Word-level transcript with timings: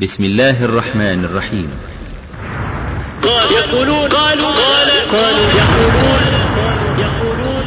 بسم 0.00 0.24
الله 0.24 0.64
الرحمن 0.64 1.24
الرحيم. 1.24 1.70
قال 3.22 3.52
يقولون 3.52 4.08
قالوا 4.08 4.50
قال 4.50 4.90
قالوا 5.12 5.48
يقولون 5.54 6.22
يقولون 6.98 7.64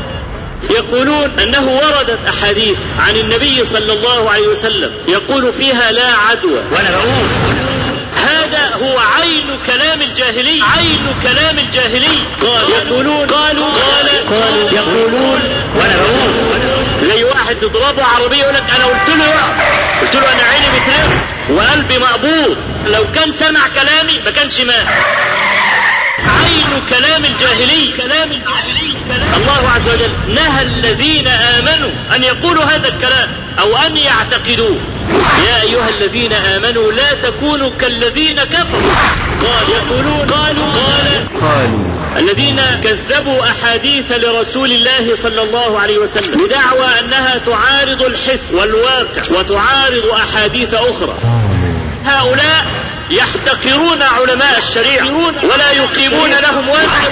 يقولون 0.69 1.40
أنه 1.40 1.71
وردت 1.71 2.19
أحاديث 2.27 2.77
عن 3.00 3.16
النبي 3.16 3.63
صلى 3.63 3.93
الله 3.93 4.29
عليه 4.29 4.48
وسلم 4.48 4.92
يقول 5.08 5.53
فيها 5.53 5.92
لا 5.92 6.11
عدوى. 6.11 6.61
وأنا 6.71 6.92
بقول. 6.92 7.27
هذا 8.16 8.75
هو 8.75 9.00
عين 9.00 9.46
كلام 9.66 10.02
الجاهلي 10.02 10.64
عين 10.64 11.00
كلام 11.23 11.59
الجاهلي 11.59 12.18
قال 12.41 12.70
يقولون 12.70 13.28
قالوا 13.28 13.68
قال 13.68 14.07
قالوا 14.30 14.70
يقولون. 14.71 15.39
وأنا 15.78 15.98
بقول. 15.98 16.56
واحد 17.48 17.59
تضربه 17.59 18.04
عربيه 18.04 18.38
يقول 18.38 18.54
لك 18.54 18.63
أنا 18.75 18.86
قلت 18.86 19.09
له. 19.09 19.34
قلت 20.02 20.16
له 20.16 20.34
أنا 20.34 20.43
عيني 20.43 20.66
بترف 20.80 21.34
وقلبي 21.50 21.98
مقبوض. 22.00 22.57
لو 22.86 23.12
كان 23.12 23.31
سمع 23.39 23.68
كلامي 23.68 24.20
ما 24.26 24.31
كانش 24.31 24.62
مات. 24.62 24.88
عين 26.20 26.81
كلام 26.90 27.26
الجاهلي. 27.26 27.94
كلام 27.98 28.31
الجاهلي. 28.31 28.94
الله 29.38 29.70
عز 29.76 29.90
وجل 29.90 30.12
نهى 30.27 30.62
الذين 30.62 31.27
آمنوا 31.27 31.91
أن 32.16 32.23
يقولوا 32.23 32.63
هذا 32.63 32.88
الكلام 32.88 33.30
أو 33.59 33.77
أن 33.77 33.98
يعتقدوه. 33.98 34.79
يا 35.47 35.61
ايها 35.61 35.89
الذين 35.89 36.34
امنوا 36.34 36.91
لا 36.91 37.13
تكونوا 37.29 37.70
كالذين 37.79 38.39
كفروا 38.43 38.91
قال 39.41 39.70
يقولون 39.70 40.27
قالوا 40.27 40.65
قال 40.65 41.27
قالوا 41.41 41.98
الذين 42.17 42.61
كذبوا 42.84 43.43
احاديث 43.43 44.12
لرسول 44.12 44.71
الله 44.71 45.15
صلى 45.15 45.41
الله 45.41 45.79
عليه 45.79 45.98
وسلم 45.98 46.45
بدعوى 46.45 46.88
انها 46.99 47.38
تعارض 47.38 48.01
الحس 48.01 48.41
والواقع 48.53 49.21
وتعارض 49.39 50.05
احاديث 50.13 50.73
أخرى 50.73 51.15
هؤلاء 52.05 52.65
يحتقرون 53.12 54.01
علماء 54.01 54.57
الشريعه 54.57 55.17
ولا 55.43 55.71
يقيمون 55.71 56.29
لهم 56.29 56.70
وزن 56.70 57.07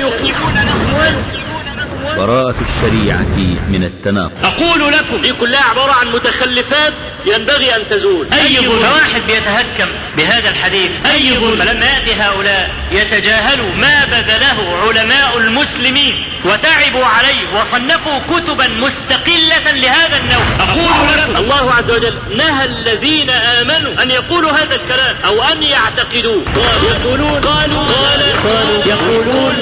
براءة 2.17 2.55
الشريعة 2.69 3.37
من 3.69 3.83
التناقض 3.83 4.31
أقول 4.43 4.91
لكم 4.93 5.21
دي 5.21 5.33
كلها 5.33 5.63
عباره 5.63 5.91
عن 5.91 6.07
متخلفات 6.07 6.93
ينبغي 7.25 7.75
أن 7.75 7.87
تزول. 7.89 8.27
أي 8.33 8.57
ظلم؟ 8.59 8.91
واحد 8.91 9.21
بيتهكم 9.27 9.89
بهذا 10.17 10.49
الحديث؟ 10.49 10.91
أي 11.11 11.37
ظلم؟ 11.37 11.59
فلما 11.59 11.85
ياتي 11.85 12.13
هؤلاء 12.13 12.69
يتجاهلوا 12.91 13.75
ما 13.75 14.05
بذله 14.05 14.77
علماء 14.87 15.37
المسلمين 15.37 16.13
وتعبوا 16.45 17.05
عليه 17.05 17.53
وصنفوا 17.53 18.19
كتبا 18.19 18.67
مستقلة 18.67 19.71
لهذا 19.71 20.17
النوع. 20.17 20.45
أقول 20.59 21.17
لكم 21.17 21.35
الله 21.37 21.73
عز 21.73 21.91
وجل 21.91 22.13
نهى 22.37 22.65
الذين 22.65 23.29
آمنوا 23.29 24.03
أن 24.03 24.11
يقولوا 24.11 24.51
هذا 24.51 24.75
الكلام 24.75 25.15
أو 25.25 25.43
أن 25.43 25.63
يعتقدوه. 25.63 26.43
يقولون. 26.83 27.41
قالوا 27.41 27.83
قال 27.83 28.21
قالوا 28.43 28.85
يقولون. 28.85 29.53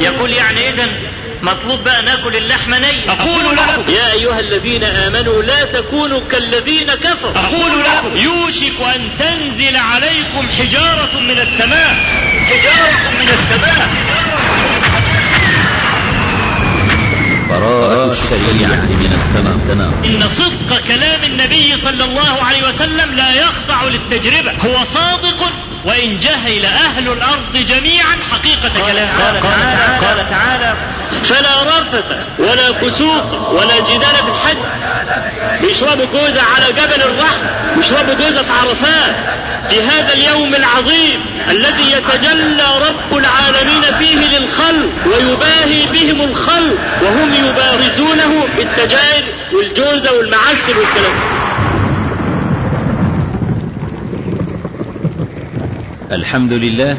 يقول 0.00 0.30
يعني 0.30 0.70
اذا 0.70 0.88
مطلوب 1.42 1.84
بقى 1.84 2.02
ناكل 2.02 2.36
اللحمة 2.36 2.78
نية. 2.78 3.10
أقول 3.10 3.56
لكم. 3.56 3.92
يا 3.92 4.12
أيها 4.12 4.40
الذين 4.40 4.84
آمنوا 4.84 5.42
لا 5.42 5.64
تكونوا 5.64 6.20
كالذين 6.30 6.94
كفروا. 6.94 7.38
أقول 7.38 7.72
لكم. 7.80 8.16
يوشك 8.16 8.80
أن 8.94 9.08
تنزل 9.18 9.76
عليكم 9.76 10.48
حجارة 10.58 11.20
من 11.20 11.38
السماء. 11.38 11.94
حجارة 12.40 13.10
من 13.20 13.28
السماء. 13.28 13.88
براءة 17.50 18.10
الشريعة 18.10 18.86
من 18.86 19.12
التناقض 19.12 20.04
إن 20.04 20.28
صدق 20.28 20.80
كلام 20.88 21.24
النبي 21.24 21.76
صلى 21.76 22.04
الله 22.04 22.42
عليه 22.42 22.68
وسلم 22.68 23.14
لا 23.14 23.32
يخضع 23.34 23.84
للتجربة. 23.84 24.52
هو 24.52 24.84
صادق 24.84 25.52
وإن 25.84 26.18
جهل 26.18 26.64
أهل 26.64 27.08
الأرض 27.08 27.56
جميعا 27.56 28.16
حقيقة 28.30 28.70
كلامه. 28.86 29.24
قال 29.24 29.42
تعالى, 29.42 30.06
قال 30.06 30.30
تعالى 30.30 30.74
فلا 31.24 31.62
رفث 31.62 32.04
ولا 32.38 32.72
فسوق 32.72 33.50
ولا 33.50 33.78
جدال 33.80 34.14
في 34.14 34.28
الحج. 34.28 34.56
بيشربوا 35.60 36.06
جوزة 36.12 36.42
على 36.42 36.72
جبل 36.72 37.02
الرحم 37.02 37.40
بيشربوا 37.76 38.14
جوزة 38.14 38.42
في 38.42 38.52
عرفات. 38.52 39.14
في 39.70 39.82
هذا 39.82 40.12
اليوم 40.14 40.54
العظيم 40.54 41.20
الذي 41.50 41.92
يتجلى 41.92 42.64
رب 42.88 43.18
العالمين 43.18 43.82
فيه 43.98 44.38
للخلق 44.38 44.90
ويباهي 45.06 45.86
بهم 45.86 46.20
الخلق 46.20 46.78
وهم 47.02 47.34
يبارزونه 47.34 48.48
بالسجائر 48.56 49.24
والجوزة 49.52 50.12
والمعسل 50.12 50.78
والكلام. 50.78 51.31
الحمد 56.12 56.52
لله 56.52 56.98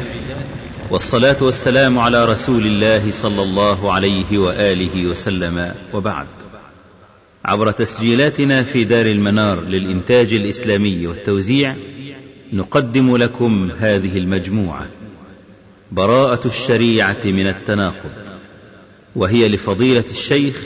والصلاة 0.90 1.42
والسلام 1.42 1.98
على 1.98 2.24
رسول 2.24 2.66
الله 2.66 3.10
صلى 3.10 3.42
الله 3.42 3.92
عليه 3.92 4.38
وآله 4.38 5.06
وسلم 5.06 5.74
وبعد. 5.92 6.26
عبر 7.44 7.70
تسجيلاتنا 7.70 8.62
في 8.62 8.84
دار 8.84 9.06
المنار 9.06 9.60
للإنتاج 9.60 10.32
الإسلامي 10.34 11.06
والتوزيع 11.06 11.76
نقدم 12.52 13.16
لكم 13.16 13.70
هذه 13.78 14.18
المجموعة. 14.18 14.86
براءة 15.92 16.46
الشريعة 16.46 17.24
من 17.24 17.46
التناقض 17.46 18.10
وهي 19.16 19.48
لفضيلة 19.48 20.04
الشيخ 20.10 20.64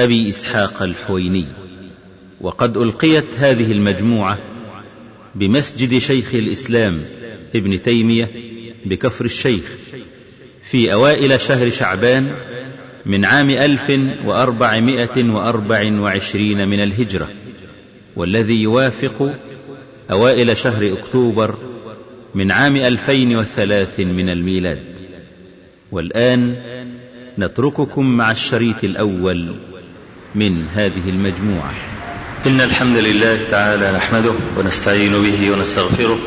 أبي 0.00 0.28
إسحاق 0.28 0.82
الحويني. 0.82 1.46
وقد 2.40 2.76
ألقيت 2.76 3.26
هذه 3.36 3.72
المجموعة 3.72 4.38
بمسجد 5.34 5.98
شيخ 5.98 6.34
الإسلام 6.34 7.17
ابن 7.54 7.82
تيمية 7.82 8.28
بكفر 8.86 9.24
الشيخ 9.24 9.64
في 10.70 10.92
أوائل 10.92 11.40
شهر 11.40 11.70
شعبان 11.70 12.32
من 13.06 13.24
عام 13.24 13.50
ألف 13.50 13.90
وأربعمائة 14.24 15.24
وأربع 15.24 16.00
وعشرين 16.00 16.68
من 16.68 16.80
الهجرة 16.80 17.28
والذي 18.16 18.62
يوافق 18.62 19.34
أوائل 20.10 20.56
شهر 20.56 20.92
أكتوبر 20.92 21.54
من 22.34 22.50
عام 22.50 22.76
ألفين 22.76 23.36
وثلاث 23.36 24.00
من 24.00 24.28
الميلاد. 24.28 24.82
والآن 25.92 26.54
نترككم 27.38 28.16
مع 28.16 28.30
الشريط 28.30 28.84
الأول 28.84 29.54
من 30.34 30.68
هذه 30.74 31.08
المجموعة. 31.08 31.74
إن 32.46 32.60
الحمد 32.60 32.96
لله 32.96 33.50
تعالى 33.50 33.92
نحمده 33.92 34.34
ونستعين 34.58 35.12
به 35.12 35.50
ونستغفره 35.50 36.18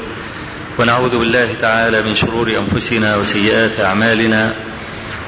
ونعوذ 0.80 1.20
بالله 1.20 1.54
تعالى 1.62 2.02
من 2.02 2.16
شرور 2.16 2.52
أنفسنا 2.58 3.16
وسيئات 3.16 3.80
أعمالنا. 3.80 4.54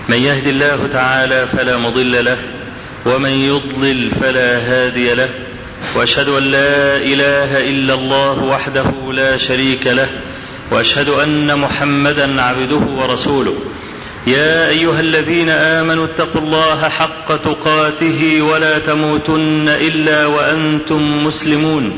من 0.10 0.18
يهد 0.18 0.48
الله 0.48 0.88
تعالى 0.94 1.48
فلا 1.48 1.78
مضل 1.78 2.26
له 2.26 2.38
ومن 3.06 3.30
يضلل 3.30 4.12
فلا 4.12 4.58
هادي 4.58 5.14
له. 5.14 5.30
وأشهد 5.96 6.30
أن 6.30 6.44
لا 6.44 6.98
إله 6.98 7.60
إلا 7.60 7.94
الله 7.94 8.44
وحده 8.44 8.86
لا 9.14 9.38
شريك 9.38 9.88
له. 9.88 10.10
وأشهد 10.72 11.10
أن 11.10 11.60
محمدا 11.60 12.42
عبده 12.42 12.76
ورسوله. 12.76 13.56
يا 14.28 14.70
أيها 14.70 15.00
الذين 15.00 15.50
آمنوا 15.50 16.06
اتقوا 16.06 16.42
الله 16.42 16.90
حق 16.90 17.36
تقاته 17.36 18.42
ولا 18.42 18.80
تموتن 18.80 19.68
إلا 19.68 20.26
وأنتم 20.26 21.26
مسلمون. 21.26 21.98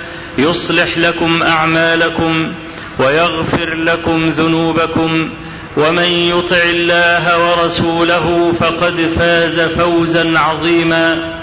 يصلح 0.37 0.97
لكم 0.97 1.43
أعمالكم 1.43 2.53
ويغفر 2.99 3.73
لكم 3.73 4.29
ذنوبكم 4.29 5.29
ومن 5.77 6.03
يطع 6.03 6.63
الله 6.63 7.49
ورسوله 7.49 8.53
فقد 8.59 9.09
فاز 9.19 9.59
فوزا 9.59 10.39
عظيما. 10.39 11.33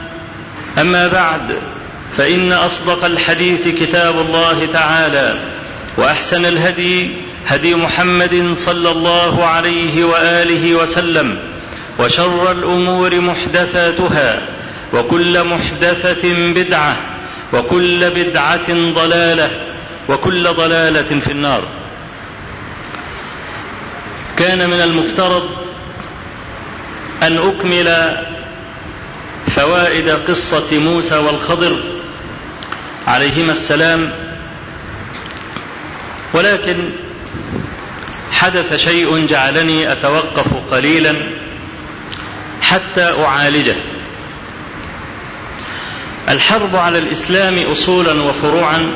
أما 0.81 1.09
بعد 1.09 1.59
فإن 2.17 2.53
أصدق 2.53 3.05
الحديث 3.05 3.69
كتاب 3.69 4.19
الله 4.19 4.67
تعالى 4.73 5.41
وأحسن 5.97 6.45
الهدي 6.45 7.11
هدي 7.47 7.75
محمد 7.75 8.53
صلى 8.55 8.91
الله 8.91 9.45
عليه 9.45 10.05
وآله 10.05 10.75
وسلم 10.75 11.39
وشر 11.99 12.53
الأمور 12.53 13.21
محدثاتها 13.21 14.43
وكل 14.95 15.45
محدثة 15.45 16.53
بدعة 16.53 16.97
وكل 17.53 18.11
بدعة 18.11 18.73
ضلالة 18.95 19.51
وكل 20.09 20.49
ضلالة 20.49 21.21
في 21.21 21.33
النار. 21.33 21.69
كان 24.37 24.71
من 24.71 24.81
المفترض 24.81 25.49
أن 27.23 27.39
أكمل 27.39 28.17
فوائد 29.49 30.11
قصة 30.11 30.79
موسى 30.79 31.17
والخضر 31.17 31.83
عليهما 33.07 33.53
السلام 33.53 34.13
ولكن 36.35 36.91
حدث 38.33 38.77
شيء 38.77 39.27
جعلني 39.27 39.93
أتوقف 39.93 40.55
قليلا 40.71 41.17
حتى 42.63 43.05
أعالجه. 43.25 43.75
الحرب 46.29 46.77
على 46.77 46.99
الإسلام 46.99 47.59
أصولا 47.59 48.23
وفروعا 48.23 48.91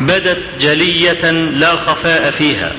بدت 0.00 0.38
جلية 0.60 1.30
لا 1.30 1.76
خفاء 1.76 2.30
فيها 2.30 2.72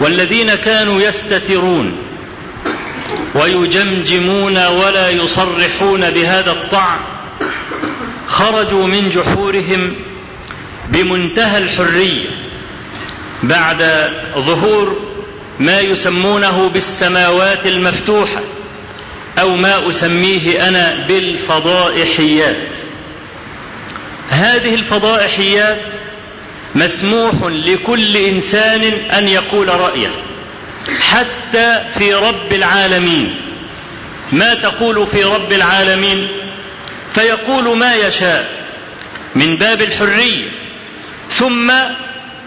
والذين 0.00 0.54
كانوا 0.54 1.00
يستترون 1.00 1.96
ويجمجمون 3.34 4.66
ولا 4.66 5.10
يصرحون 5.10 6.10
بهذا 6.10 6.50
الطعن 6.52 6.98
خرجوا 8.26 8.86
من 8.86 9.08
جحورهم 9.08 9.94
بمنتهى 10.88 11.58
الحرية 11.58 12.28
بعد 13.42 14.10
ظهور 14.38 14.96
ما 15.60 15.80
يسمونه 15.80 16.68
بالسماوات 16.68 17.66
المفتوحة 17.66 18.40
أو 19.38 19.56
ما 19.56 19.88
أسميه 19.88 20.68
أنا 20.68 21.06
بالفضائحيات. 21.08 22.78
هذه 24.30 24.74
الفضائحيات 24.74 25.86
مسموح 26.74 27.34
لكل 27.42 28.16
إنسان 28.16 28.82
أن 29.10 29.28
يقول 29.28 29.68
رأيه 29.68 30.10
حتى 31.00 31.84
في 31.98 32.14
رب 32.14 32.52
العالمين. 32.52 33.36
ما 34.32 34.54
تقول 34.54 35.06
في 35.06 35.24
رب 35.24 35.52
العالمين؟ 35.52 36.18
فيقول 37.14 37.78
ما 37.78 37.94
يشاء 37.94 38.50
من 39.34 39.56
باب 39.56 39.82
الحرية 39.82 40.48
ثم 41.30 41.72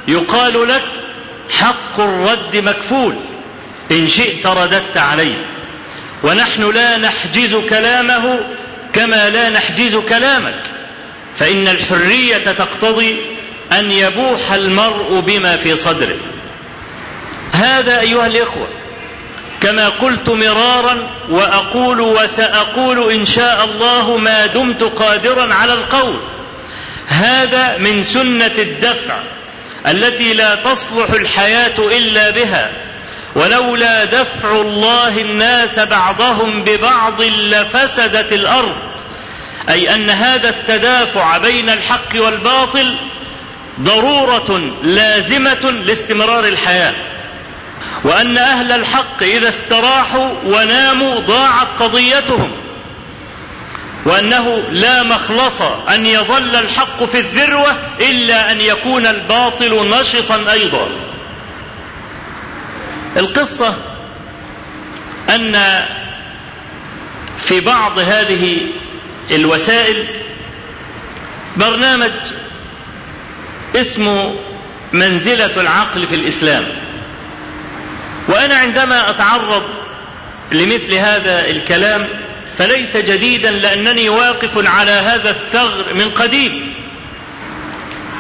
يقال 0.08 0.68
لك 0.68 0.84
حق 1.50 2.00
الرد 2.00 2.56
مكفول 2.56 3.16
إن 3.92 4.08
شئت 4.08 4.48
رددت 4.48 4.98
عليه. 4.98 5.55
ونحن 6.26 6.72
لا 6.72 6.98
نحجز 6.98 7.56
كلامه 7.56 8.40
كما 8.94 9.30
لا 9.30 9.50
نحجز 9.50 9.96
كلامك. 9.96 10.62
فإن 11.36 11.68
الحرية 11.68 12.38
تقتضي 12.38 13.18
أن 13.72 13.92
يبوح 13.92 14.52
المرء 14.52 15.20
بما 15.20 15.58
في 15.58 15.76
صدره. 15.76 16.18
هذا 17.52 18.02
أيها 18.02 18.28
الإخوة 18.28 18.68
كما 19.62 19.90
قلت 19.90 20.30
مرارا 20.30 21.10
وأقول 21.30 22.02
وسأقول 22.02 23.12
إن 23.12 23.26
شاء 23.26 23.66
الله 23.66 24.18
ما 24.18 24.46
دمت 24.46 24.84
قادرا 24.84 25.54
على 25.54 25.74
القول. 25.74 26.20
هذا 27.08 27.78
من 27.78 28.04
سنة 28.04 28.56
الدفع 28.58 29.20
التي 29.88 30.34
لا 30.34 30.56
تصلح 30.56 31.10
الحياة 31.10 31.80
إلا 31.80 32.30
بها. 32.30 32.72
ولولا 33.36 34.04
دفع 34.04 34.62
الله 34.62 35.22
الناس 35.22 35.80
بعضهم 35.80 36.64
ببعض 36.64 37.22
لفسدت 37.22 38.34
الأرض. 38.34 38.76
أي 39.70 39.96
أن 39.96 40.10
هذا 40.10 40.50
التدافع 40.50 41.38
بين 41.38 41.70
الحق 41.70 42.16
والباطل 42.16 42.96
ضرورة 43.82 44.74
لازمة 44.84 45.72
لاستمرار 45.72 46.46
الحياة. 46.46 46.94
وأن 48.04 48.38
أهل 48.38 48.72
الحق 48.72 49.24
إذا 49.24 49.50
استراحوا 49.50 50.30
وناموا 50.46 51.20
ضاعت 51.20 51.68
قضيتهم. 51.80 52.52
وأنه 54.06 54.64
لا 54.72 55.04
مخلص 55.04 55.62
أن 55.90 56.06
يظل 56.06 56.56
الحق 56.56 57.04
في 57.04 57.20
الذروة 57.20 57.76
إلا 58.02 58.52
أن 58.52 58.62
يكون 58.62 59.06
الباطل 59.06 59.90
نشطا 59.90 60.52
أيضا. 60.52 60.90
القصة 63.18 63.76
أن 65.30 65.86
في 67.38 67.60
بعض 67.60 68.00
هذه 68.00 68.68
الوسائل 69.32 70.08
برنامج 71.58 72.12
اسمه 73.76 74.36
منزلة 74.94 75.62
العقل 75.62 76.08
في 76.08 76.16
الإسلام. 76.16 76.66
وأنا 78.28 78.56
عندما 78.56 79.10
أتعرض 79.10 79.64
لمثل 80.52 80.94
هذا 80.94 81.50
الكلام 81.50 82.08
فليس 82.58 82.98
جديدا 82.98 83.52
لأنني 83.52 84.10
واقف 84.10 84.68
على 84.68 84.92
هذا 84.92 85.30
الثغر 85.30 85.94
من 85.94 86.10
قديم. 86.12 86.74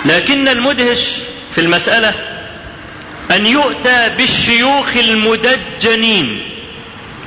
لكن 0.05 0.47
المدهش 0.47 1.11
في 1.55 1.61
المسألة 1.61 2.13
أن 3.31 3.45
يؤتى 3.45 4.09
بالشيوخ 4.17 4.97
المدجنين 4.97 6.41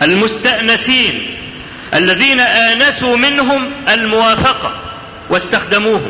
المستأنسين 0.03 1.27
الذين 1.95 2.41
آنسوا 2.41 3.17
منهم 3.17 3.71
الموافقة 3.89 4.73
واستخدموه. 5.31 6.03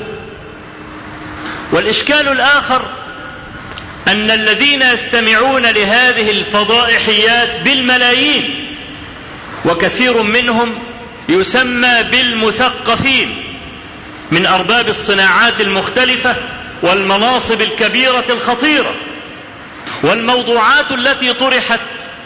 والإشكال 1.72 2.28
الآخر 2.28 2.82
أن 4.08 4.30
الذين 4.30 4.82
يستمعون 4.82 5.62
لهذه 5.62 6.30
الفضائحيات 6.30 7.60
بالملايين 7.64 8.66
وكثير 9.64 10.22
منهم 10.22 10.78
يسمى 11.28 12.02
بالمثقفين 12.10 13.36
من 14.30 14.46
أرباب 14.46 14.88
الصناعات 14.88 15.60
المختلفة 15.60 16.36
والمناصب 16.82 17.60
الكبيرة 17.60 18.24
الخطيرة. 18.30 18.94
والموضوعات 20.02 20.92
التي 20.92 21.32
طرحت 21.32 21.80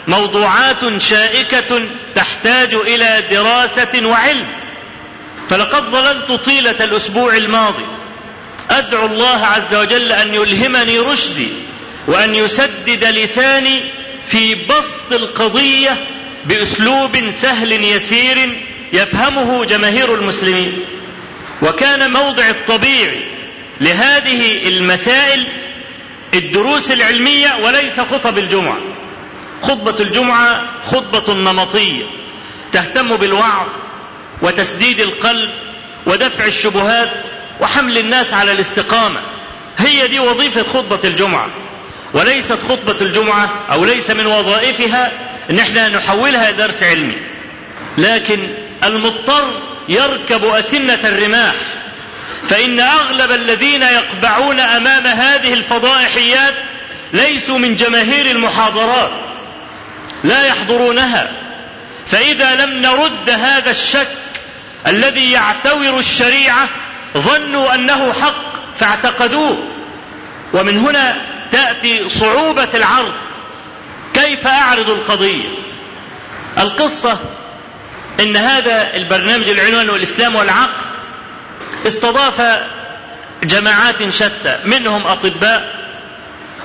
موضوعات 0.07 0.97
شائكة 0.97 1.81
تحتاج 2.15 2.73
إلى 2.73 3.23
دراسة 3.31 4.07
وعلم. 4.07 4.45
فلقد 5.49 5.83
ظللت 5.83 6.31
طيلة 6.31 6.71
الأسبوع 6.83 7.35
الماضي. 7.35 7.85
أدعو 8.69 9.05
الله 9.05 9.45
عز 9.45 9.75
وجل 9.75 10.11
أن 10.11 10.35
يلهمني 10.35 10.99
رشدي 10.99 11.49
وأن 12.07 12.35
يسدد 12.35 13.03
لساني 13.03 13.83
في 14.27 14.55
بسط 14.55 15.11
القضية 15.11 15.97
بأسلوب 16.45 17.29
سهل 17.29 17.71
يسير 17.71 18.49
يفهمه 18.93 19.65
جماهير 19.65 20.15
المسلمين. 20.15 20.79
وكان 21.61 22.11
موضع 22.11 22.49
الطبيعي 22.49 23.23
لهذه 23.81 24.67
المسائل 24.67 25.47
الدروس 26.33 26.91
العلمية 26.91 27.55
وليس 27.63 27.99
خطب 27.99 28.37
الجمعة. 28.37 28.77
خطبة 29.61 29.95
الجمعة 29.99 30.61
خطبة 30.87 31.33
نمطية 31.33 32.05
تهتم 32.71 33.15
بالوعظ 33.15 33.67
وتسديد 34.41 34.99
القلب 34.99 35.49
ودفع 36.05 36.45
الشبهات 36.45 37.09
وحمل 37.61 37.97
الناس 37.97 38.33
على 38.33 38.51
الاستقامة. 38.51 39.19
هي 39.77 40.07
دي 40.07 40.19
وظيفة 40.19 40.63
خطبة 40.63 40.99
الجمعة. 41.03 41.49
وليست 42.13 42.59
خطبة 42.69 43.01
الجمعة 43.01 43.49
أو 43.71 43.85
ليس 43.85 44.09
من 44.09 44.25
وظائفها 44.25 45.11
إن 45.49 45.59
إحنا 45.59 45.89
نحولها 45.89 46.51
درس 46.51 46.83
علمي. 46.83 47.15
لكن 47.97 48.39
المضطر 48.83 49.51
يركب 49.89 50.43
أسنة 50.45 50.99
الرماح. 51.03 51.53
فإن 52.49 52.79
أغلب 52.79 53.31
الذين 53.31 53.81
يقبعون 53.81 54.59
أمام 54.59 55.07
هذه 55.07 55.53
الفضائحيات 55.53 56.53
ليسوا 57.13 57.57
من 57.57 57.75
جماهير 57.75 58.25
المحاضرات 58.25 59.11
لا 60.23 60.45
يحضرونها. 60.45 61.31
فإذا 62.07 62.65
لم 62.65 62.81
نرد 62.81 63.29
هذا 63.29 63.69
الشك 63.69 64.17
الذي 64.87 65.31
يعتور 65.31 65.99
الشريعة 65.99 66.69
ظنوا 67.17 67.75
أنه 67.75 68.13
حق 68.13 68.53
فاعتقدوه. 68.79 69.57
ومن 70.53 70.77
هنا 70.77 71.15
تأتي 71.51 72.09
صعوبة 72.09 72.69
العرض. 72.73 73.13
كيف 74.13 74.47
أعرض 74.47 74.89
القضية؟ 74.89 75.49
القصة 76.57 77.19
إن 78.19 78.37
هذا 78.37 78.95
البرنامج 78.95 79.49
العنوان 79.49 79.89
الإسلام 79.89 80.35
والعقل. 80.35 80.92
استضاف 81.87 82.61
جماعات 83.43 84.09
شتى 84.09 84.59
منهم 84.65 85.07
أطباء 85.07 85.73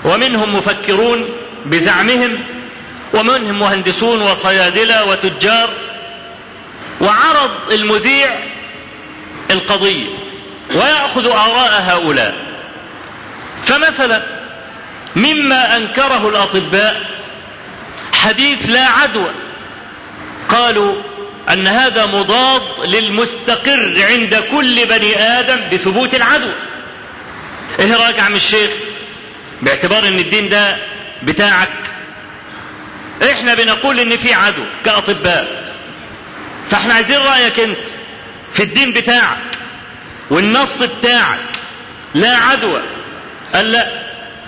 ومنهم 0.05 0.55
مفكرون 0.55 1.29
بزعمهم 1.67 2.39
ومنهم 3.15 3.59
مهندسون 3.59 4.23
وصيادلة 4.23 5.05
وتجار 5.05 5.71
وعرض 7.01 7.51
المذيع 7.73 8.35
القضية 9.51 10.07
ويأخذ 10.75 11.27
آراء 11.27 11.83
هؤلاء. 11.87 12.35
فمثلا 13.65 14.23
مما 15.17 15.77
أنكره 15.77 16.29
الأطباء 16.29 17.01
حديث 18.13 18.71
لا 18.71 18.89
عدوى 18.89 19.31
قالوا 20.49 20.95
أن 21.53 21.67
هذا 21.67 22.07
مضاد 22.07 22.63
للمستقر 22.85 24.03
عند 24.11 24.35
كل 24.51 24.87
بني 24.87 25.23
آدم 25.23 25.61
بثبوت 25.73 26.15
العدوى 26.15 26.55
إيه 27.79 27.95
رأيك 27.97 28.19
يا 28.19 28.23
عم 28.23 28.35
الشيخ؟ 28.35 28.71
باعتبار 29.63 30.09
أن 30.09 30.19
الدين 30.19 30.49
ده 30.49 30.77
بتاعك. 31.23 31.69
إحنا 33.33 33.55
بنقول 33.55 34.01
أن 34.01 34.17
في 34.17 34.35
عدو 34.35 34.63
كأطباء. 34.85 35.73
فإحنا 36.71 36.95
عايزين 36.95 37.17
رأيك 37.19 37.61
أنت 37.61 37.79
في 38.53 38.63
الدين 38.63 38.93
بتاعك 38.93 39.39
والنص 40.31 40.83
بتاعك. 40.83 41.39
لا 42.15 42.37
عدوى 42.37 42.83
قال 43.55 43.71
لا 43.73 43.87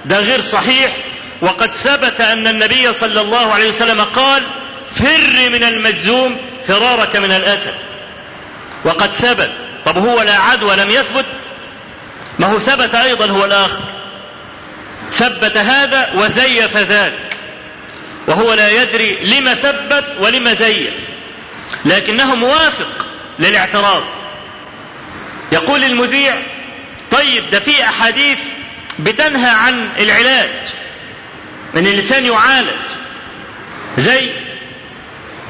ده 0.04 0.18
غير 0.20 0.40
صحيح. 0.40 0.96
وقد 1.42 1.74
ثبت 1.74 2.20
أن 2.20 2.46
النبي 2.46 2.92
صلى 2.92 3.20
الله 3.20 3.52
عليه 3.52 3.68
وسلم 3.68 4.00
قال 4.00 4.42
فر 4.94 5.50
من 5.50 5.64
المجزوم 5.64 6.36
فرارك 6.68 7.16
من 7.16 7.30
الأسد. 7.32 7.74
وقد 8.84 9.12
ثبت 9.12 9.50
طب 9.84 9.98
هو 9.98 10.22
لا 10.22 10.38
عدوى 10.38 10.76
لم 10.76 10.90
يثبت؟ 10.90 11.26
ما 12.38 12.46
هو 12.46 12.58
ثبت 12.58 12.94
أيضا 12.94 13.26
هو 13.26 13.44
الآخر. 13.44 13.80
ثبت 15.12 15.56
هذا 15.56 16.10
وزيف 16.14 16.76
ذاك. 16.76 17.12
وهو 18.26 18.54
لا 18.54 18.82
يدري 18.82 19.24
لما 19.24 19.54
ثبت 19.54 20.04
ولما 20.20 20.54
زيف. 20.54 20.94
لكنه 21.84 22.34
موافق 22.34 23.06
للاعتراض. 23.38 24.02
يقول 25.52 25.84
المذيع 25.84 26.42
طيب 27.10 27.50
ده 27.50 27.60
في 27.60 27.84
أحاديث 27.84 28.38
بتنهى 28.98 29.50
عن 29.50 29.88
العلاج 29.98 30.50
من 31.74 31.86
الإنسان 31.86 32.26
يعالج. 32.26 32.70
زي 33.96 34.30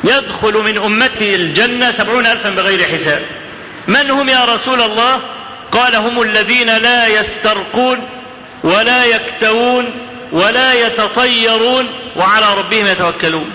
يدخل 0.05 0.55
من 0.55 0.79
أمتي 0.79 1.35
الجنة 1.35 1.93
سبعون 1.93 2.27
ألفا 2.27 2.51
بغير 2.51 2.85
حساب. 2.85 3.23
من 3.89 4.11
هم 4.11 4.29
يا 4.29 4.45
رسول 4.45 4.81
الله؟ 4.81 5.21
قال 5.73 5.97
هم 5.97 6.23
الذين 6.23 6.77
لا 6.77 7.07
يسترقون 7.07 8.09
ولا 8.65 9.05
يكتوون 9.05 9.93
ولا 10.33 10.73
يتطيرون 10.73 11.89
وعلى 12.17 12.55
ربهم 12.55 12.87
يتوكلون. 12.87 13.53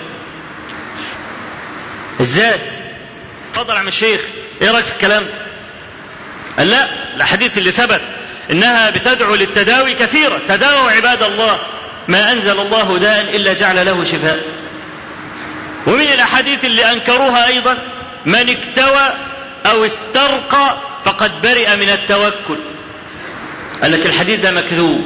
إزاي؟ 2.20 2.60
اتفضل 3.50 3.74
يا 3.74 3.78
عم 3.78 3.88
الشيخ 3.88 4.20
إيه 4.62 4.70
رأيك 4.70 4.84
في 4.84 4.92
الكلام؟ 4.92 5.26
قال 6.58 6.70
لا 6.70 6.88
الأحاديث 7.16 7.58
اللي 7.58 7.72
ثبت 7.72 8.00
إنها 8.50 8.90
بتدعو 8.90 9.34
للتداوي 9.34 9.94
كثيرة. 9.94 10.40
تداووا 10.48 10.90
عباد 10.90 11.22
الله 11.22 11.58
ما 12.08 12.32
أنزل 12.32 12.60
الله 12.60 12.98
داء 12.98 13.36
إلا 13.36 13.52
جعل 13.52 13.86
له 13.86 14.04
شفاء. 14.04 14.40
ومن 15.86 16.00
الأحاديث 16.00 16.64
اللي 16.64 16.92
أنكروها 16.92 17.46
أيضا 17.46 17.78
من 18.26 18.50
اكتوى 18.50 19.12
أو 19.66 19.84
استرقى 19.84 20.76
فقد 21.04 21.42
برئ 21.42 21.76
من 21.76 21.90
التوكل. 21.90 22.58
قال 23.82 23.92
لك 23.92 24.06
الحديث 24.06 24.40
ده 24.40 24.50
مكذوب. 24.50 25.04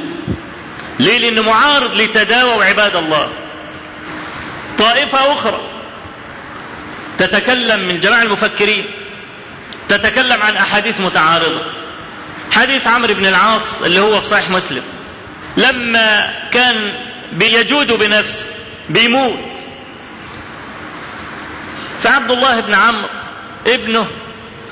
ليه؟ 0.99 1.17
لأنه 1.17 1.41
معارض 1.41 1.95
لتداووا 1.95 2.63
عباد 2.63 2.95
الله. 2.95 3.29
طائفة 4.77 5.33
أخرى 5.33 5.61
تتكلم 7.17 7.79
من 7.87 7.99
جماعة 7.99 8.21
المفكرين 8.21 8.85
تتكلم 9.89 10.41
عن 10.41 10.55
أحاديث 10.57 10.99
متعارضة. 10.99 11.61
حديث 12.51 12.87
عمرو 12.87 13.13
بن 13.13 13.25
العاص 13.25 13.81
اللي 13.81 13.99
هو 13.99 14.21
في 14.21 14.27
صحيح 14.27 14.49
مسلم 14.49 14.83
لما 15.57 16.33
كان 16.51 16.93
بيجود 17.31 17.91
بنفسه 17.91 18.45
بيموت 18.89 19.50
فعبد 22.03 22.31
الله 22.31 22.59
بن 22.59 22.73
عمرو 22.73 23.07
ابنه 23.67 24.07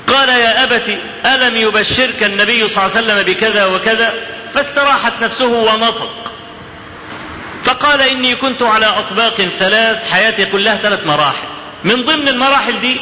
قال 0.06 0.28
يا 0.28 0.64
أبت 0.64 0.98
ألم 1.26 1.56
يبشرك 1.56 2.22
النبي 2.22 2.68
صلى 2.68 2.86
الله 2.86 2.96
عليه 2.96 3.06
وسلم 3.06 3.22
بكذا 3.34 3.66
وكذا؟ 3.66 4.14
فاستراحت 4.54 5.12
نفسه 5.22 5.46
ونطق 5.46 6.32
فقال 7.64 8.00
إني 8.02 8.34
كنت 8.36 8.62
على 8.62 8.86
أطباق 8.86 9.40
ثلاث 9.58 10.04
حياتي 10.10 10.44
كلها 10.44 10.76
ثلاث 10.76 11.06
مراحل. 11.06 11.46
من 11.84 12.02
ضمن 12.02 12.28
المراحل 12.28 12.80
دي 12.80 12.96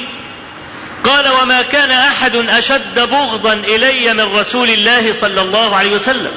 قال 1.05 1.29
وما 1.29 1.63
كان 1.63 1.91
أحد 1.91 2.37
أشد 2.37 3.01
بغضا 3.01 3.53
إلي 3.53 4.15
من 4.15 4.21
رسول 4.37 4.71
الله 4.71 5.13
صلى 5.13 5.41
الله 5.41 5.77
عليه 5.77 5.91
وسلم 5.91 6.33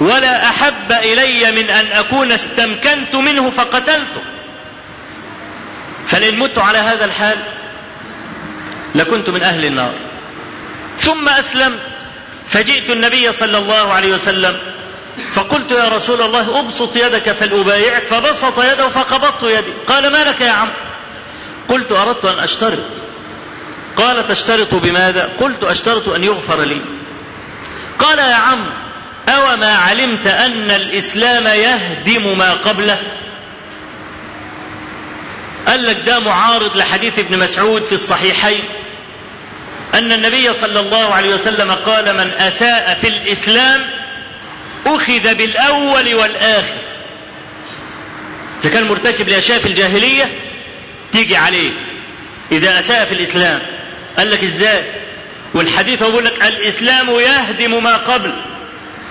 ولا 0.00 0.48
أحب 0.48 0.92
إلي 0.92 1.52
من 1.52 1.70
أن 1.70 1.86
أكون 1.92 2.32
استمكنت 2.32 3.14
منه 3.14 3.50
فقتلته. 3.50 4.22
فلئن 6.06 6.38
مت 6.38 6.58
على 6.58 6.78
هذا 6.78 7.04
الحال 7.04 7.38
لكنت 8.94 9.30
من 9.30 9.42
أهل 9.42 9.64
النار. 9.64 9.92
ثم 10.98 11.28
أسلمت 11.28 11.80
فجئت 12.48 12.90
النبي 12.90 13.32
صلى 13.32 13.58
الله 13.58 13.92
عليه 13.92 14.14
وسلم 14.14 14.56
فقلت 15.32 15.70
يا 15.70 15.88
رسول 15.88 16.22
الله 16.22 16.58
أبسط 16.58 16.96
يدك 16.96 17.32
فلأبايعك 17.32 18.06
فبسط 18.06 18.58
يده 18.58 18.88
فقبضت 18.88 19.42
يدي. 19.42 19.72
قال 19.86 20.12
ما 20.12 20.24
لك 20.24 20.40
يا 20.40 20.50
عم؟ 20.50 20.70
قلت 21.68 21.92
أردت 21.92 22.24
أن 22.24 22.38
أشترط. 22.38 22.78
قال 23.96 24.28
تشترط 24.28 24.74
بماذا؟ 24.74 25.30
قلت 25.40 25.64
أشترط 25.64 26.08
أن 26.08 26.24
يغفر 26.24 26.60
لي. 26.60 26.80
قال 27.98 28.18
يا 28.18 28.34
عم 28.34 28.66
أو 29.28 29.56
ما 29.56 29.74
علمت 29.74 30.26
أن 30.26 30.70
الإسلام 30.70 31.46
يهدم 31.46 32.38
ما 32.38 32.52
قبله؟ 32.52 32.98
قال 35.66 35.84
لك 35.86 35.96
ده 36.06 36.20
معارض 36.20 36.76
لحديث 36.76 37.18
ابن 37.18 37.38
مسعود 37.38 37.82
في 37.84 37.92
الصحيحين. 37.92 38.62
أن 39.94 40.12
النبي 40.12 40.52
صلى 40.52 40.80
الله 40.80 41.14
عليه 41.14 41.34
وسلم 41.34 41.72
قال 41.72 42.16
من 42.16 42.30
أساء 42.38 42.98
في 43.00 43.08
الإسلام 43.08 43.82
أخذ 44.86 45.34
بالأول 45.34 46.14
والآخر. 46.14 46.74
إذا 48.62 48.70
كان 48.70 48.88
مرتكب 48.88 49.28
لأشياء 49.28 49.58
في 49.58 49.68
الجاهلية 49.68 50.28
تيجي 51.12 51.36
عليه. 51.36 51.70
إذا 52.52 52.78
أساء 52.78 53.04
في 53.04 53.12
الإسلام 53.12 53.60
قال 54.18 54.30
لك 54.30 54.44
إزاي؟ 54.44 54.84
والحديث 55.54 56.02
يقول 56.02 56.24
لك 56.24 56.44
الإسلام 56.46 57.10
يهدم 57.10 57.82
ما 57.82 57.96
قبل. 57.96 58.32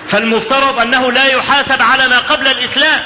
فالمفترض 0.08 0.78
أنه 0.80 1.12
لا 1.12 1.24
يحاسب 1.24 1.82
على 1.82 2.08
ما 2.08 2.18
قبل 2.18 2.46
الإسلام. 2.48 3.02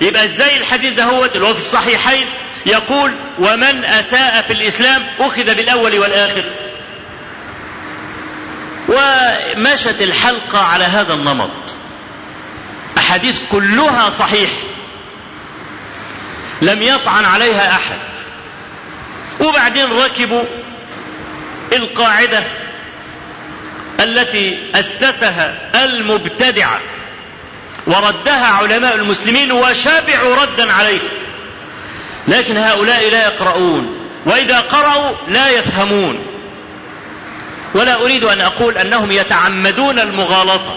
يبقى 0.00 0.24
إزاي 0.24 0.56
الحديث 0.56 0.92
ده 0.92 1.04
هو؟ 1.04 1.24
اللي 1.24 1.46
هو 1.46 1.54
في 1.54 1.60
الصحيحين. 1.60 2.26
يقول 2.66 3.12
ومن 3.38 3.84
أساء 3.84 4.42
في 4.42 4.52
الإسلام 4.52 5.02
أخذ 5.20 5.54
بالأول 5.54 5.98
والآخر. 5.98 6.44
ومشت 8.88 10.02
الحلقة 10.02 10.58
على 10.58 10.84
هذا 10.84 11.14
النمط. 11.14 11.74
أحاديث 12.98 13.40
كلها 13.50 14.10
صحيح. 14.10 14.50
لم 16.62 16.82
يطعن 16.82 17.24
عليها 17.24 17.70
أحد. 17.70 17.98
وبعدين 19.40 19.92
ركبوا 19.92 20.44
القاعدة 21.72 22.44
التي 24.00 24.58
أسسها 24.74 25.70
المبتدعة. 25.84 26.80
وردها 27.86 28.46
علماء 28.46 28.94
المسلمين 28.94 29.52
وشبعوا 29.52 30.36
ردا 30.36 30.72
عليه. 30.72 31.00
لكن 32.28 32.56
هؤلاء 32.56 33.10
لا 33.10 33.24
يقرؤون 33.24 34.08
وإذا 34.26 34.60
قرأوا 34.60 35.16
لا 35.28 35.48
يفهمون. 35.48 36.26
ولا 37.74 38.02
أريد 38.02 38.24
أن 38.24 38.40
أقول 38.40 38.78
أنهم 38.78 39.12
يتعمدون 39.12 39.98
المغالطة 39.98 40.76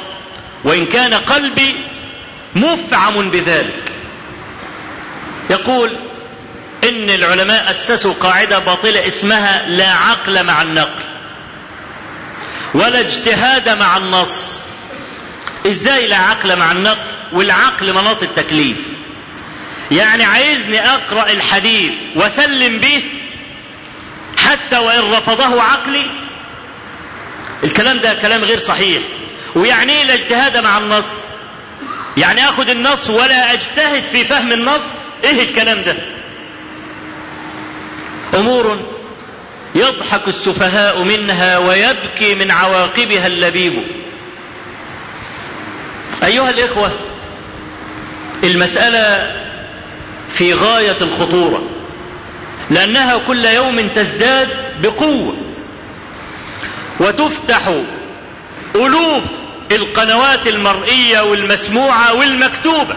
وإن 0.64 0.86
كان 0.86 1.14
قلبي 1.14 1.76
مفعم 2.56 3.32
بذلك. 3.32 3.92
يقول 5.50 5.94
إن 6.84 7.10
العلماء 7.10 7.70
أسسوا 7.70 8.14
قاعدة 8.14 8.60
باطلة 8.60 9.08
اسمها 9.08 9.68
لا 9.68 9.92
عقل 9.92 10.44
مع 10.44 10.62
النقل 10.62 11.04
ولا 12.74 13.00
اجتهاد 13.00 13.70
مع 13.70 13.98
النص. 13.98 14.62
إزاي 15.68 16.08
لا 16.08 16.18
عقل 16.18 16.56
مع 16.56 16.72
النقل 16.72 17.08
والعقل 17.32 17.94
مناط 17.94 18.24
التكليف؟ 18.24 18.78
يعني 19.92 20.24
عايزني 20.24 20.80
أقرأ 20.90 21.32
الحديث 21.32 21.92
واسلم 22.16 22.78
به 22.80 23.04
حتى 24.38 24.78
وإن 24.78 25.12
رفضه 25.12 25.62
عقلي؟ 25.62 26.06
الكلام 27.64 27.98
ده 28.00 28.14
كلام 28.14 28.44
غير 28.44 28.60
صحيح. 28.60 29.02
ويعني 29.56 29.94
إيه 29.94 30.04
لا 30.04 30.14
اجتهاد 30.14 30.58
مع 30.58 30.78
النص؟ 30.78 31.06
يعني 32.18 32.50
آخد 32.50 32.70
النص 32.70 33.10
ولا 33.10 33.54
أجتهد 33.54 34.04
في 34.08 34.26
فهم 34.26 34.52
النص؟ 34.52 34.82
إيه 35.24 35.42
الكلام 35.50 35.82
ده؟ 35.82 35.96
أمور 38.34 38.80
يضحك 39.76 40.28
السفهاء 40.28 41.04
منها 41.04 41.58
ويبكي 41.58 42.36
من 42.36 42.52
عواقبها 42.52 43.28
اللبيب. 43.28 43.84
أيها 46.24 46.50
الإخوة 46.50 46.92
المسألة 48.44 49.32
في 50.38 50.54
غاية 50.54 50.98
الخطورة 51.02 51.64
لأنها 52.70 53.18
كل 53.28 53.46
يوم 53.46 53.88
تزداد 53.88 54.50
بقوة. 54.82 55.38
وتفتح 57.00 57.72
ألوف 58.76 59.24
القنوات 59.72 60.48
المرئية 60.48 61.20
والمسموعة 61.20 62.14
والمكتوبة 62.14 62.96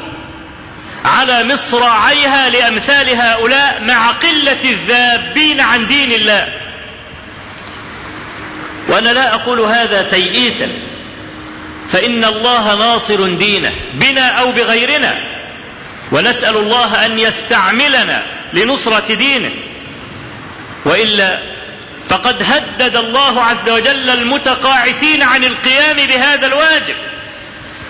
على 1.05 1.45
مصراعيها 1.45 2.51
لأمثال 2.51 3.21
هؤلاء 3.21 3.83
مع 3.89 4.11
قلة 4.11 4.65
الذابين 4.65 5.61
عن 5.61 5.87
دين 5.87 6.13
الله. 6.13 6.49
وأنا 8.89 9.09
لا 9.09 9.35
أقول 9.35 9.61
هذا 9.61 10.03
تيئيسا 10.03 10.69
فإن 11.89 12.25
الله 12.25 12.75
ناصر 12.75 13.29
دينه 13.29 13.73
بنا 13.95 14.29
أو 14.29 14.53
بغيرنا. 14.53 15.38
ونسأل 16.13 16.57
الله 16.57 17.07
أن 17.07 17.19
يستعملنا 17.19 18.23
لنصرة 18.53 19.15
دينه. 19.15 19.51
وإلا 20.85 21.39
فقد 22.09 22.43
هدد 22.43 22.97
الله 22.97 23.43
عز 23.43 23.71
وجل 23.71 24.11
المتقاعسين 24.11 25.23
عن 25.23 25.45
القيام 25.45 25.97
بهذا 25.97 26.47
الواجب. 26.47 26.95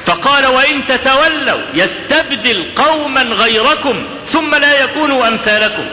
فقال 0.05 0.47
وإن 0.47 0.87
تتولوا 0.87 1.61
يستبدل 1.75 2.67
قوما 2.77 3.23
غيركم 3.23 4.05
ثم 4.27 4.55
لا 4.55 4.85
يكونوا 4.85 5.29
أمثالكم. 5.29 5.85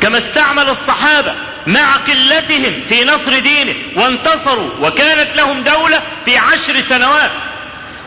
كما 0.00 0.18
استعمل 0.18 0.68
الصحابة 0.68 1.34
مع 1.66 1.96
قلتهم 1.96 2.82
في 2.88 3.04
نصر 3.04 3.38
دينه 3.38 3.74
وانتصروا 3.96 4.70
وكانت 4.80 5.36
لهم 5.36 5.62
دولة 5.62 6.02
في 6.24 6.36
عشر 6.36 6.80
سنوات. 6.80 7.30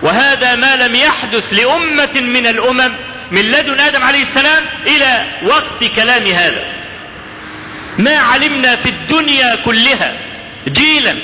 وهذا 0.02 0.56
ما 0.56 0.76
لم 0.76 0.96
يحدث 0.96 1.54
لأمة 1.54 2.22
من 2.22 2.48
الأمم 2.48 2.94
من 3.32 3.42
لدن 3.42 3.80
آدم 3.80 4.04
عليه 4.04 4.22
السلام 4.22 4.66
إلى 4.88 5.26
وقت 5.44 5.84
كلام 5.96 6.26
هذا. 6.26 6.74
ما 7.98 8.18
علمنا 8.18 8.76
في 8.76 8.90
الدنيا 8.90 9.56
كلها 9.56 10.14
جيلا 10.68 11.16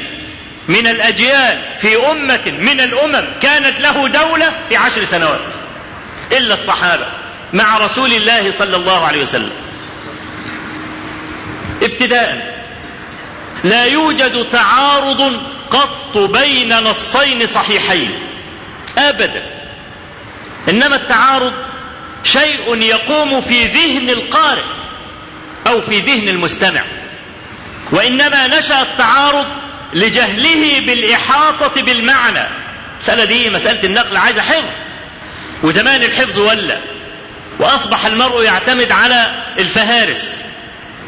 من 0.68 0.88
الأجيال 0.88 1.60
في 1.80 2.12
أمة 2.12 2.52
من 2.60 2.82
الأمم 2.82 3.26
كانت 3.42 3.80
له 3.82 4.08
دولة 4.08 4.52
في 4.70 4.76
عشر 4.76 5.06
سنوات. 5.06 5.56
إلا 6.32 6.54
الصحابة 6.54 7.06
مع 7.54 7.78
رسول 7.78 8.14
الله 8.14 8.52
صلى 8.52 8.76
الله 8.76 9.06
عليه 9.06 9.22
وسلم. 9.22 9.52
ابتداء. 11.84 12.58
لا 13.64 13.86
يوجد 13.86 14.50
تعارض 14.52 15.42
قط 15.70 16.18
بين 16.18 16.80
نصين 16.80 17.46
صحيحين. 17.46 18.12
ابدا. 18.98 19.44
إنما 20.70 20.96
التعارض 20.96 21.54
شيء 22.24 22.82
يقوم 22.82 23.42
في 23.42 23.68
ذهن 23.68 24.10
القارئ 24.10 24.64
أو 25.68 25.82
في 25.82 26.00
ذهن 26.00 26.30
المستمع. 26.30 26.82
وإنما 27.92 28.48
نشأ 28.48 28.82
التعارض 28.82 29.46
لجهله 29.94 30.80
بالإحاطة 30.80 31.82
بالمعنى. 31.82 32.48
المساله 32.94 33.26
دي 33.26 33.50
مسألة 33.50 33.84
النقل 33.84 34.18
عايزة 34.18 34.42
حفظ. 34.42 34.66
وزمان 35.64 36.04
الحفظ 36.04 36.40
ولا 36.40 36.78
وأصبح 37.60 38.06
المرء 38.06 38.44
يعتمد 38.44 38.92
على 38.92 39.32
الفهارس. 39.60 40.44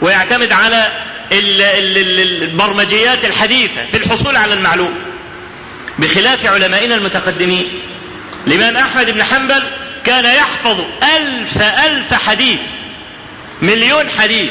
ويعتمد 0.02 0.52
على 0.52 0.92
البرمجيات 1.32 3.26
الحديثة 3.26 3.86
في 3.92 3.98
الحصول 3.98 4.38
على 4.38 4.54
المعلوم. 4.54 4.94
بخلاف 6.00 6.46
علمائنا 6.46 6.96
المتقدمين. 6.96 7.66
الإمام 8.48 8.78
أحمد 8.78 9.10
بن 9.10 9.24
حنبل 9.24 9.64
كان 10.06 10.26
يحفظ 10.26 10.82
ألف 11.18 11.58
ألف 11.62 12.14
حديث 12.14 12.60
مليون 13.62 14.10
حديث. 14.10 14.50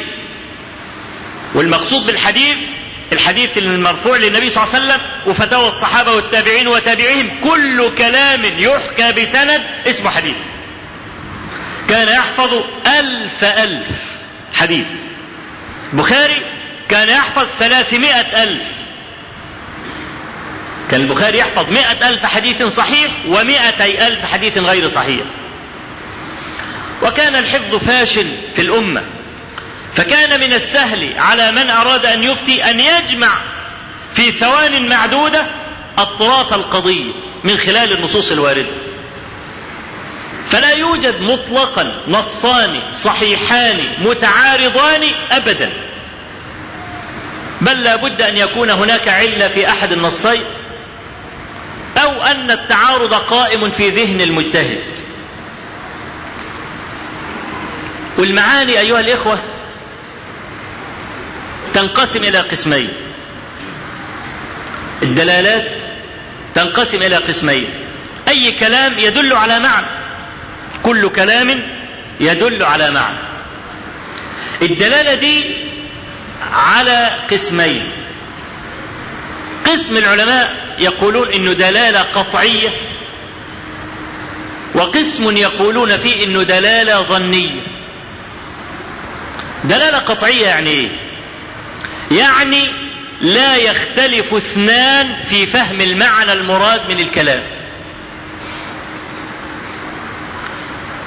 والمقصود 1.55 2.07
بالحديث 2.07 2.57
الحديث 3.13 3.59
المرفوع 3.59 4.17
للنبي 4.17 4.51
صلى 4.51 4.65
الله 4.65 4.75
عليه 4.75 4.85
وسلم 4.85 5.01
وفتاوى 5.27 5.69
الصحابة 5.69 6.13
والتابعين 6.13 6.69
وتابعيهم 6.69 7.31
كل 7.45 7.95
كلام 7.99 8.43
يحكى 8.45 9.13
بسند 9.13 9.63
اسمه 9.87 10.11
حديث. 10.11 10.37
كان 11.89 12.09
يحفظ 12.09 12.63
ألف 12.87 13.45
ألف 13.45 13.87
حديث. 14.55 14.87
البخاري 15.93 16.43
كان 16.89 17.09
يحفظ 17.09 17.47
ثلاثمائة 17.59 18.43
ألف. 18.43 18.63
كان 20.91 21.01
البخاري 21.01 21.39
يحفظ 21.39 21.71
مائة 21.71 22.09
ألف 22.09 22.27
حديث 22.27 22.63
صحيح 22.63 23.13
ومائتي 23.29 24.07
ألف 24.07 24.25
حديث 24.25 24.59
غير 24.59 24.89
صحيح. 24.89 25.21
وكان 27.03 27.35
الحفظ 27.37 27.75
فاشل 27.75 28.27
في 28.57 28.63
الأمة. 28.63 29.03
فكان 29.93 30.41
من 30.41 30.53
السهل 30.53 31.19
على 31.19 31.53
من 31.53 31.71
أراد 31.71 32.07
أن 32.07 32.23
يفتي 32.23 32.65
أن 32.71 32.81
يجمع 32.81 33.39
في 34.13 34.33
ثوان 34.33 34.89
معدودة 34.89 35.47
أطراف 35.99 36.55
القضية 36.55 37.13
من 37.45 37.59
خلال 37.59 37.93
النصوص 37.93 38.33
الواردة. 38.33 38.67
فلا 40.49 40.71
يوجد 40.71 41.21
مطلقا 41.21 41.93
نصان 42.09 42.81
صحيحان 42.95 43.81
متعارضان 43.99 45.03
ابدا. 45.31 45.73
بل 47.61 47.81
لا 47.81 47.97
بد 47.97 48.23
أن 48.23 48.37
يكون 48.37 48.71
هناك 48.71 49.09
علة 49.09 49.49
في 49.49 49.69
أحد 49.69 49.93
النصين 49.93 50.43
أو 51.97 52.23
أن 52.23 52.51
التعارض 52.51 53.15
قائم 53.15 53.71
في 53.71 53.91
ذهن 53.91 54.21
المجتهد. 54.21 54.98
والمعاني 58.19 58.81
أيها 58.81 59.01
الإخوة 59.01 59.39
تنقسم 61.75 62.25
إلى 62.25 62.39
قسمين. 62.39 62.89
الدلالات 65.03 65.83
تنقسم 66.55 67.03
إلى 67.03 67.17
قسمين. 67.17 67.67
أي 68.29 68.53
كلام 68.53 68.99
يدل 68.99 69.33
على 69.33 69.59
معنى. 69.59 69.87
كل 70.83 71.09
كلام 71.09 71.63
يدل 72.21 72.63
على 72.63 72.91
معنى. 72.91 73.19
الدلالة 74.63 75.15
دي 75.15 75.55
على 76.53 77.17
قسمين. 77.31 77.93
قسم 79.67 79.97
العلماء 79.97 80.57
يقولون 80.79 81.33
إنه 81.33 81.53
دلالة 81.53 82.01
قطعية 82.01 82.71
وقسم 84.75 85.37
يقولون 85.37 85.97
فيه 85.97 86.25
إنه 86.25 86.43
دلالة 86.43 87.03
ظنية. 87.03 87.78
دلالة 89.65 89.99
قطعية 89.99 90.47
يعني 90.47 90.71
إيه؟ 90.71 90.89
يعني 92.11 92.71
لا 93.21 93.57
يختلف 93.57 94.35
اثنان 94.35 95.15
في 95.29 95.47
فهم 95.47 95.81
المعنى 95.81 96.33
المراد 96.33 96.81
من 96.89 97.01
الكلام. 97.01 97.43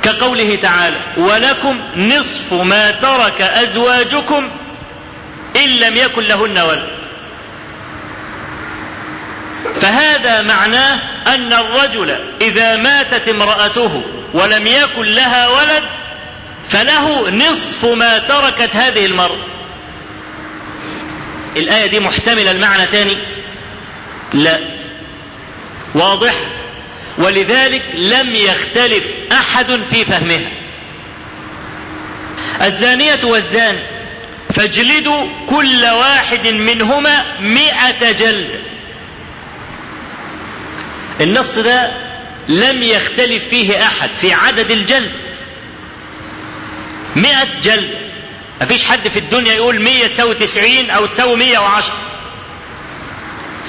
كقوله 0.04 0.56
تعالى 0.56 0.98
ولكم 1.18 1.80
نصف 1.96 2.54
ما 2.54 2.92
ترك 2.92 3.42
أزواجكم 3.42 4.50
إن 5.56 5.70
لم 5.70 5.96
يكن 5.96 6.24
لهن 6.24 6.58
ولد 6.60 6.90
فهذا 9.82 10.42
معناه 10.42 11.00
أن 11.28 11.54
الرجل 11.54 12.16
إذا 12.42 12.78
ماتت 12.78 13.28
امرأته 13.30 14.02
ولم 14.34 14.68
يكن 14.68 15.06
لها 15.06 15.48
ولد 15.48 15.84
فله 16.72 17.30
نصف 17.30 17.86
ما 17.86 18.18
تركت 18.18 18.76
هذه 18.76 19.06
المرأة 19.06 19.46
الآية 21.58 21.88
دي 21.88 22.00
محتملة 22.00 22.52
المعنى 22.52 22.86
تاني 22.88 23.18
لا. 24.34 24.60
واضح؟ 25.96 26.34
ولذلك 27.18 27.82
لم 27.94 28.36
يختلف 28.36 29.04
أحد 29.32 29.80
في 29.92 30.06
فهمها. 30.06 30.50
الزانية 32.62 33.20
والزاني 33.24 33.80
فاجلدوا 34.54 35.28
كل 35.50 35.86
واحد 35.86 36.48
منهما 36.48 37.24
مئة 37.40 38.12
جلد. 38.12 38.50
النص 41.22 41.58
ده 41.58 41.92
لم 42.48 42.84
يختلف 42.84 43.44
فيه 43.50 43.84
أحد 43.86 44.10
في 44.22 44.34
عدد 44.34 44.72
الجلد. 44.72 45.12
مئة 47.16 47.48
جلد. 47.64 47.90
مفيش 48.62 48.86
حد 48.86 49.08
في 49.08 49.20
الدنيا 49.20 49.54
يقول 49.54 49.82
مية 49.82 50.08
تساوي 50.08 50.36
تسعين 50.36 50.90
أو 50.90 51.06
تساوي 51.06 51.36
مية 51.36 51.60
وعشر 51.60 51.94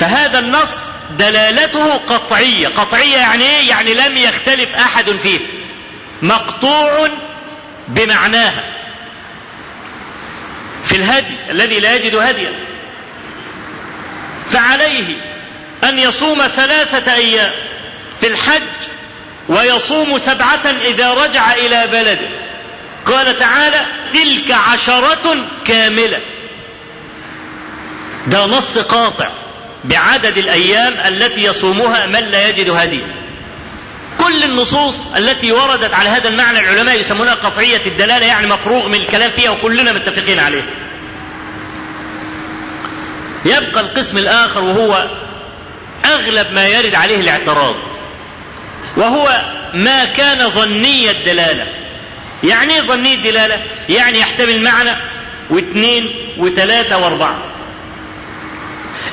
فهذا 0.01 0.39
النص 0.39 0.71
دلالته 1.11 1.95
قطعية. 1.95 2.69
قطعية 2.69 3.17
يعني 3.17 3.45
إيه؟ 3.45 3.69
يعني 3.69 3.95
لم 3.95 4.17
يختلف 4.17 4.75
أحد 4.75 5.11
فيه. 5.11 5.41
مقطوع 6.23 7.09
بمعناها. 7.89 8.65
في 10.85 10.97
الهدي 10.97 11.35
الذي 11.51 11.81
لا 11.81 11.95
يجد 11.97 12.15
هديا. 12.15 12.53
فعليه 14.51 15.17
أن 15.85 15.99
يصوم 15.99 16.49
ثلاثة 16.49 17.15
أيام 17.15 17.53
في 18.21 18.27
الحج 18.27 18.63
ويصوم 19.49 20.19
سبعة 20.19 20.67
إذا 20.85 21.15
رجع 21.15 21.53
إلى 21.55 21.87
بلده. 21.87 22.29
قال 23.07 23.39
تعالى 23.39 23.87
تلك 24.13 24.51
عشرة 24.51 25.37
كاملة. 25.67 26.21
ده 28.27 28.47
نص 28.47 28.79
قاطع 28.79 29.29
بعدد 29.85 30.39
الأيام 30.39 30.95
التي 31.09 31.45
يصومها 31.45 32.07
من 32.07 32.21
لا 32.21 32.49
يجد 32.49 32.71
هديا 32.71 33.07
كل 34.19 34.45
النصوص 34.45 35.07
التي 35.17 35.53
وردت 35.53 35.95
على 35.95 36.09
هذا 36.09 36.29
المعنى 36.29 36.61
العلماء 36.61 37.01
يسمونها 37.01 37.35
قطعية 37.35 37.87
الدلالة 37.87 38.27
يعني 38.27 38.47
مفروغ 38.47 38.89
من 38.89 38.95
الكلام 38.95 39.31
فيها 39.31 39.51
وكلنا 39.51 39.93
متفقين 39.93 40.41
عليه. 40.41 40.63
يبقى 43.45 43.81
القسم 43.81 44.19
الآخر 44.19 44.65
وهو 44.65 45.07
أغلب 46.05 46.53
ما 46.53 46.69
يرد 46.69 46.95
عليه 46.95 47.17
الاعتراض 47.17 47.75
وهو 48.97 49.43
ما 49.75 50.05
كان 50.05 50.51
ظني 50.51 51.11
الدلالة. 51.11 51.67
يعني 52.43 52.75
إيه 52.75 52.81
ظني 52.81 53.15
الدلالة 53.15 53.63
يعني 53.89 54.19
يحتمل 54.19 54.63
معنى 54.63 54.91
واثنين 55.51 56.15
وثلاثة 56.39 56.99
وأربعة. 56.99 57.43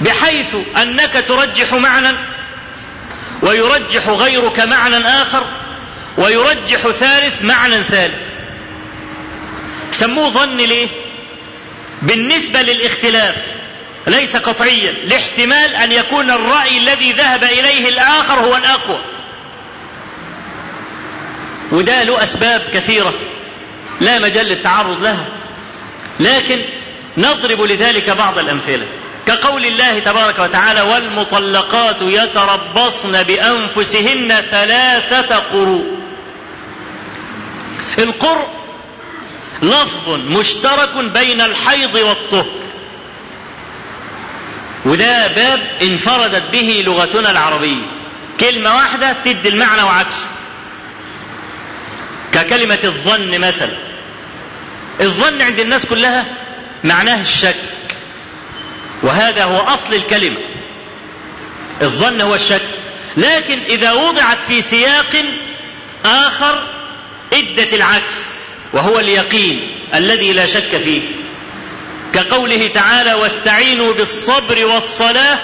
بحيث 0.01 0.55
أنك 0.77 1.25
ترجح 1.27 1.73
معنى 1.73 2.17
ويرجح 3.41 4.07
غيرك 4.07 4.59
معنى 4.59 5.07
آخر 5.07 5.45
ويرجح 6.17 6.87
ثالث 6.87 7.41
معنى 7.41 7.83
ثالث. 7.83 8.15
سموه 9.91 10.29
ظن 10.29 10.57
ليه؟ 10.57 10.87
بالنسبة 12.01 12.61
للاختلاف 12.61 13.35
ليس 14.07 14.35
قطعيا. 14.35 14.91
لاحتمال 14.91 15.75
أن 15.75 15.91
يكون 15.91 16.31
الرأي 16.31 16.77
الذي 16.77 17.11
ذهب 17.11 17.43
إليه 17.43 17.89
الآخر 17.89 18.33
هو 18.33 18.55
الأقوى. 18.57 18.99
وده 21.71 22.03
له 22.03 22.23
أسباب 22.23 22.61
كثيرة 22.73 23.13
لا 24.01 24.19
مجال 24.19 24.45
للتعرض 24.45 25.03
لها. 25.03 25.25
لكن 26.19 26.59
نضرب 27.17 27.61
لذلك 27.61 28.09
بعض 28.09 28.39
الأمثلة. 28.39 28.85
كقول 29.25 29.65
الله 29.65 29.99
تبارك 29.99 30.39
وتعالى 30.39 30.81
والمطلقات 30.81 32.01
يتربصن 32.01 33.23
بأنفسهن 33.23 34.41
ثلاثة 34.51 35.35
قروء 35.35 35.99
القرء 37.99 38.47
لفظ 39.61 40.09
مشترك 40.09 40.97
بين 41.13 41.41
الحيض 41.41 41.95
والطهر. 41.95 42.59
وده 44.85 45.27
باب 45.27 45.61
انفردت 45.81 46.43
به 46.51 46.83
لغتنا 46.87 47.31
العربية. 47.31 47.85
كلمة 48.39 48.75
واحدة 48.75 49.15
تدي 49.25 49.49
المعنى 49.49 49.83
وعكسه. 49.83 50.27
ككلمه 52.43 52.79
الظن 52.83 53.39
مثلا. 53.39 53.77
الظن 55.01 55.41
عند 55.41 55.59
الناس 55.59 55.85
كلها 55.85 56.25
معناه 56.83 57.21
الشك. 57.21 57.55
وهذا 59.03 59.43
هو 59.43 59.57
أصل 59.57 59.93
الكلمة. 59.93 60.37
الظن 61.81 62.21
هو 62.21 62.35
الشك. 62.35 62.61
لكن 63.17 63.59
إذا 63.69 63.91
وضعت 63.91 64.37
في 64.47 64.61
سياق 64.61 65.25
آخر 66.05 66.67
إدت 67.33 67.73
العكس 67.73 68.15
وهو 68.73 68.99
اليقين 68.99 69.67
الذي 69.95 70.33
لا 70.33 70.45
شك 70.45 70.77
فيه. 70.77 71.01
كقوله 72.13 72.67
تعالى 72.67 73.13
واستعينوا 73.13 73.93
بالصبر 73.93 74.65
والصلاة 74.65 75.37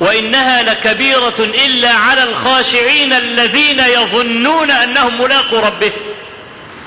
وإنها 0.00 0.62
لكبيرة 0.62 1.34
إلا 1.38 1.92
على 1.92 2.22
الخاشعين 2.22 3.12
الذين 3.12 3.80
يظنون 3.80 4.70
أنهم 4.70 5.22
ملاقوا 5.22 5.60
ربهم. 5.60 6.13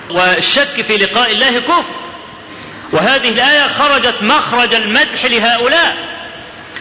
والشك 0.10 0.82
في 0.82 0.98
لقاء 0.98 1.32
الله 1.32 1.60
كفر. 1.60 1.84
وهذه 2.92 3.30
الآية 3.30 3.68
خرجت 3.74 4.16
مخرج 4.22 4.74
المدح 4.74 5.26
لهؤلاء. 5.26 5.98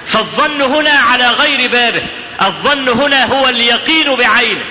فالظن 0.07 0.62
هنا 0.62 0.91
على 0.91 1.29
غير 1.29 1.71
بابه. 1.71 2.03
الظن 2.43 2.89
هنا 2.89 3.25
هو 3.25 3.49
اليقين 3.49 4.17
بعينه. 4.17 4.65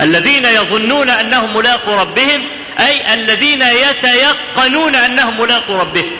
الذين 0.00 0.44
يظنون 0.44 1.10
أنهم 1.10 1.56
ملاقوا 1.56 1.96
ربهم 1.96 2.42
أي 2.80 3.14
الذين 3.14 3.62
يتيقنون 3.62 4.94
أنهم 4.94 5.40
ملاقوا 5.40 5.78
ربهم. 5.78 6.16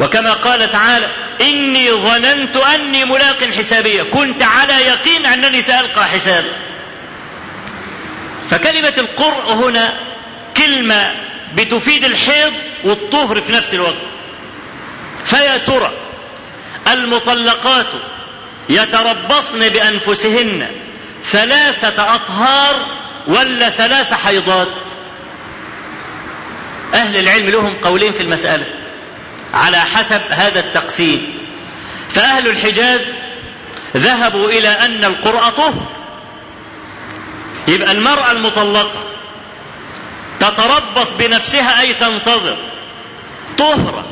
وكما 0.00 0.32
قال 0.32 0.72
تعالى 0.72 1.10
إني 1.40 1.90
ظننت 1.92 2.56
أني 2.56 3.04
ملاق 3.04 3.44
حسابية. 3.58 4.02
كنت 4.02 4.42
على 4.42 4.72
يقين 4.72 5.26
أنني 5.26 5.62
سألقى 5.62 6.06
حسابا 6.06 6.48
فكلمة 8.50 8.94
القرء 8.98 9.52
هنا 9.52 10.00
كلمة 10.56 11.12
بتفيد 11.54 12.04
الحيض 12.04 12.52
والطهر 12.84 13.40
في 13.40 13.52
نفس 13.52 13.74
الوقت. 13.74 13.94
فيا 15.24 15.56
ترى 15.56 15.92
المطلقات 16.92 17.86
يتربصن 18.68 19.68
بأنفسهن 19.68 20.68
ثلاثة 21.24 22.14
أطهار 22.14 22.86
ولا 23.26 23.70
ثلاث 23.70 24.12
حيضات؟ 24.12 24.68
أهل 26.94 27.16
العلم 27.16 27.50
لهم 27.50 27.74
قولين 27.74 28.12
في 28.12 28.20
المسألة 28.20 28.66
على 29.54 29.80
حسب 29.80 30.20
هذا 30.30 30.60
التقسيم. 30.60 31.34
فأهل 32.10 32.48
الحجاز 32.48 33.00
ذهبوا 33.96 34.48
إلى 34.48 34.68
أن 34.68 35.04
القرء 35.04 35.48
طهر. 35.48 35.86
يبقى 37.68 37.92
المرأة 37.92 38.32
المطلقة 38.32 39.02
تتربص 40.40 41.12
بنفسها 41.18 41.80
أي 41.80 41.94
تنتظر 41.94 42.56
طهرا 43.58 44.04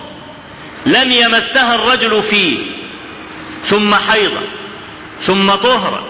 لم 0.87 1.11
يمسها 1.11 1.75
الرجل 1.75 2.23
فيه 2.23 2.59
ثم 3.63 3.95
حيضا 3.95 4.43
ثم 5.21 5.51
طهرا 5.55 6.03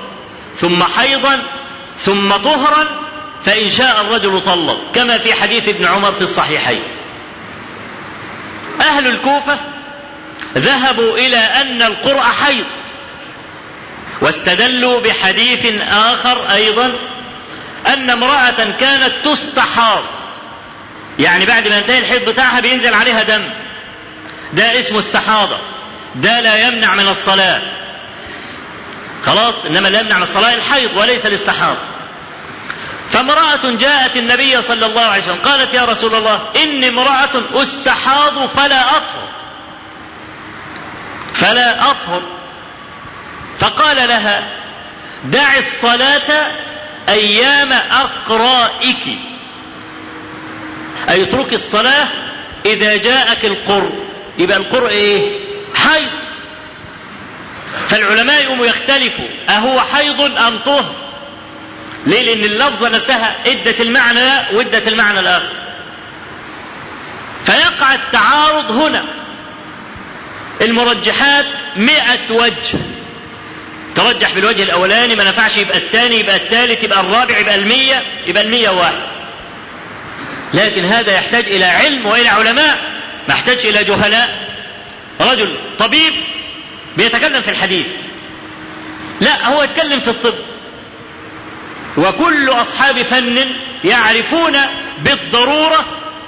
ثم 0.56 0.82
حيضا 0.84 1.42
ثم 1.98 2.30
طهرا 2.36 2.86
فإن 3.44 3.70
شاء 3.70 4.00
الرجل 4.00 4.40
طلق 4.46 4.78
كما 4.94 5.18
في 5.18 5.34
حديث 5.34 5.68
ابن 5.68 5.84
عمر 5.84 6.12
في 6.12 6.20
الصحيحين. 6.20 6.82
أهل 8.80 9.06
الكوفة 9.06 9.58
ذهبوا 10.58 11.18
إلى 11.18 11.36
أن 11.36 11.82
القرء 11.82 12.20
حيض 12.22 12.64
واستدلوا 14.20 15.00
بحديث 15.00 15.82
آخر 15.88 16.50
أيضا 16.54 16.92
أن 17.86 18.10
امرأة 18.10 18.70
كانت 18.80 19.12
تستحاض. 19.24 20.02
يعني 21.18 21.46
بعد 21.46 21.68
ما 21.68 21.76
ينتهي 21.76 21.98
الحيض 21.98 22.28
بتاعها 22.28 22.60
بينزل 22.60 22.94
عليها 22.94 23.22
دم. 23.22 23.44
ده 24.52 24.78
اسمه 24.78 24.98
استحاضة. 24.98 25.58
ده 26.14 26.40
لا 26.40 26.68
يمنع 26.68 26.94
من 26.94 27.08
الصلاة. 27.08 27.60
خلاص؟ 29.24 29.54
إنما 29.66 29.88
لا 29.88 30.00
يمنع 30.00 30.16
من 30.16 30.22
الصلاة 30.22 30.54
الحيض 30.54 30.96
وليس 30.96 31.26
الاستحاضة 31.26 31.78
فامرأة 33.10 33.60
جاءت 33.64 34.16
النبي 34.16 34.62
صلى 34.62 34.86
الله 34.86 35.02
عليه 35.02 35.22
وسلم 35.22 35.38
قالت 35.44 35.74
يا 35.74 35.84
رسول 35.84 36.14
الله 36.14 36.40
إني 36.56 36.88
امرأة 36.88 37.42
أستحاض 37.54 38.46
فلا 38.46 38.80
أطهر. 38.90 39.28
فلا 41.34 41.90
أطهر. 41.90 42.22
فقال 43.58 43.96
لها 43.96 44.42
دع 45.24 45.58
الصلاة 45.58 46.52
أيام 47.08 47.72
أقرائك. 47.72 49.18
أي 51.08 51.22
اترك 51.22 51.52
الصلاة 51.52 52.08
إذا 52.66 52.96
جاءك 52.96 53.44
القر 53.44 53.90
يبقى 54.38 54.56
القر 54.56 54.88
إيه؟ 54.88 55.40
حيض. 55.74 56.10
فالعلماء 57.88 58.42
يقوموا 58.42 58.66
يختلفوا. 58.66 59.28
أهو 59.48 59.80
حيض 59.80 60.20
أم 60.20 60.58
طهر؟ 60.58 60.94
ليه؟ 62.06 62.22
لأن 62.22 62.44
اللفظة 62.44 62.88
نفسها 62.88 63.36
إدت 63.46 63.80
المعنى 63.80 64.56
وإدت 64.56 64.88
المعنى 64.88 65.20
الآخر. 65.20 65.52
فيقع 67.46 67.94
التعارض 67.94 68.70
هنا. 68.70 69.04
المرجحات 70.62 71.46
مئة 71.76 72.30
وجه. 72.30 72.78
ترجح 73.96 74.34
بالوجه 74.34 74.62
الأولاني 74.62 75.14
ما 75.14 75.24
نفعش 75.24 75.56
يبقى 75.56 75.78
الثاني 75.78 76.20
يبقى 76.20 76.36
الثالث 76.36 76.84
يبقى 76.84 77.00
الرابع 77.00 77.38
يبقى 77.38 77.54
المية 77.54 78.02
يبقى 78.26 78.42
المية 78.42 78.68
واحد. 78.68 79.02
لكن 80.54 80.84
هذا 80.84 81.12
يحتاج 81.14 81.44
إلى 81.44 81.64
علم 81.64 82.06
وإلى 82.06 82.28
علماء 82.28 82.78
ما 83.28 83.34
يحتاج 83.34 83.66
إلى 83.66 83.84
جهلاء. 83.84 84.48
رجل 85.20 85.56
طبيب 85.78 86.12
بيتكلم 86.96 87.42
في 87.42 87.50
الحديث. 87.50 87.86
لا 89.20 89.46
هو 89.46 89.62
يتكلم 89.62 90.00
في 90.00 90.08
الطب. 90.08 90.34
وكل 91.96 92.48
أصحاب 92.48 93.02
فن 93.02 93.54
يعرفون 93.84 94.56
بالضرورة 94.98 95.84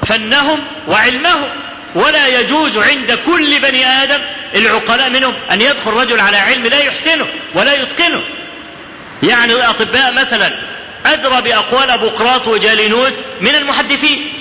فنهم 0.06 0.58
وعلمهم. 0.88 1.48
ولا 1.96 2.26
يجوز 2.40 2.78
عند 2.78 3.18
كل 3.26 3.60
بني 3.60 3.86
آدم 3.86 4.20
العقلاء 4.54 5.10
منهم 5.10 5.34
أن 5.52 5.60
يدخل 5.60 5.90
رجل 5.90 6.20
على 6.20 6.36
علم 6.36 6.66
لا 6.66 6.78
يحسنه 6.78 7.26
ولا 7.54 7.74
يتقنه. 7.74 8.22
يعني 9.22 9.52
الأطباء 9.52 10.12
مثلا 10.12 10.52
أدرى 11.06 11.42
بأقوال 11.42 11.90
أبوقراط 11.90 12.48
وجالينوس 12.48 13.12
من 13.40 13.54
المحدثين. 13.54 14.32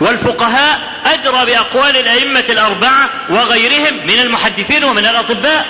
والفقهاء 0.00 0.80
أدرى 1.04 1.46
بأقوال 1.46 1.96
الأئمة 1.96 2.44
الأربعة 2.48 3.10
وغيرهم 3.30 4.06
من 4.06 4.20
المحدثين 4.20 4.84
ومن 4.84 5.06
الأطباء. 5.06 5.66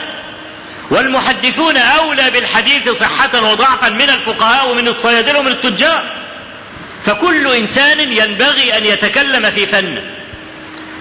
والمحدثون 0.90 1.77
أولى 1.77 2.31
بالحديث 2.31 2.88
صحة 2.88 3.42
وضعفا 3.42 3.88
من 3.88 4.11
الفقهاء 4.11 4.70
ومن 4.70 4.88
الصيادلة 4.88 5.38
ومن 5.38 5.53
التجار. 5.53 6.05
فكل 7.05 7.55
إنسان 7.55 8.01
ينبغي 8.12 8.79
أن 8.79 8.87
يتكلم 8.87 9.51
في 9.51 9.66
فنه 9.66 10.19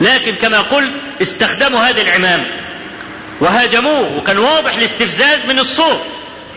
لكن 0.01 0.35
كما 0.35 0.59
قلت 0.59 0.91
استخدموا 1.21 1.79
هذه 1.79 2.01
العمامة. 2.01 2.45
وهاجموه 3.41 4.17
وكان 4.17 4.37
واضح 4.37 4.75
الاستفزاز 4.75 5.45
من 5.47 5.59
الصوت. 5.59 6.01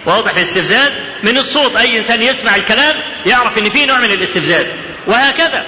واضح 0.07 0.37
الاستفزاز 0.37 0.92
من 1.22 1.38
الصوت. 1.38 1.76
أي 1.76 1.98
إنسان 1.98 2.22
يسمع 2.22 2.57
الكلام 2.57 2.96
يعرف 3.26 3.59
أن 3.59 3.70
فيه 3.70 3.87
نوع 3.87 3.98
من 3.98 4.11
الاستفزاز. 4.11 4.66
وهكذا. 5.07 5.64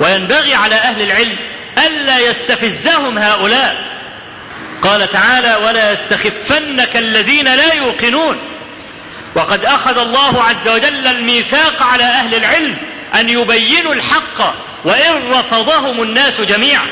وينبغي 0.00 0.54
على 0.54 0.74
أهل 0.74 1.02
العلم 1.02 1.36
ألا 1.78 2.18
يستفزهم 2.18 3.18
هؤلاء. 3.18 3.74
قال 4.82 5.10
تعالى 5.10 5.56
ولا 5.66 5.92
يستخفنك 5.92 6.96
الذين 6.96 7.54
لا 7.54 7.74
يوقنون. 7.74 8.38
وقد 9.34 9.64
أخذ 9.64 9.98
الله 9.98 10.42
عز 10.42 10.68
وجل 10.68 11.06
الميثاق 11.06 11.82
على 11.82 12.04
أهل 12.04 12.34
العلم 12.34 12.76
أن 13.14 13.28
يبينوا 13.28 13.94
الحق. 13.94 14.54
وإن 14.84 15.30
رفضهم 15.30 16.02
الناس 16.02 16.40
جميعا. 16.40 16.86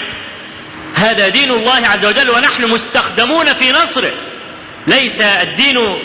هذا 0.94 1.28
دين 1.28 1.50
الله 1.50 1.88
عز 1.88 2.06
وجل 2.06 2.30
ونحن 2.30 2.64
مستخدمون 2.64 3.52
في 3.52 3.72
نصره. 3.72 4.12
ليس 4.86 5.20
الدين 5.20 5.98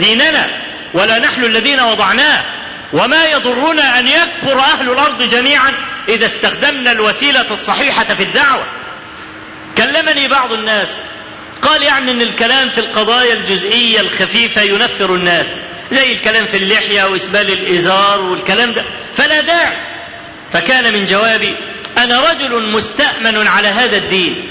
ديننا 0.00 0.50
ولا 0.94 1.18
نحن 1.18 1.44
الذين 1.44 1.80
وضعناه. 1.80 2.44
وما 2.92 3.24
يضرنا 3.24 3.98
أن 3.98 4.08
يكفر 4.08 4.58
أهل 4.58 4.90
الأرض 4.90 5.22
جميعا 5.22 5.72
إذا 6.08 6.26
استخدمنا 6.26 6.92
الوسيلة 6.92 7.46
الصحيحة 7.50 8.04
في 8.04 8.22
الدعوة. 8.22 8.64
كلمني 9.76 10.28
بعض 10.28 10.52
الناس 10.52 10.88
قال 11.62 11.82
يعني 11.82 12.10
إن 12.10 12.22
الكلام 12.22 12.70
في 12.70 12.78
القضايا 12.78 13.34
الجزئية 13.34 14.00
الخفيفة 14.00 14.62
ينفر 14.62 15.14
الناس. 15.14 15.46
زي 15.92 16.12
الكلام 16.12 16.46
في 16.46 16.56
اللحية 16.56 17.04
وإسبال 17.04 17.52
الإزار 17.52 18.20
والكلام 18.20 18.72
ده. 18.72 18.84
فلا 19.16 19.40
داعي. 19.40 19.76
فكان 20.56 20.92
من 20.92 21.04
جوابي 21.04 21.54
أنا 21.98 22.30
رجل 22.30 22.72
مستأمن 22.72 23.46
على 23.46 23.68
هذا 23.68 23.96
الدين. 23.96 24.48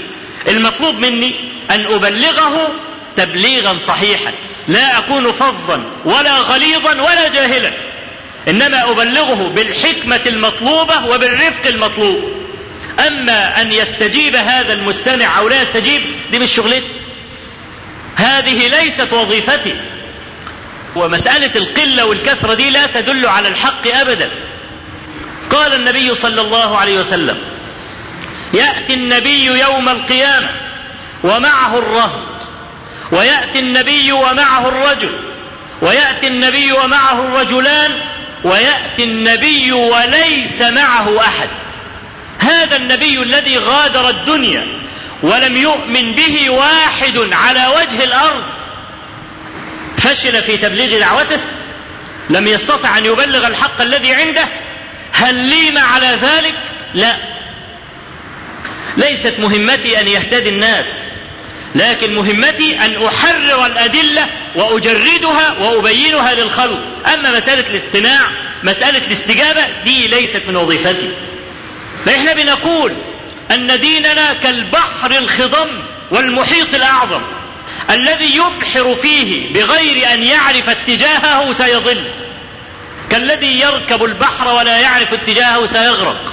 المطلوب 0.48 0.94
مني 0.94 1.30
أن 1.70 1.86
أبلغه 1.86 2.68
تبليغا 3.16 3.78
صحيحا 3.78 4.32
لا 4.68 4.98
أكون 4.98 5.32
فظا 5.32 5.84
ولا 6.04 6.36
غليظا 6.38 7.02
ولا 7.02 7.28
جاهلا 7.28 7.72
إنما 8.48 8.90
أبلغه 8.90 9.48
بالحكمة 9.48 10.20
المطلوبة 10.26 11.06
وبالرفق 11.06 11.66
المطلوب. 11.66 12.32
أما 13.06 13.62
أن 13.62 13.72
يستجيب 13.72 14.36
هذا 14.36 14.72
المستمع 14.72 15.38
أو 15.38 15.48
لا 15.48 15.62
يستجيب 15.62 16.02
دي 16.32 16.38
مش 16.38 16.54
شغلتي. 16.54 16.92
هذه 18.16 18.68
ليست 18.68 19.12
وظيفتي. 19.12 19.74
ومسألة 20.96 21.50
القلة 21.56 22.04
والكثرة 22.04 22.54
دي 22.54 22.70
لا 22.70 22.86
تدل 22.86 23.26
على 23.26 23.48
الحق 23.48 23.86
أبدا. 23.86 24.30
قال 25.50 25.74
النبي 25.74 26.14
صلى 26.14 26.40
الله 26.40 26.78
عليه 26.78 26.98
وسلم 26.98 27.38
يأتي 28.54 28.94
النبي 28.94 29.44
يوم 29.44 29.88
القيامة 29.88 30.50
ومعه 31.24 31.78
الرهط 31.78 32.22
ويأتي 33.12 33.58
النبي 33.58 34.12
ومعه 34.12 34.68
الرجل 34.68 35.12
ويأتي 35.82 36.26
النبي 36.26 36.72
ومعه 36.72 37.20
الرجلان 37.20 37.92
ويأتي 38.44 39.04
النبي 39.04 39.72
وليس 39.72 40.60
معه 40.60 41.20
أحد. 41.20 41.48
هذا 42.38 42.76
النبي 42.76 43.22
الذي 43.22 43.58
غادر 43.58 44.08
الدنيا 44.08 44.64
ولم 45.22 45.56
يؤمن 45.56 46.14
به 46.14 46.50
واحد 46.50 47.28
على 47.32 47.66
وجه 47.76 48.04
الأرض. 48.04 48.42
فشل 49.98 50.42
في 50.42 50.56
تبليغ 50.56 50.98
دعوته 50.98 51.40
لم 52.30 52.46
يستطع 52.46 52.98
أن 52.98 53.04
يبلغ 53.04 53.46
الحق 53.46 53.80
الذي 53.80 54.14
عنده 54.14 54.48
هل 55.16 55.34
ليم 55.34 55.78
على 55.78 56.06
ذلك؟ 56.22 56.54
لا. 56.94 57.16
ليست 58.96 59.34
مهمتي 59.38 60.00
أن 60.00 60.08
يهتدي 60.08 60.48
الناس 60.48 60.86
لكن 61.74 62.14
مهمتي 62.14 62.78
أن 62.84 63.04
أحرر 63.04 63.66
الأدلة 63.66 64.26
وأجردها 64.54 65.58
وأبينها 65.60 66.34
للخلق. 66.34 66.78
أما 67.14 67.36
مسألة 67.36 67.64
الاستماع 67.70 68.30
مسألة 68.62 69.06
الاستجابة 69.06 69.62
دي 69.84 70.06
ليست 70.08 70.42
من 70.48 70.56
وظيفتي. 70.56 71.10
فإحنا 72.06 72.34
بنقول 72.34 72.92
أن 73.50 73.80
ديننا 73.80 74.32
كالبحر 74.32 75.10
الخضم 75.10 75.68
والمحيط 76.10 76.74
الأعظم. 76.74 77.22
الذي 77.90 78.36
يبحر 78.36 78.94
فيه 78.94 79.54
بغير 79.54 80.14
أن 80.14 80.22
يعرف 80.22 80.68
اتجاهه 80.68 81.52
سيضل. 81.52 82.04
كالذي 83.10 83.60
يركب 83.60 84.04
البحر 84.04 84.54
ولا 84.54 84.78
يعرف 84.78 85.12
اتجاهه 85.12 85.66
سيغرق 85.66 86.32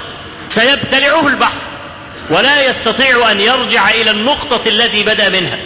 سيبتلعه 0.49 1.27
البحر 1.27 1.61
ولا 2.29 2.69
يستطيع 2.69 3.31
أن 3.31 3.39
يرجع 3.39 3.89
إلى 3.89 4.11
النقطة 4.11 4.69
التي 4.69 5.03
بدأ 5.03 5.29
منها. 5.29 5.59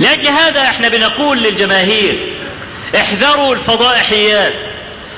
لأجل 0.00 0.28
هذا 0.28 0.62
إحنا 0.62 0.88
بنقول 0.88 1.38
للجماهير 1.42 2.36
احذروا 2.96 3.54
الفضائحيات 3.54 4.54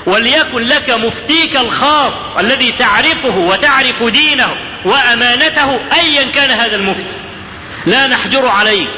وليكن 0.06 0.62
لك 0.62 0.90
مفتيك 0.90 1.56
الخاص 1.56 2.12
الذي 2.38 2.72
تعرفه 2.78 3.38
وتعرف 3.38 4.02
دينه 4.02 4.56
وأمانته 4.84 5.80
أيا 5.92 6.30
كان 6.30 6.50
هذا 6.50 6.76
المفتي. 6.76 7.18
لا 7.86 8.06
نحجر 8.06 8.46
عليك 8.46 8.90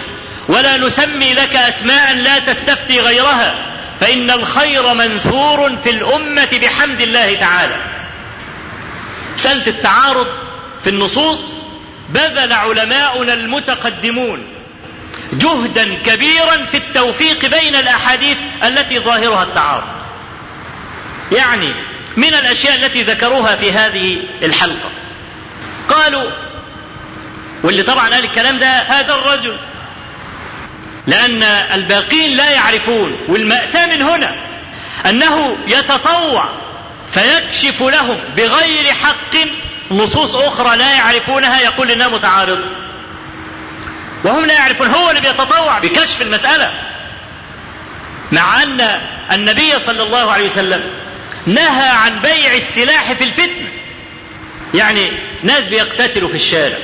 ولا 0.49 0.77
نسمي 0.77 1.35
لك 1.35 1.57
أسماء 1.57 2.15
لا 2.15 2.39
تستفتي 2.39 3.01
غيرها. 3.01 3.70
فإن 4.01 4.31
الخير 4.31 4.95
منثور 4.95 5.77
في 5.77 5.91
الأمة 5.91 6.49
بحمد 6.63 7.01
الله 7.01 7.35
تعالى. 7.35 7.77
مسألة 9.35 9.67
التعارض 9.67 10.27
في 10.85 10.91
النصوص 10.91 11.39
بذل 12.11 12.53
علماؤنا 12.53 13.35
المتقدمون 13.35 14.45
جهدا 15.33 15.95
كبيرا 15.95 16.67
في 16.71 16.77
التوفيق 16.77 17.47
بين 17.47 17.77
الأحاديث 17.77 18.39
التي 18.65 18.99
ظاهرها 18.99 19.43
التعارض. 19.43 19.89
يعني 21.33 21.73
من 22.17 22.35
الأشياء 22.35 22.75
التي 22.75 23.03
ذكروها 23.03 23.57
في 23.57 23.73
هذه 23.73 24.23
الحلقة. 24.43 24.91
قالوا 25.89 26.31
واللي 27.63 27.83
طبعا 27.83 28.09
قال 28.09 28.25
الكلام 28.25 28.59
ده 28.59 28.67
هذا 28.67 29.15
الرجل 29.15 29.57
لأن 31.07 31.43
الباقين 31.43 32.37
لا 32.37 32.51
يعرفون 32.51 33.19
والمأساة 33.29 33.87
من 33.87 34.03
هنا 34.03 34.45
أنه 35.07 35.57
يتطوع 35.69 36.45
فيكشف 37.11 37.83
لهم 37.83 38.19
بغير 38.37 38.93
حق 38.93 39.37
نصوص 39.91 40.37
أخرى 40.37 40.77
لا 40.77 40.93
يعرفونها 40.93 41.61
يقول 41.61 41.91
إنها 41.91 42.09
متعارضة. 42.09 42.65
وهم 44.25 44.45
لا 44.45 44.55
يعرفون 44.55 44.87
هو 44.87 45.11
اللي 45.11 45.21
بيتطوع 45.21 45.79
بكشف 45.79 46.23
المسألة. 46.23 46.75
مع 48.33 48.63
أن 48.63 49.01
النبي 49.33 49.79
صلى 49.79 50.03
الله 50.03 50.33
عليه 50.33 50.45
وسلم 50.45 50.91
نهى 51.47 51.89
عن 51.89 52.21
بيع 52.21 52.55
السلاح 52.55 53.13
في 53.13 53.25
الفتنة. 53.25 53.69
يعني 54.75 55.13
ناس 55.43 55.69
بيقتتلوا 55.69 56.29
في 56.29 56.35
الشارع 56.35 56.79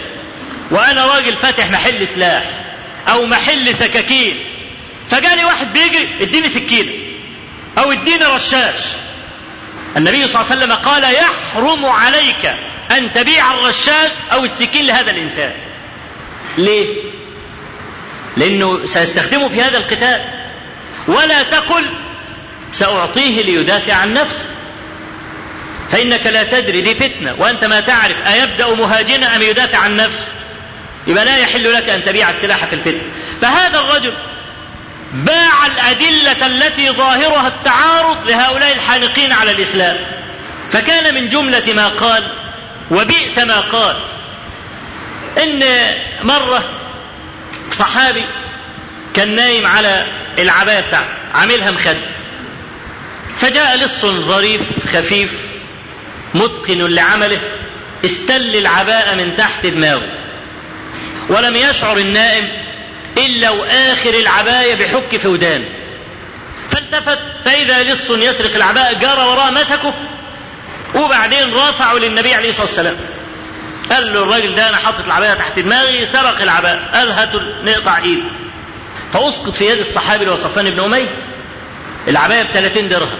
وأنا 0.70 1.07
راجل 1.07 1.37
فاتح 1.37 1.70
محل 1.70 2.09
سلاح 2.14 2.44
أو 3.09 3.27
محل 3.27 3.77
سكاكين. 3.77 4.38
فجاني 5.09 5.45
واحد 5.45 5.73
بيجري 5.73 6.09
اديني 6.21 6.49
سكينة. 6.49 6.92
أو 7.79 7.92
اديني 7.92 8.25
رشاش. 8.25 8.75
النبي 9.97 10.29
صلى 10.29 10.40
الله 10.40 10.53
عليه 10.53 10.62
وسلم 10.62 10.73
قال 10.73 11.14
يحرم 11.14 11.87
عليك 11.87 12.55
أن 12.90 13.12
تبيع 13.12 13.53
الرشاش 13.53 14.11
أو 14.33 14.45
السكين 14.45 14.87
لهذا 14.87 15.11
الإنسان. 15.11 15.53
ليه؟ 16.59 16.87
لأنه 18.37 18.85
سيستخدمه 18.85 19.49
في 19.49 19.62
هذا 19.62 19.79
القتال. 19.79 20.25
ولا 21.09 21.42
تقل 21.42 21.87
سأعطيه 22.73 23.42
ليدافع 23.42 23.95
عن 23.95 24.12
نفسه. 24.12 24.47
فإنك 25.92 26.27
لا 26.27 26.45
تدري 26.45 26.81
دي 26.81 26.95
فتنة. 26.95 27.35
وأنت 27.38 27.64
ما 27.64 27.81
تعرف 27.81 28.16
أيبدأ 28.27 28.75
مهاجنا 28.75 29.37
أم 29.37 29.42
يدافع 29.42 29.79
عن 29.79 29.97
نفسه؟ 29.97 30.25
يبقى 31.07 31.25
لا 31.25 31.37
يحل 31.37 31.73
لك 31.73 31.88
أن 31.88 32.05
تبيع 32.05 32.31
السلاح 32.31 32.64
في 32.64 32.73
الفتنة 32.75 33.03
فهذا 33.40 33.79
الرجل 33.79 34.12
باع 35.12 35.66
الأدلة 35.66 36.47
التي 36.47 36.90
ظاهرها 36.90 37.49
التعارض 37.49 38.29
لهؤلاء 38.29 38.73
الحانقين 38.73 39.33
على 39.33 39.51
الإسلام. 39.51 39.97
فكان 40.73 41.14
من 41.14 41.29
جملة 41.29 41.73
ما 41.73 41.88
قال 41.88 42.25
وبئس 42.90 43.38
ما 43.38 43.61
قال. 43.61 43.97
إن 45.42 45.62
مرة 46.23 46.64
صحابي 47.71 48.25
كان 49.14 49.35
نايم 49.35 49.66
على 49.66 50.07
العباية 50.38 50.81
بتاعته 50.81 51.09
عاملها 51.35 51.71
مخد 51.71 51.97
فجاء 53.40 53.77
لص 53.77 54.07
ظريف 54.07 54.62
خفيف 54.97 55.33
متقن 56.35 56.87
لعمله 56.87 57.40
استل 58.05 58.57
العباءة 58.57 59.14
من 59.14 59.37
تحت 59.37 59.66
دماغه. 59.66 60.09
ولم 61.29 61.57
يشعر 61.57 61.97
النائم 61.99 62.49
إلا 63.19 63.51
وآخر 63.51 64.15
العباية 64.15 64.75
بحك 64.75 65.17
في 65.17 65.29
ودانه 65.29 65.65
فالتفت 66.71 67.19
فإذا 67.45 67.83
لص 67.83 68.11
يسرق 68.11 68.55
العباءة 68.55 68.93
جرى 68.93 69.23
وراه 69.29 69.51
مسكه 69.51 69.95
وبعدين 70.95 71.55
رافعه 71.55 71.95
للنبي 71.95 72.35
عليه 72.35 72.49
الصلاة 72.49 72.67
والسلام. 72.67 72.97
قال 73.91 74.12
له 74.12 74.23
الراجل 74.23 74.55
ده 74.55 74.69
أنا 74.69 74.77
حاطط 74.77 75.05
العباية 75.05 75.35
تحت 75.35 75.59
دماغي 75.59 76.05
سرق 76.07 76.43
العباءة 76.43 76.81
قال 76.99 77.11
هاتوا 77.11 77.41
نقطع 77.65 77.99
إيده 77.99 78.23
فأسقط 79.12 79.51
في 79.55 79.65
يد 79.65 79.79
الصحابي 79.79 80.25
اللي 80.25 80.71
بن 80.71 80.81
أمية. 80.81 81.09
العباية 82.09 82.43
ب 82.43 82.47
30 82.47 82.89
درهم. 82.89 83.19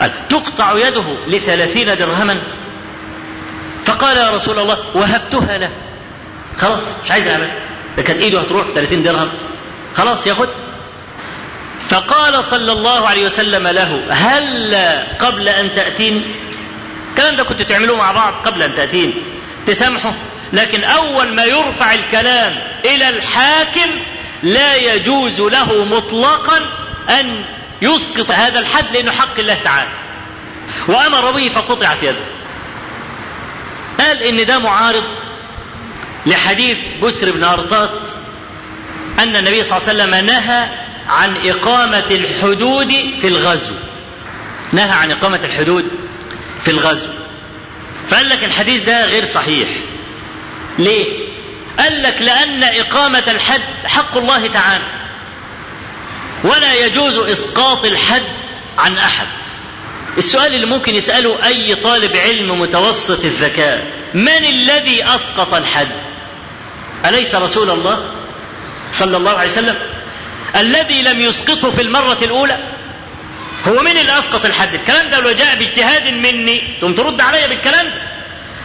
قال 0.00 0.12
تقطع 0.28 0.78
يده 0.78 1.04
لثلاثين 1.26 1.86
درهما؟ 1.98 2.40
فقال 3.84 4.16
يا 4.16 4.30
رسول 4.30 4.58
الله 4.58 4.78
وهبتها 4.94 5.58
له. 5.58 5.70
خلاص 6.58 6.80
مش 7.04 7.10
عايز 7.10 7.26
العباية 7.26 7.52
ده 7.98 8.12
إيده 8.12 8.40
هتروح 8.40 8.66
في 8.66 8.72
30 8.74 9.02
درهم. 9.02 9.28
خلاص 9.96 10.26
ياخد. 10.26 10.48
فقال 11.88 12.44
صلى 12.44 12.72
الله 12.72 13.08
عليه 13.08 13.26
وسلم 13.26 13.68
له 13.68 14.00
هل 14.10 14.74
قبل 15.18 15.48
أن 15.48 15.74
تاتيني 15.74 16.22
الكلام 17.10 17.36
ده 17.36 17.44
كنت 17.44 17.62
تعملوه 17.62 17.96
مع 17.96 18.12
بعض 18.12 18.32
قبل 18.46 18.62
أن 18.62 18.74
تاتيني 18.74 19.14
تسامحه 19.66 20.12
لكن 20.52 20.84
أول 20.84 21.32
ما 21.34 21.44
يرفع 21.44 21.94
الكلام 21.94 22.58
إلى 22.84 23.08
الحاكم 23.08 23.90
لا 24.42 24.74
يجوز 24.74 25.40
له 25.40 25.84
مطلقا 25.84 26.58
أن 27.20 27.44
يسقط 27.82 28.30
هذا 28.30 28.58
الحد 28.58 28.84
لأنه 28.92 29.12
حق 29.12 29.38
الله 29.38 29.58
تعالى. 29.64 29.90
وأمر 30.88 31.30
به 31.30 31.48
فقطعت 31.48 32.02
يده. 32.02 32.24
قال 33.98 34.22
إن 34.22 34.46
ده 34.46 34.58
معارض. 34.58 35.04
لحديث 36.26 36.78
بسر 37.02 37.30
بن 37.30 37.44
أرطات 37.44 37.90
أن 39.18 39.36
النبي 39.36 39.62
صلى 39.62 39.78
الله 39.78 39.88
عليه 39.88 40.02
وسلم 40.02 40.26
نهى 40.26 40.68
عن 41.08 41.36
إقامة 41.36 42.04
الحدود 42.10 42.90
في 43.20 43.28
الغزو. 43.28 43.74
نهى 44.72 44.90
عن 44.90 45.10
إقامة 45.10 45.40
الحدود 45.44 45.84
في 46.60 46.70
الغزو. 46.70 47.08
فقال 48.08 48.28
لك 48.28 48.44
الحديث 48.44 48.82
ده 48.84 49.06
غير 49.06 49.24
صحيح. 49.24 49.68
ليه؟ 50.78 51.06
قال 51.78 52.02
لك 52.02 52.22
لأن 52.22 52.62
إقامة 52.64 53.24
الحد 53.28 53.62
حق 53.86 54.16
الله 54.16 54.46
تعالى. 54.46 54.84
ولا 56.44 56.74
يجوز 56.74 57.18
إسقاط 57.18 57.84
الحد 57.84 58.22
عن 58.78 58.98
أحد. 58.98 59.26
السؤال 60.18 60.54
اللي 60.54 60.66
ممكن 60.66 60.94
يسأله 60.94 61.46
أي 61.46 61.74
طالب 61.74 62.16
علم 62.16 62.60
متوسط 62.60 63.24
الذكاء 63.24 63.86
من 64.14 64.44
الذي 64.44 65.04
أسقط 65.04 65.54
الحد؟ 65.54 65.88
أليس 67.04 67.34
رسول 67.34 67.70
الله 67.70 68.10
صلى 68.92 69.16
الله 69.16 69.38
عليه 69.38 69.50
وسلم؟ 69.50 69.76
الذي 70.56 71.02
لم 71.02 71.20
يسقطه 71.20 71.70
في 71.70 71.82
المرة 71.82 72.18
الأولى. 72.22 72.58
هو 73.68 73.82
من 73.82 73.98
اللي 73.98 74.18
أسقط 74.18 74.44
الحد. 74.44 74.74
الكلام 74.74 75.10
ده 75.10 75.20
لو 75.20 75.30
جاء 75.30 75.56
باجتهاد 75.56 76.14
مني 76.14 76.76
ثم 76.80 76.92
ترد 76.92 77.20
علي 77.20 77.48
بالكلام 77.48 77.86
ده. 77.86 78.02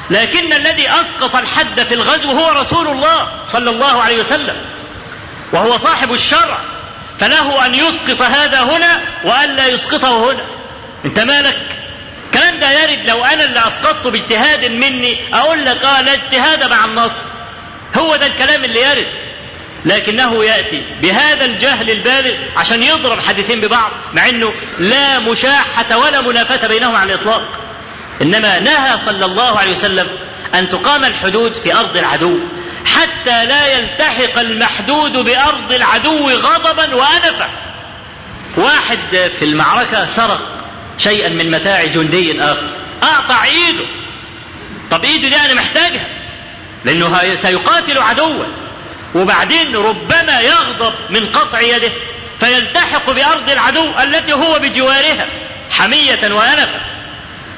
لكن 0.09 0.53
الذي 0.53 0.89
أسقط 0.89 1.35
الحد 1.35 1.83
في 1.83 1.93
الغزو 1.93 2.31
هو 2.31 2.49
رسول 2.49 2.87
الله 2.87 3.27
صلى 3.47 3.69
الله 3.69 4.03
عليه 4.03 4.19
وسلم. 4.19 4.55
وهو 5.53 5.77
صاحب 5.77 6.13
الشرع. 6.13 6.57
فله 7.19 7.65
أن 7.65 7.75
يسقط 7.75 8.21
هذا 8.21 8.63
هنا 8.63 9.01
وأن 9.23 9.55
لا 9.55 9.67
يسقطه 9.67 10.31
هنا. 10.31 10.43
أنت 11.05 11.19
مالك؟ 11.19 11.57
الكلام 12.25 12.59
ده 12.59 12.71
يرد 12.71 13.09
لو 13.09 13.25
أنا 13.25 13.43
اللي 13.43 13.67
أسقطته 13.67 14.11
باجتهاد 14.11 14.65
مني 14.65 15.35
أقول 15.35 15.65
لك 15.65 15.85
آه 15.85 16.01
لا 16.01 16.13
اجتهاد 16.13 16.69
مع 16.69 16.85
النص. 16.85 17.11
هو 17.97 18.15
ده 18.15 18.27
الكلام 18.27 18.63
اللي 18.63 18.81
يرد. 18.81 19.07
لكنه 19.85 20.45
يأتي 20.45 20.83
بهذا 21.01 21.45
الجهل 21.45 21.89
البالغ 21.89 22.35
عشان 22.57 22.83
يضرب 22.83 23.19
حديثين 23.19 23.61
ببعض 23.61 23.91
مع 24.13 24.29
إنه 24.29 24.53
لا 24.79 25.19
مشاحة 25.19 25.97
ولا 25.97 26.21
منافاة 26.21 26.67
بينهما 26.67 26.97
على 26.97 27.13
الإطلاق. 27.13 27.49
إنما 28.21 28.59
نهى 28.59 28.97
صلى 29.05 29.25
الله 29.25 29.59
عليه 29.59 29.71
وسلم 29.71 30.07
أن 30.55 30.69
تقام 30.69 31.03
الحدود 31.05 31.53
في 31.53 31.75
أرض 31.75 31.97
العدو 31.97 32.39
حتى 32.85 33.45
لا 33.45 33.67
يلتحق 33.67 34.39
المحدود 34.39 35.11
بأرض 35.11 35.71
العدو 35.71 36.29
غضبا 36.29 36.95
وانفا. 36.95 37.49
واحد 38.57 39.29
في 39.39 39.45
المعركة 39.45 40.07
سرق 40.07 40.41
شيئا 40.97 41.29
من 41.29 41.51
متاع 41.51 41.85
جندي 41.85 42.41
آخر. 42.41 42.69
اقطع 43.03 43.43
ايده 43.43 43.85
طب 44.91 45.03
إيده 45.03 45.29
دي 45.29 45.35
أنا 45.35 45.53
محتاجها. 45.53 46.05
لأنه 46.85 47.35
سيقاتل 47.35 47.97
عدوا. 47.97 48.45
وبعدين 49.15 49.75
ربما 49.75 50.39
يغضب 50.39 50.93
من 51.09 51.25
قطع 51.25 51.61
يده 51.61 51.91
فيلتحق 52.39 53.09
بأرض 53.09 53.49
العدو 53.49 53.99
التي 53.99 54.33
هو 54.33 54.59
بجوارها 54.59 55.27
حمية 55.71 56.33
وانفا 56.33 56.81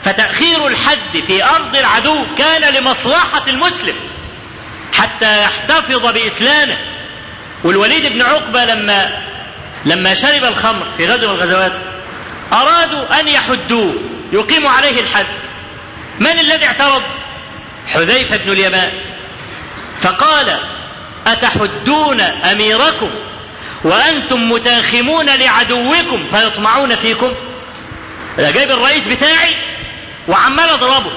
فتأخير 0.03 0.67
الحد 0.67 1.23
في 1.27 1.43
أرض 1.43 1.75
العدو 1.75 2.25
كان 2.37 2.73
لمصلحة 2.73 3.43
المسلم 3.47 3.95
حتى 4.93 5.41
يحتفظ 5.41 6.05
بإسلامه. 6.05 6.77
والوليد 7.63 8.13
بن 8.13 8.21
عقبة 8.21 8.65
لما 8.65 9.21
لما 9.85 10.13
شرب 10.13 10.43
الخمر 10.43 10.85
في 10.97 11.05
غزوة 11.05 11.33
من 11.33 11.39
الغزوات 11.39 11.73
أرادوا 12.53 13.19
أن 13.19 13.27
يحدوه 13.27 13.93
يقيموا 14.33 14.69
عليه 14.69 15.01
الحد. 15.01 15.27
من 16.19 16.39
الذي 16.39 16.65
اعترض؟ 16.65 17.03
حذيفة 17.87 18.37
بن 18.37 18.51
اليمان. 18.51 18.91
فقال 20.01 20.59
أتحدون 21.27 22.21
أميركم؟ 22.21 23.09
وأنتم 23.83 24.51
متاخمون 24.51 25.25
لعدوكم 25.25 26.27
فيطمعون 26.31 26.95
فيكم؟ 26.95 27.33
أنا 28.39 28.51
جايب 28.51 28.71
الرئيس 28.71 29.07
بتاعي 29.07 29.55
وعمال 30.27 30.69
أضربه. 30.69 31.11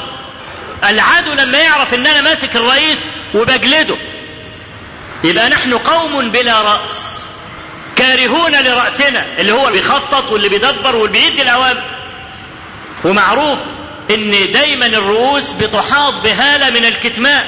العدو 0.85 1.33
لما 1.33 1.59
يعرف 1.59 1.95
ان 1.95 2.07
أنا 2.07 2.21
ماسك 2.21 2.57
الرئيس 2.57 2.99
وبجلده. 3.35 3.97
يبقى 5.25 5.49
نحن 5.49 5.75
قوم 5.79 6.31
بلا 6.31 6.63
رأس 6.63 7.21
كارهون 7.97 8.53
لرأسنا 8.63 9.25
اللي 9.39 9.53
هو 9.53 9.71
بيخطط 9.71 10.33
واللي 10.33 10.49
بيدبر 10.49 10.97
واللي 10.97 11.21
بيدي 11.21 11.43
الأوامر 11.43 11.83
ومعروف 13.05 13.59
إن 14.11 14.31
دايما 14.53 14.87
الرؤوس 14.87 15.53
بتحاط 15.53 16.15
بهالة 16.15 16.71
من 16.71 16.85
الكتمان. 16.87 17.45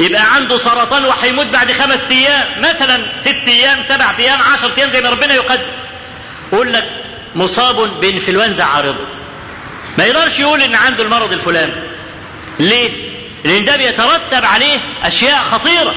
يبقى 0.00 0.34
عنده 0.34 0.58
سرطان 0.58 1.04
وهيموت 1.04 1.46
بعد 1.46 1.72
خمس 1.72 2.00
أيام 2.10 2.44
مثلا 2.58 3.12
ست 3.24 3.48
أيام 3.48 3.78
سبع 3.88 4.14
أيام 4.18 4.42
عشر 4.42 4.70
أيام 4.78 4.90
زي 4.90 5.00
ما 5.00 5.10
ربنا 5.10 5.34
يقدر 5.34 5.60
يقول 6.52 6.72
لك 6.72 6.88
مصاب 7.34 8.00
بإنفلونزا 8.00 8.64
عارضه 8.64 9.04
ما 9.98 10.04
يقدرش 10.04 10.40
يقول 10.40 10.62
إن 10.62 10.74
عنده 10.74 11.02
المرض 11.02 11.32
الفلاني. 11.32 11.72
ليه؟ 12.58 12.90
لأن 13.44 13.64
ده 13.64 13.76
بيترتب 13.76 14.44
عليه 14.44 14.78
أشياء 15.04 15.44
خطيرة. 15.44 15.94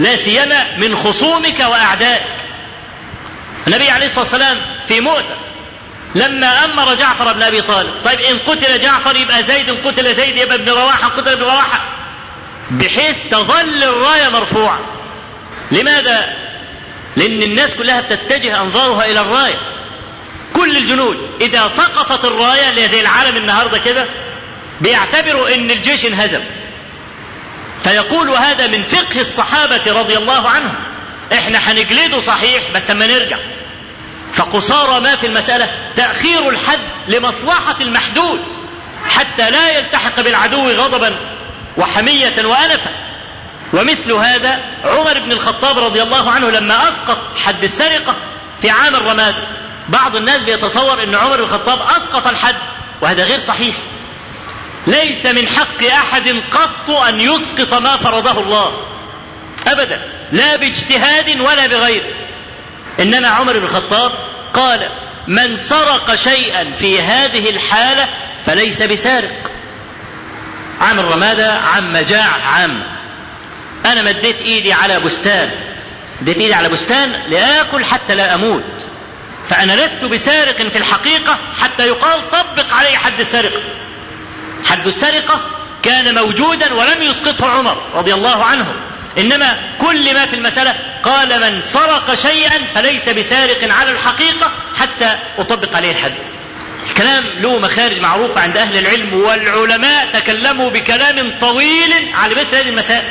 لا 0.00 0.16
سيما 0.16 0.76
من 0.78 0.96
خصومك 0.96 1.60
وأعدائك. 1.60 2.22
النبي 3.66 3.90
عليه 3.90 4.06
الصلاة 4.06 4.24
والسلام 4.24 4.56
في 4.88 5.00
مؤتة 5.00 5.34
لما 6.14 6.64
أمر 6.64 6.94
جعفر 6.94 7.32
بن 7.32 7.42
أبي 7.42 7.62
طالب. 7.62 7.90
طيب 8.04 8.20
إن 8.20 8.38
قتل 8.38 8.80
جعفر 8.80 9.16
يبقى 9.16 9.42
زيد 9.42 9.68
إن 9.68 9.76
قتل 9.84 10.14
زيد 10.16 10.36
يبقى 10.36 10.54
ابن 10.54 10.68
رواحة 10.72 11.08
قتل 11.08 11.28
ابن 11.28 11.42
رواحة. 11.42 11.80
بحيث 12.70 13.16
تظل 13.30 13.84
الرايه 13.84 14.28
مرفوعه 14.28 14.80
لماذا؟ 15.72 16.34
لأن 17.16 17.42
الناس 17.42 17.74
كلها 17.74 18.00
بتتجه 18.00 18.60
أنظارها 18.60 19.04
إلى 19.04 19.20
الرايه 19.20 19.58
كل 20.54 20.76
الجنود 20.76 21.18
إذا 21.40 21.68
سقطت 21.68 22.24
الراية 22.24 22.70
اللي 22.70 22.88
زي 22.88 23.00
العالم 23.00 23.36
النهارده 23.36 23.78
كده 23.78 24.06
بيعتبروا 24.80 25.54
إن 25.54 25.70
الجيش 25.70 26.04
انهزم. 26.06 26.40
فيقول 27.84 28.28
هذا 28.30 28.66
من 28.66 28.82
فقه 28.82 29.20
الصحابة 29.20 29.92
رضي 29.92 30.16
الله 30.16 30.48
عنهم. 30.48 30.74
إحنا 31.32 31.58
هنجلده 31.58 32.18
صحيح 32.18 32.62
بس 32.74 32.90
أما 32.90 33.06
نرجع. 33.06 33.36
فقصارى 34.34 35.00
ما 35.00 35.16
في 35.16 35.26
المسألة؟ 35.26 35.68
تأخير 35.96 36.48
الحد 36.48 36.78
لمصلحة 37.08 37.76
المحدود 37.80 38.40
حتى 39.08 39.50
لا 39.50 39.78
يلتحق 39.78 40.20
بالعدو 40.20 40.70
غضبا. 40.70 41.29
وحمية 41.80 42.46
وأنفا 42.46 42.90
ومثل 43.72 44.12
هذا 44.12 44.58
عمر 44.84 45.18
بن 45.18 45.32
الخطاب 45.32 45.78
رضي 45.78 46.02
الله 46.02 46.30
عنه 46.30 46.50
لما 46.50 46.82
أسقط 46.82 47.38
حد 47.38 47.64
السرقة 47.64 48.14
في 48.60 48.70
عام 48.70 48.96
الرماد. 48.96 49.34
بعض 49.88 50.16
الناس 50.16 50.42
بيتصور 50.42 51.02
أن 51.02 51.14
عمر 51.14 51.36
بن 51.36 51.42
الخطاب 51.42 51.78
أسقط 51.82 52.26
الحد 52.26 52.54
وهذا 53.00 53.24
غير 53.24 53.38
صحيح. 53.38 53.76
ليس 54.86 55.26
من 55.26 55.48
حق 55.48 55.84
أحد 55.84 56.42
قط 56.50 56.90
أن 56.90 57.20
يسقط 57.20 57.74
ما 57.74 57.96
فرضه 57.96 58.40
الله. 58.40 58.72
أبدا. 59.66 60.00
لا 60.32 60.56
باجتهاد 60.56 61.40
ولا 61.40 61.66
بغيره 61.66 62.14
إنما 63.00 63.28
عمر 63.28 63.58
بن 63.58 63.64
الخطاب 63.64 64.12
قال 64.54 64.88
من 65.26 65.56
سرق 65.56 66.14
شيئا 66.14 66.64
في 66.78 67.02
هذه 67.02 67.50
الحالة 67.50 68.08
فليس 68.46 68.82
بسارق. 68.82 69.49
عام 70.80 71.00
الرمادة 71.00 71.52
عام 71.52 71.92
مجاعة 71.92 72.40
عام. 72.46 72.82
أنا 73.86 74.02
مديت 74.02 74.40
إيدي 74.40 74.72
على 74.72 75.00
بستان. 75.00 75.50
مديت 76.20 76.36
إيدي 76.36 76.54
على 76.54 76.68
بستان 76.68 77.12
لآكل 77.28 77.84
حتى 77.84 78.14
لا 78.14 78.34
أموت. 78.34 78.64
فأنا 79.48 79.72
لست 79.72 80.04
بسارق 80.04 80.56
في 80.56 80.78
الحقيقة 80.78 81.38
حتى 81.60 81.86
يقال 81.86 82.30
طبق 82.30 82.72
علي 82.72 82.96
حد 82.96 83.20
السرقة. 83.20 83.62
حد 84.64 84.86
السرقة 84.86 85.40
كان 85.82 86.14
موجودا 86.14 86.74
ولم 86.74 87.02
يسقطه 87.02 87.48
عمر 87.48 87.82
رضي 87.94 88.14
الله 88.14 88.44
عنه. 88.44 88.74
إنما 89.18 89.58
كل 89.78 90.14
ما 90.14 90.26
في 90.26 90.36
المسألة 90.36 90.74
قال 91.02 91.40
من 91.40 91.62
سرق 91.62 92.14
شيئا 92.14 92.60
فليس 92.74 93.08
بسارق 93.08 93.72
على 93.72 93.90
الحقيقة 93.90 94.50
حتى 94.80 95.18
أطبق 95.38 95.76
عليه 95.76 95.92
الحد. 95.92 96.39
الكلام 96.86 97.24
له 97.40 97.58
مخارج 97.58 98.00
معروفة 98.00 98.40
عند 98.40 98.56
أهل 98.56 98.78
العلم 98.78 99.14
والعلماء 99.14 100.06
تكلموا 100.12 100.70
بكلام 100.70 101.32
طويل 101.40 102.14
على 102.14 102.34
مثل 102.34 102.56
هذه 102.56 102.68
المسائل. 102.68 103.04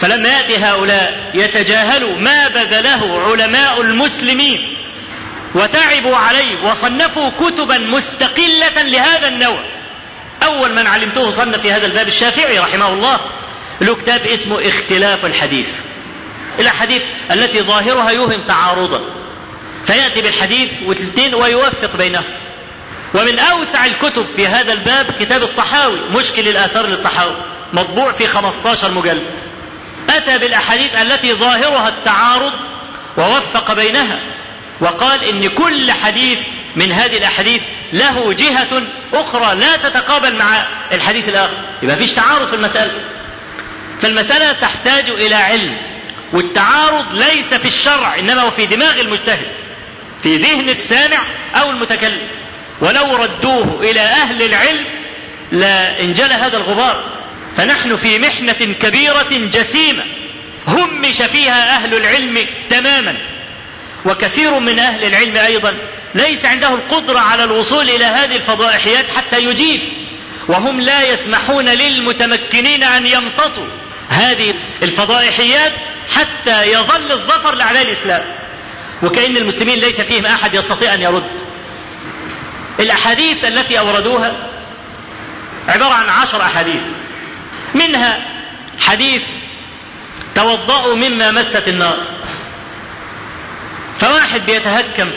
فلما 0.00 0.28
يأتي 0.28 0.64
هؤلاء 0.64 1.30
يتجاهلوا 1.34 2.18
ما 2.18 2.48
بذله 2.48 3.30
علماء 3.30 3.80
المسلمين 3.80 4.76
وتعبوا 5.54 6.16
عليه 6.16 6.62
وصنفوا 6.62 7.30
كتبا 7.40 7.78
مستقلة 7.78 8.82
لهذا 8.82 9.28
النوع. 9.28 9.58
أول 10.42 10.74
من 10.74 10.86
علمته 10.86 11.30
صنف 11.30 11.56
في 11.56 11.72
هذا 11.72 11.86
الباب 11.86 12.08
الشافعي 12.08 12.58
رحمه 12.58 12.92
الله 12.92 13.20
له 13.80 13.94
كتاب 13.94 14.26
اسمه 14.26 14.68
اختلاف 14.68 15.26
الحديث. 15.26 15.68
الأحاديث 16.58 17.02
التي 17.30 17.62
ظاهرها 17.62 18.10
يوهم 18.10 18.42
تعارضا. 18.42 19.00
فيأتي 19.86 20.22
بالحديث 20.22 20.72
والاثنين 20.86 21.34
ويوفق 21.34 21.96
بينهم 21.96 22.24
ومن 23.14 23.38
أوسع 23.38 23.84
الكتب 23.84 24.26
في 24.36 24.46
هذا 24.46 24.72
الباب 24.72 25.06
كتاب 25.20 25.42
الطحاوي 25.42 25.98
مشكل 26.10 26.48
الآثار 26.48 26.86
للطحاوي 26.86 27.34
مطبوع 27.72 28.12
في 28.12 28.26
15 28.26 28.90
مجلد. 28.90 29.22
أتى 30.10 30.38
بالأحاديث 30.38 30.94
التي 30.94 31.32
ظاهرها 31.32 31.88
التعارض 31.88 32.52
ووفق 33.16 33.72
بينها 33.72 34.18
وقال 34.80 35.24
إن 35.24 35.48
كل 35.48 35.92
حديث 35.92 36.38
من 36.76 36.92
هذه 36.92 37.16
الأحاديث 37.16 37.62
له 37.92 38.32
جهة 38.32 38.82
أخرى 39.14 39.54
لا 39.54 39.76
تتقابل 39.76 40.36
مع 40.36 40.64
الحديث 40.92 41.28
الآخر. 41.28 41.54
يبقى 41.82 41.96
فيش 41.96 42.12
تعارض 42.12 42.48
في 42.48 42.56
المسألة. 42.56 42.92
فالمسألة 44.00 44.52
تحتاج 44.52 45.10
إلى 45.10 45.34
علم 45.34 45.76
والتعارض 46.32 47.14
ليس 47.14 47.54
في 47.54 47.68
الشرع 47.68 48.18
إنما 48.18 48.42
هو 48.42 48.50
في 48.50 48.66
دماغ 48.66 49.00
المجتهد 49.00 49.46
في 50.22 50.36
ذهن 50.36 50.68
السامع 50.68 51.18
أو 51.54 51.70
المتكلم. 51.70 52.20
ولو 52.80 53.16
ردوه 53.16 53.80
إلى 53.82 54.00
أهل 54.00 54.42
العلم 54.42 54.84
لانجلى 55.52 56.34
هذا 56.34 56.56
الغبار. 56.56 57.04
فنحن 57.56 57.96
في 57.96 58.18
محنة 58.18 58.74
كبيرة 58.82 59.28
جسيمة 59.32 60.04
همش 60.68 61.22
فيها 61.22 61.76
أهل 61.76 61.94
العلم 61.94 62.46
تماما. 62.70 63.16
وكثير 64.04 64.58
من 64.58 64.78
أهل 64.78 65.04
العلم 65.04 65.36
أيضا 65.36 65.74
ليس 66.14 66.44
عنده 66.44 66.68
القدرة 66.68 67.18
على 67.18 67.44
الوصول 67.44 67.90
إلى 67.90 68.04
هذه 68.04 68.36
الفضائحيات 68.36 69.04
حتى 69.10 69.44
يجيب. 69.44 69.80
وهم 70.48 70.80
لا 70.80 71.12
يسمحون 71.12 71.68
للمتمكنين 71.68 72.82
أن 72.82 73.06
يمتطوا 73.06 73.66
هذه 74.08 74.54
الفضائحيات 74.82 75.72
حتى 76.14 76.72
يظل 76.72 77.12
الظفر 77.12 77.54
لأعداء 77.54 77.82
الإسلام. 77.82 78.22
وكأن 79.02 79.36
المسلمين 79.36 79.78
ليس 79.78 80.00
فيهم 80.00 80.26
أحد 80.26 80.54
يستطيع 80.54 80.94
أن 80.94 81.02
يرد. 81.02 81.45
الأحاديث 82.80 83.44
التي 83.44 83.78
أوردوها 83.78 84.32
عبارة 85.68 85.92
عن 85.92 86.08
عشر 86.08 86.42
أحاديث. 86.42 86.80
منها 87.74 88.22
حديث 88.80 89.22
توضأوا 90.34 90.94
مما 90.94 91.30
مست 91.30 91.68
النار. 91.68 91.98
فواحد 94.00 94.46
بيتهكم 94.46 95.10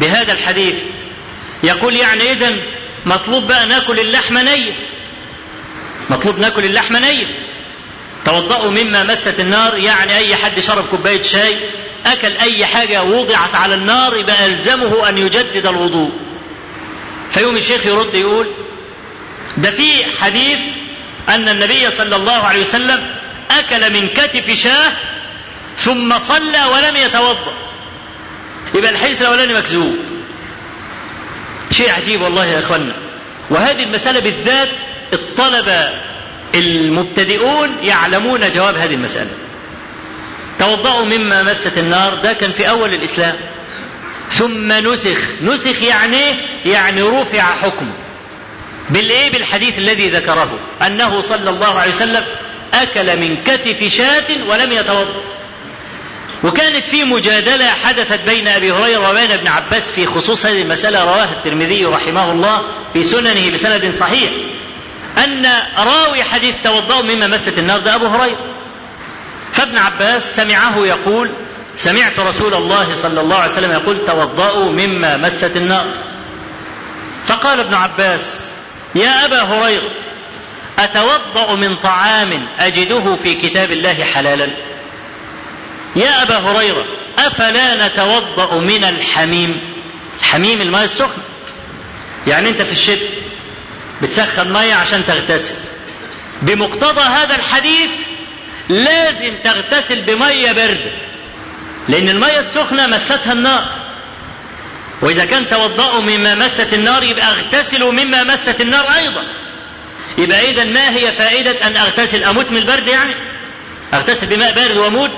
بهذا 0.00 0.32
الحديث 0.32 0.74
يقول 1.64 1.96
يعني 1.96 2.32
إذا 2.32 2.52
مطلوب 3.06 3.46
بقى 3.46 3.66
ناكل 3.66 4.00
اللحم 4.00 4.38
نية 4.38 4.72
مطلوب 6.10 6.38
ناكل 6.38 6.64
اللحم 6.64 6.96
نية 6.96 7.26
توضأوا 8.24 8.70
مما 8.70 9.02
مست 9.02 9.40
النار 9.40 9.76
يعني 9.78 10.16
أي 10.16 10.36
حد 10.36 10.60
شرب 10.60 10.84
كوباية 10.90 11.22
شاي 11.22 11.56
أكل 12.06 12.36
أي 12.36 12.66
حاجة 12.66 13.02
وضعت 13.02 13.54
على 13.54 13.74
النار 13.74 14.16
يبقى 14.16 14.46
ألزمه 14.46 15.08
أن 15.08 15.18
يجدد 15.18 15.66
الوضوء. 15.66 16.10
فيوم 17.32 17.56
الشيخ 17.56 17.86
يرد 17.86 18.14
يقول 18.14 18.46
ده 19.56 19.70
في 19.70 20.04
حديث 20.20 20.58
أن 21.28 21.48
النبي 21.48 21.90
صلى 21.90 22.16
الله 22.16 22.32
عليه 22.46 22.60
وسلم 22.60 23.00
أكل 23.50 23.92
من 23.92 24.08
كتف 24.08 24.50
شاه 24.50 24.92
ثم 25.76 26.18
صلى 26.18 26.64
ولم 26.64 26.96
يتوضأ. 26.96 27.52
يبقى 28.74 28.90
الحديث 28.90 29.20
الأولاني 29.22 29.54
مكذوب. 29.54 29.96
شيء 31.70 31.90
عجيب 31.90 32.20
والله 32.22 32.44
يا 32.46 32.58
أخوانا 32.58 32.92
وهذه 33.50 33.82
المسألة 33.82 34.20
بالذات 34.20 34.68
الطلبة 35.12 35.90
المبتدئون 36.54 37.76
يعلمون 37.82 38.50
جواب 38.50 38.76
هذه 38.76 38.94
المسألة. 38.94 39.30
توضأوا 40.58 41.04
مما 41.04 41.42
مست 41.42 41.78
النار 41.78 42.14
ده 42.14 42.32
كان 42.32 42.52
في 42.52 42.68
أول 42.68 42.94
الإسلام. 42.94 43.36
ثم 44.30 44.72
نسخ. 44.72 45.18
نسخ 45.42 45.82
يعني 45.82 46.36
يعني 46.64 47.02
رفع 47.02 47.42
حكم. 47.42 47.90
بالإيه؟ 48.90 49.32
بالحديث 49.32 49.78
الذي 49.78 50.10
ذكره. 50.10 50.58
أنه 50.86 51.20
صلى 51.20 51.50
الله 51.50 51.78
عليه 51.78 51.92
وسلم 51.92 52.24
أكل 52.74 53.20
من 53.20 53.36
كتف 53.36 53.84
شاة 53.96 54.44
ولم 54.48 54.72
يتوضأ. 54.72 55.22
وكانت 56.44 56.84
في 56.86 57.04
مجادلة 57.04 57.66
حدثت 57.66 58.20
بين 58.26 58.48
أبي 58.48 58.72
هريرة 58.72 59.10
وبين 59.10 59.30
ابن 59.30 59.48
عباس 59.48 59.90
في 59.90 60.06
خصوص 60.06 60.46
هذه 60.46 60.62
المسألة 60.62 61.04
رواها 61.04 61.32
الترمذي 61.32 61.84
رحمه 61.84 62.32
الله 62.32 62.62
في 62.92 63.04
سننه 63.04 63.50
بسند 63.50 63.94
صحيح. 64.00 64.30
أن 65.24 65.46
راوي 65.78 66.24
حديث 66.24 66.54
توضأوا 66.64 67.02
مما 67.02 67.26
مست 67.26 67.58
النار 67.58 67.80
ده 67.80 67.94
أبو 67.94 68.06
هريرة. 68.06 68.38
فابن 69.52 69.78
عباس 69.78 70.36
سمعه 70.36 70.86
يقول 70.86 71.30
سمعت 71.76 72.18
رسول 72.18 72.54
الله 72.54 72.94
صلى 72.94 73.20
الله 73.20 73.36
عليه 73.36 73.52
وسلم 73.52 73.70
يقول 73.70 74.06
توضأوا 74.06 74.72
مما 74.72 75.16
مست 75.16 75.56
النار. 75.56 75.86
فقال 77.26 77.60
ابن 77.60 77.74
عباس 77.74 78.50
يا 78.94 79.24
أبا 79.24 79.42
هريرة 79.42 79.90
أتوضأ 80.78 81.54
من 81.56 81.76
طعام 81.76 82.46
أجده 82.58 83.16
في 83.16 83.34
كتاب 83.34 83.70
الله 83.72 84.04
حلالا؟ 84.04 84.48
يا 85.96 86.22
أبا 86.22 86.36
هريرة 86.38 86.84
أفلا 87.18 87.86
نتوضأ 87.86 88.58
من 88.60 88.84
الحميم؟ 88.84 89.60
الحميم 90.20 90.60
الماء 90.60 90.84
السخن. 90.84 91.22
يعني 92.26 92.48
أنت 92.48 92.62
في 92.62 92.72
الشتاء 92.72 93.10
بتسخن 94.02 94.52
مية 94.52 94.74
عشان 94.74 95.06
تغتسل. 95.06 95.54
بمقتضى 96.42 97.00
هذا 97.00 97.34
الحديث 97.34 97.90
لازم 98.68 99.34
تغتسل 99.44 100.02
بمية 100.02 100.52
باردة 100.52 100.90
لأن 101.88 102.08
المية 102.08 102.40
السخنة 102.40 102.86
مستها 102.86 103.32
النار. 103.32 103.64
وإذا 105.02 105.24
كان 105.24 105.48
توضأوا 105.48 106.00
مما 106.00 106.34
مست 106.34 106.72
النار 106.72 107.02
يبقى 107.02 107.32
اغتسلوا 107.32 107.92
مما 107.92 108.24
مست 108.24 108.60
النار 108.60 108.84
أيضا. 108.84 109.24
يبقى 110.18 110.50
إذا 110.50 110.64
ما 110.64 110.90
هي 110.90 111.12
فائدة 111.12 111.66
أن 111.66 111.76
أغتسل؟ 111.76 112.24
أموت 112.24 112.50
من 112.50 112.56
البرد 112.56 112.88
يعني؟ 112.88 113.14
أغتسل 113.94 114.26
بماء 114.26 114.52
بارد 114.52 114.76
وأموت؟ 114.76 115.10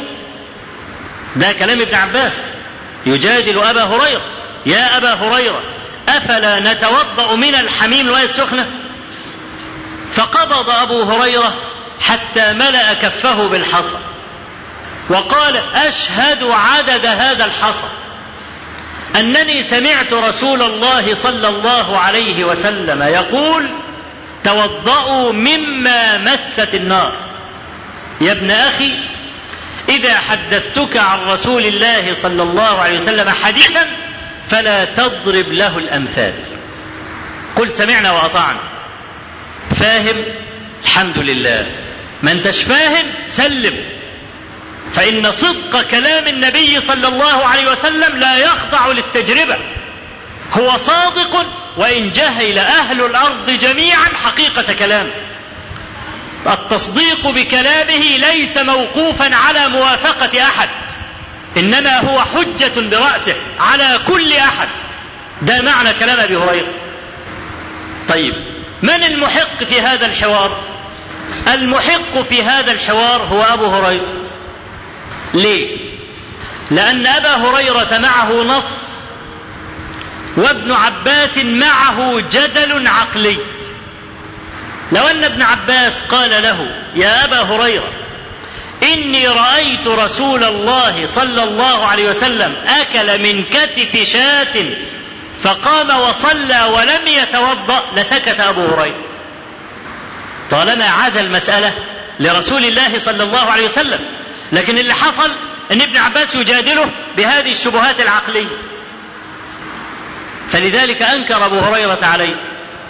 ده 1.37 1.53
كلام 1.53 1.81
ابن 1.81 1.95
عباس. 1.95 2.33
يجادل 3.07 3.59
أبا 3.59 3.83
هريرة. 3.83 4.23
يا 4.67 4.97
أبا 4.97 5.15
هريرة 5.15 5.63
أفلا 6.09 6.73
نتوضأ 6.73 7.37
من 7.37 7.55
الحميم 7.55 8.07
الماء 8.09 8.23
السخنة؟ 8.23 8.67
فقبض 10.13 10.71
أبو 10.71 11.03
هريرة 11.03 11.55
حتى 12.01 12.53
ملأ 12.53 12.95
كفه 12.95 13.49
بالحصى. 13.49 13.99
وقال 15.11 15.57
أشهد 15.75 16.45
عدد 16.45 17.07
هذا 17.07 17.45
الحصى 17.45 17.89
أنني 19.17 19.63
سمعت 19.63 20.13
رسول 20.13 20.63
الله 20.63 21.15
صلى 21.15 21.49
الله 21.49 21.99
عليه 21.99 22.45
وسلم 22.45 23.03
يقول 23.03 23.69
توضأوا 24.45 25.33
مما 25.33 26.19
مست 26.19 26.75
النار. 26.75 27.13
يا 28.21 28.33
ابن 28.33 28.51
أخي 28.51 28.99
إذا 29.89 30.19
حدثتك 30.19 30.97
عن 30.97 31.19
رسول 31.21 31.67
الله 31.67 32.15
صلى 32.15 32.43
الله 32.43 32.81
عليه 32.81 32.97
وسلم 32.97 33.31
حديثا 33.31 33.87
فلا 34.49 34.85
تضرب 34.85 35.53
له 35.53 35.79
الأمثال. 35.79 36.33
قل 37.57 37.71
سمعنا 37.71 38.13
وأطعنا. 38.13 38.61
فاهم؟ 39.77 40.17
الحمد 40.85 41.19
لله. 41.19 41.67
ما 42.23 42.33
انتش 42.33 42.63
فاهم 42.63 43.07
سلم. 43.27 43.75
فإن 44.95 45.33
صدق 45.33 45.83
كلام 45.83 46.27
النبي 46.27 46.81
صلى 46.81 47.09
الله 47.09 47.47
عليه 47.47 47.71
وسلم 47.71 48.19
لا 48.19 48.37
يخضع 48.37 48.87
للتجربة. 48.87 49.57
هو 50.53 50.77
صادق 50.77 51.47
وإن 51.77 52.13
جهل 52.13 52.59
أهل 52.59 53.01
الأرض 53.01 53.51
جميعا 53.51 54.09
حقيقة 54.25 54.73
كلامه. 54.73 55.11
التصديق 56.47 57.31
بكلامه 57.31 58.17
ليس 58.17 58.57
موقوفا 58.57 59.35
على 59.35 59.69
موافقة 59.69 60.43
أحد 60.43 60.69
إنما 61.57 61.99
هو 61.99 62.21
حجة 62.21 62.73
برأسه 62.77 63.35
على 63.61 64.01
كل 64.07 64.33
أحد. 64.33 64.69
ده 65.43 65.63
معنى 65.63 65.93
كلام 65.93 66.21
أبي 66.21 66.37
هريرة. 66.37 66.73
طيب 68.09 68.35
من 68.83 69.05
المحق 69.05 69.65
في 69.65 69.81
هذا 69.81 70.07
الحوار؟ 70.07 70.63
المحق 71.49 72.19
في 72.29 72.43
هذا 72.43 72.73
الحوار 72.73 73.23
هو 73.23 73.43
أبو 73.43 73.67
هريرة. 73.67 74.24
ليه؟ 75.35 75.77
لأن 76.71 77.07
أبا 77.07 77.35
هريرة 77.35 77.99
معه 77.99 78.33
نص 78.33 78.65
وابن 80.37 80.73
عباس 80.73 81.39
معه 81.39 82.21
جدل 82.21 82.89
عقلي. 82.89 83.37
لو 84.93 85.07
أن 85.07 85.25
ابن 85.25 85.43
عباس 85.43 85.93
قال 86.09 86.31
له 86.31 86.67
يا 86.95 87.25
أبا 87.25 87.41
هريرة 87.41 87.93
إني 88.83 89.29
رأيت 89.29 89.87
رسول 89.87 90.45
الله 90.45 91.07
صلى 91.07 91.43
الله 91.43 91.87
عليه 91.87 92.09
وسلم 92.11 92.55
أكل 92.67 93.23
من 93.23 93.45
كتف 93.45 94.03
شاة 94.03 94.65
فقام 95.43 96.01
وصلى 96.01 96.65
ولم 96.65 97.07
يتوضأ 97.07 97.83
لسكت 97.97 98.41
أبو 98.41 98.67
هريرة. 98.67 99.05
طالما 100.51 100.85
عاد 100.85 101.17
المسألة 101.17 101.73
لرسول 102.21 102.65
الله 102.65 102.99
صلى 102.99 103.23
الله 103.23 103.51
عليه 103.51 103.65
وسلم 103.65 104.01
لكن 104.53 104.79
اللي 104.79 104.95
حصل 104.95 105.31
أن 105.73 105.81
ابن 105.81 105.97
عباس 105.97 106.35
يجادله 106.35 106.91
بهذه 107.17 107.53
الشبهات 107.53 108.01
العقلية. 108.01 108.57
فلذلك 110.49 111.03
أنكر 111.03 111.47
أبو 111.47 111.59
هريرة 111.59 111.99
عليه 112.03 112.35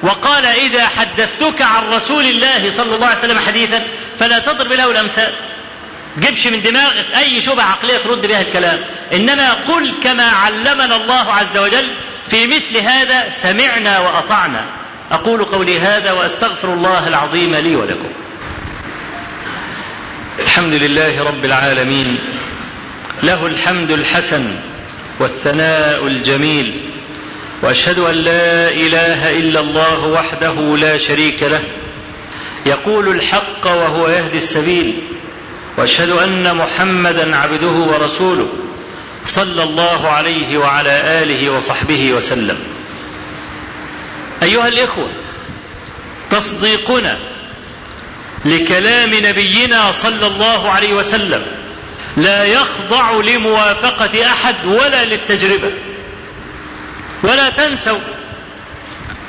وقال 0.03 0.47
إذا 0.47 0.87
حدثتك 0.87 1.63
عن 1.63 1.83
رسول 1.83 2.25
الله 2.27 2.71
صلى 2.77 2.95
الله 2.95 3.07
عليه 3.07 3.19
وسلم 3.19 3.39
حديثا 3.39 3.83
فلا 4.19 4.39
تضرب 4.39 4.73
له 4.73 4.91
الأمثال. 4.91 5.33
جيبش 6.19 6.47
من 6.47 6.63
دماغك 6.63 7.07
أي 7.17 7.41
شبهة 7.41 7.65
عقلية 7.65 7.97
ترد 7.97 8.27
بها 8.27 8.41
الكلام. 8.41 8.85
إنما 9.15 9.53
قل 9.53 9.95
كما 10.03 10.25
علمنا 10.25 10.97
الله 10.97 11.33
عز 11.33 11.59
وجل 11.59 11.89
في 12.31 12.47
مثل 12.47 12.77
هذا 12.77 13.31
سمعنا 13.31 13.99
وأطعنا. 13.99 14.65
أقول 15.13 15.45
قولي 15.45 15.81
هذا 15.81 16.13
وأستغفر 16.13 16.75
الله 16.75 17.09
العظيم 17.09 17.55
لي 17.55 17.77
ولكم. 17.77 18.13
الحمد 20.41 20.75
لله 20.75 21.23
رب 21.25 21.45
العالمين 21.45 22.19
له 23.23 23.47
الحمد 23.47 23.91
الحسن 23.91 24.57
والثناء 25.21 26.07
الجميل 26.07 26.81
وأشهد 27.63 27.99
أن 27.99 28.15
لا 28.15 28.69
إله 28.71 29.31
إلا 29.31 29.61
الله 29.61 30.07
وحده 30.07 30.77
لا 30.77 30.99
شريك 30.99 31.43
له 31.43 31.61
يقول 32.67 33.09
الحق 33.09 33.67
وهو 33.67 34.09
يهدي 34.09 34.37
السبيل 34.39 34.95
وأشهد 35.77 36.11
أن 36.11 36.57
محمدا 36.57 37.37
عبده 37.37 37.71
ورسوله 37.71 38.49
صلى 39.27 39.63
الله 39.63 40.09
عليه 40.09 40.59
وعلى 40.59 41.23
آله 41.23 41.51
وصحبه 41.51 42.13
وسلم. 42.13 42.59
أيها 44.43 44.69
الإخوة 44.69 45.09
تصديقنا 46.31 47.19
لكلام 48.45 49.11
نبينا 49.15 49.93
صلى 49.93 50.27
الله 50.27 50.71
عليه 50.71 50.95
وسلم 50.95 51.43
لا 52.17 52.45
يخضع 52.45 53.13
لموافقة 53.13 54.33
أحد 54.33 54.65
ولا 54.65 55.05
للتجربة. 55.05 55.71
ولا 57.23 57.51
تنسوا 57.51 57.99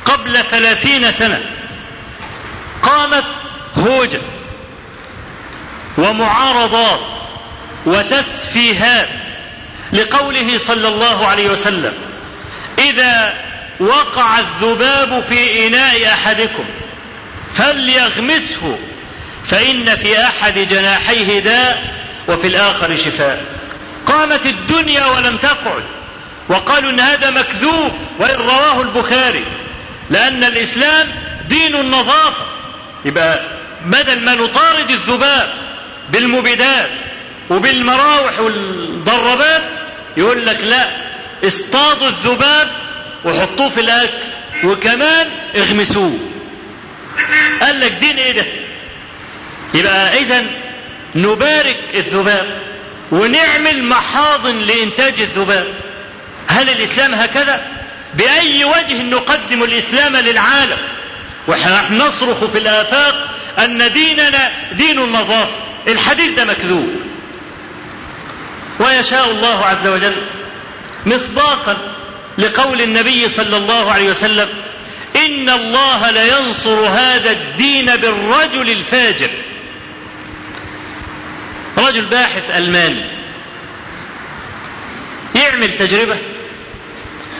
قبل 0.05 0.37
ثلاثين 0.43 1.11
سنة 1.11 1.41
قامت 2.83 3.23
هوجة 3.77 4.21
ومعارضات 5.97 6.99
وتسفيهات 7.85 9.09
لقوله 9.93 10.57
صلى 10.57 10.87
الله 10.87 11.27
عليه 11.27 11.49
وسلم 11.49 11.93
إذا 12.79 13.33
وقع 13.79 14.39
الذباب 14.39 15.23
في 15.23 15.67
إناء 15.67 16.13
أحدكم 16.13 16.65
فليغمسه 17.53 18.77
فإن 19.47 19.95
في 19.95 20.23
أحد 20.23 20.59
جناحيه 20.59 21.39
داء 21.39 21.83
وفي 22.27 22.47
الآخر 22.47 22.95
شفاء. 22.95 23.45
قامت 24.05 24.45
الدنيا 24.45 25.05
ولم 25.05 25.37
تقعد. 25.37 25.83
وقالوا 26.49 26.91
إن 26.91 26.99
هذا 26.99 27.29
مكذوب 27.29 27.91
وإن 28.19 28.35
رواه 28.35 28.81
البخاري. 28.81 29.45
لأن 30.09 30.43
الإسلام 30.43 31.07
دين 31.49 31.75
النظافة. 31.75 32.45
يبقى 33.05 33.41
بدل 33.85 34.19
ما 34.19 34.35
نطارد 34.35 34.89
الذباب 34.89 35.49
بالمبيدات 36.09 36.89
وبالمراوح 37.49 38.39
والضربات. 38.39 39.63
يقول 40.17 40.45
لك 40.45 40.63
لا 40.63 40.89
اصطادوا 41.47 42.07
الذباب 42.07 42.67
وحطوه 43.25 43.69
في 43.69 43.79
الأكل. 43.79 44.17
وكمان 44.63 45.27
اغمسوه. 45.55 46.19
قال 47.61 47.79
لك 47.79 47.91
دين 47.91 48.17
إيه 48.17 48.31
ده؟ 48.31 48.64
يبقى 49.75 50.19
اذا 50.19 50.45
نبارك 51.15 51.77
الذباب 51.93 52.59
ونعمل 53.11 53.83
محاضن 53.83 54.59
لإنتاج 54.59 55.21
الذباب. 55.21 55.67
هل 56.47 56.69
الإسلام 56.69 57.13
هكذا؟ 57.13 57.67
بأي 58.13 58.65
وجه 58.65 59.01
نقدم 59.01 59.63
الإسلام 59.63 60.15
للعالم؟ 60.17 60.77
ونحن 61.47 61.97
نصرخ 61.97 62.45
في 62.45 62.57
الآفاق 62.57 63.27
أن 63.59 63.93
ديننا 63.93 64.51
دين 64.71 64.99
النظافة. 64.99 65.55
الحديث 65.87 66.31
ده 66.31 66.45
مكذوب. 66.45 66.89
ويشاء 68.79 69.31
الله 69.31 69.65
عز 69.65 69.87
وجل 69.87 70.15
مصداقا 71.05 71.77
لقول 72.37 72.81
النبي 72.81 73.27
صلى 73.27 73.57
الله 73.57 73.91
عليه 73.91 74.09
وسلم 74.09 74.49
إن 75.15 75.49
الله 75.49 76.11
لينصر 76.11 76.79
هذا 76.79 77.31
الدين 77.31 77.95
بالرجل 77.95 78.69
الفاجر. 78.69 79.29
رجل 81.77 82.05
باحث 82.05 82.49
ألماني. 82.49 83.05
يعمل 85.35 85.77
تجربة 85.77 86.17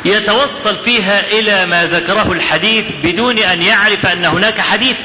يتوصل 0.05 0.75
فيها 0.75 1.19
إلى 1.19 1.65
ما 1.65 1.85
ذكره 1.85 2.31
الحديث 2.31 2.85
بدون 3.03 3.39
أن 3.39 3.61
يعرف 3.61 4.05
أن 4.05 4.25
هناك 4.25 4.61
حديث. 4.61 4.97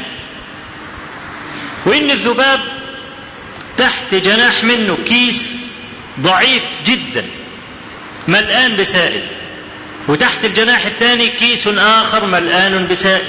وإن 1.87 2.11
الذباب 2.11 2.61
تحت 3.79 4.15
جناح 4.15 4.65
منه 4.65 4.99
كيس 5.07 5.49
ضعيف 6.21 6.63
جدا 6.85 7.25
ملآن 8.29 8.77
بسائل. 8.77 9.23
وتحت 10.09 10.45
الجناح 10.45 10.87
الثاني 10.87 11.29
كيس 11.29 11.69
آخر 11.69 12.27
ملآن 12.27 12.87
بسائل. 12.87 13.27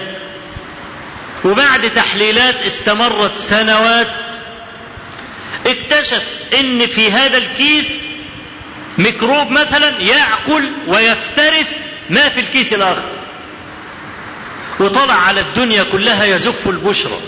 وبعد 1.45 1.89
تحليلات 1.93 2.55
استمرت 2.55 3.37
سنوات 3.37 4.07
اكتشف 5.67 6.23
إن 6.59 6.87
في 6.87 7.11
هذا 7.11 7.37
الكيس 7.37 7.87
ميكروب 8.97 9.51
مثلا 9.51 10.01
يأكل 10.01 10.69
ويفترس 10.87 11.67
ما 12.09 12.29
في 12.29 12.39
الكيس 12.39 12.73
الآخر. 12.73 13.09
وطلع 14.79 15.13
على 15.13 15.39
الدنيا 15.39 15.83
كلها 15.83 16.25
يزف 16.25 16.67
البشرى 16.67 17.19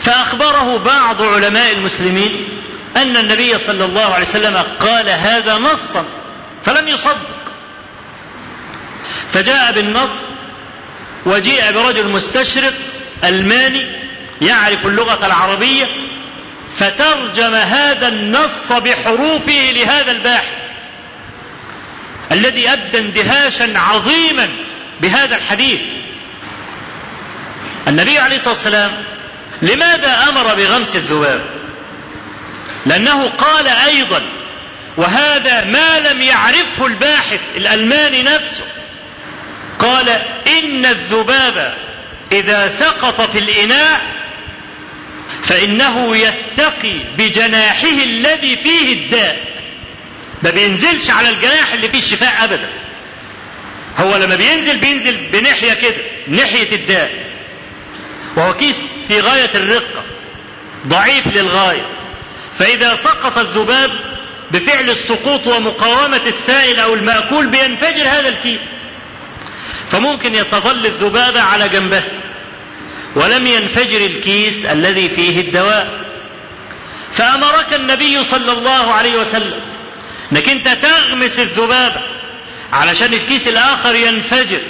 فأخبره 0.00 0.78
بعض 0.78 1.22
علماء 1.22 1.72
المسلمين 1.72 2.48
أن 2.96 3.16
النبي 3.16 3.58
صلى 3.58 3.84
الله 3.84 4.04
عليه 4.14 4.26
وسلم 4.26 4.64
قال 4.80 5.08
هذا 5.08 5.58
نصا 5.58 6.04
فلم 6.64 6.88
يصدق. 6.88 7.30
فجاء 9.32 9.72
بالنص 9.72 10.10
وجيء 11.26 11.72
برجل 11.72 12.08
مستشرق 12.08 12.74
ألماني 13.24 13.86
يعرف 14.42 14.86
اللغة 14.86 15.26
العربية 15.26 15.86
فترجم 16.76 17.54
هذا 17.54 18.08
النص 18.08 18.72
بحروفه 18.72 19.72
لهذا 19.72 20.10
الباحث 20.10 20.52
الذي 22.32 22.72
ابدى 22.72 22.98
اندهاشا 22.98 23.78
عظيما 23.78 24.48
بهذا 25.00 25.36
الحديث. 25.36 25.80
النبي 27.88 28.18
عليه 28.18 28.36
الصلاة 28.36 28.54
والسلام 28.54 28.92
لماذا 29.62 30.28
أمر 30.28 30.54
بغمس 30.54 30.96
الذباب؟ 30.96 31.40
لأنه 32.86 33.28
قال 33.28 33.66
أيضا 33.66 34.22
وهذا 34.96 35.64
ما 35.64 36.00
لم 36.00 36.22
يعرفه 36.22 36.86
الباحث 36.86 37.40
الألماني 37.56 38.22
نفسه. 38.22 38.64
قال 39.78 40.08
إن 40.46 40.86
الذباب 40.86 41.74
إذا 42.32 42.68
سقط 42.68 43.20
في 43.20 43.38
الإناء 43.38 44.00
فإنه 45.42 46.16
يتقي 46.16 46.98
بجناحه 47.18 47.88
الذي 47.88 48.56
فيه 48.56 48.92
الداء. 48.92 49.54
ما 50.42 50.50
بينزلش 50.50 51.10
على 51.10 51.28
الجناح 51.28 51.72
اللي 51.72 51.88
فيه 51.88 51.98
الشفاء 51.98 52.44
أبدا. 52.44 52.68
هو 53.98 54.16
لما 54.16 54.34
بينزل 54.34 54.78
بينزل 54.78 55.16
بناحية 55.32 55.72
كده 55.72 55.96
ناحية 56.28 56.76
الداء. 56.76 57.10
وهو 58.36 58.54
كيس 58.54 58.76
في 59.08 59.20
غاية 59.20 59.50
الرقة 59.54 60.02
ضعيف 60.86 61.26
للغاية. 61.26 61.86
فإذا 62.58 62.94
سقط 62.94 63.38
الذباب 63.38 63.90
بفعل 64.50 64.90
السقوط 64.90 65.46
ومقاومة 65.46 66.20
السائل 66.26 66.80
أو 66.80 66.94
المأكول 66.94 67.46
بينفجر 67.46 68.08
هذا 68.08 68.28
الكيس. 68.28 68.60
فممكن 69.88 70.34
يتظل 70.34 70.86
الذبابة 70.86 71.40
على 71.40 71.68
جنبه. 71.68 72.02
ولم 73.16 73.46
ينفجر 73.46 74.06
الكيس 74.06 74.64
الذي 74.64 75.08
فيه 75.08 75.40
الدواء. 75.40 76.04
فأمرك 77.12 77.74
النبي 77.74 78.24
صلى 78.24 78.52
الله 78.52 78.92
عليه 78.92 79.18
وسلم 79.18 79.60
إنك 80.32 80.48
أنت 80.48 80.68
تغمس 80.68 81.38
الذبابة 81.38 82.00
علشان 82.72 83.14
الكيس 83.14 83.48
الآخر 83.48 83.94
ينفجر 83.94 84.60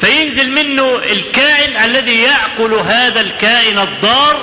فينزل 0.00 0.50
منه 0.50 0.96
الكائن 1.10 1.76
الذي 1.76 2.22
يأكل 2.22 2.74
هذا 2.74 3.20
الكائن 3.20 3.78
الضار 3.78 4.36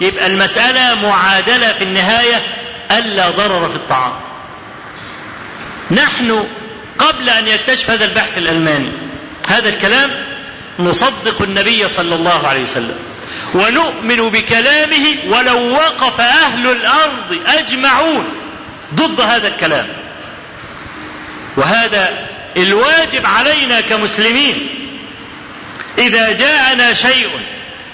يبقى 0.00 0.26
المسألة 0.26 0.94
معادلة 0.94 1.72
في 1.72 1.84
النهاية 1.84 2.42
ألا 2.90 3.30
ضرر 3.30 3.68
في 3.68 3.76
الطعام. 3.76 4.12
نحن 5.90 6.44
قبل 6.98 7.28
أن 7.28 7.48
يكتشف 7.48 7.90
هذا 7.90 8.04
البحث 8.04 8.38
الألماني 8.38 8.92
هذا 9.48 9.68
الكلام 9.68 10.10
نصدق 10.78 11.42
النبي 11.42 11.88
صلى 11.88 12.14
الله 12.14 12.48
عليه 12.48 12.62
وسلم. 12.62 12.98
ونؤمن 13.54 14.30
بكلامه 14.30 15.16
ولو 15.28 15.70
وقف 15.70 16.20
أهل 16.20 16.70
الأرض 16.70 17.38
أجمعون. 17.46 18.24
ضد 18.94 19.20
هذا 19.20 19.48
الكلام. 19.48 19.86
وهذا 21.56 22.28
الواجب 22.56 23.26
علينا 23.26 23.80
كمسلمين. 23.80 24.68
إذا 25.98 26.32
جاءنا 26.32 26.92
شيء 26.92 27.30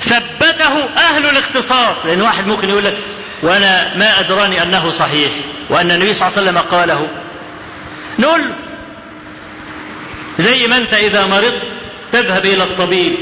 ثبته 0.01 0.85
أهل 0.97 1.27
الاختصاص. 1.27 2.07
لأن 2.07 2.23
واحد 2.23 2.47
ممكن 2.47 2.69
يقول 2.69 2.85
لك 2.85 2.99
وأنا 3.43 3.97
ما 3.97 4.21
أدراني 4.21 4.63
أنه 4.63 4.91
صحيح 4.91 5.31
وأن 5.71 5.91
النبي 5.91 6.13
صلى 6.13 6.29
الله 6.29 6.39
عليه 6.39 6.51
وسلم 6.51 6.59
قاله. 6.59 7.09
نقول 8.19 8.53
زي 10.39 10.67
ما 10.67 10.77
أنت 10.77 10.95
إذا 10.95 11.27
مرضت 11.27 11.63
تذهب 12.13 12.47
إلى 12.47 12.65
الطبيب. 12.65 13.17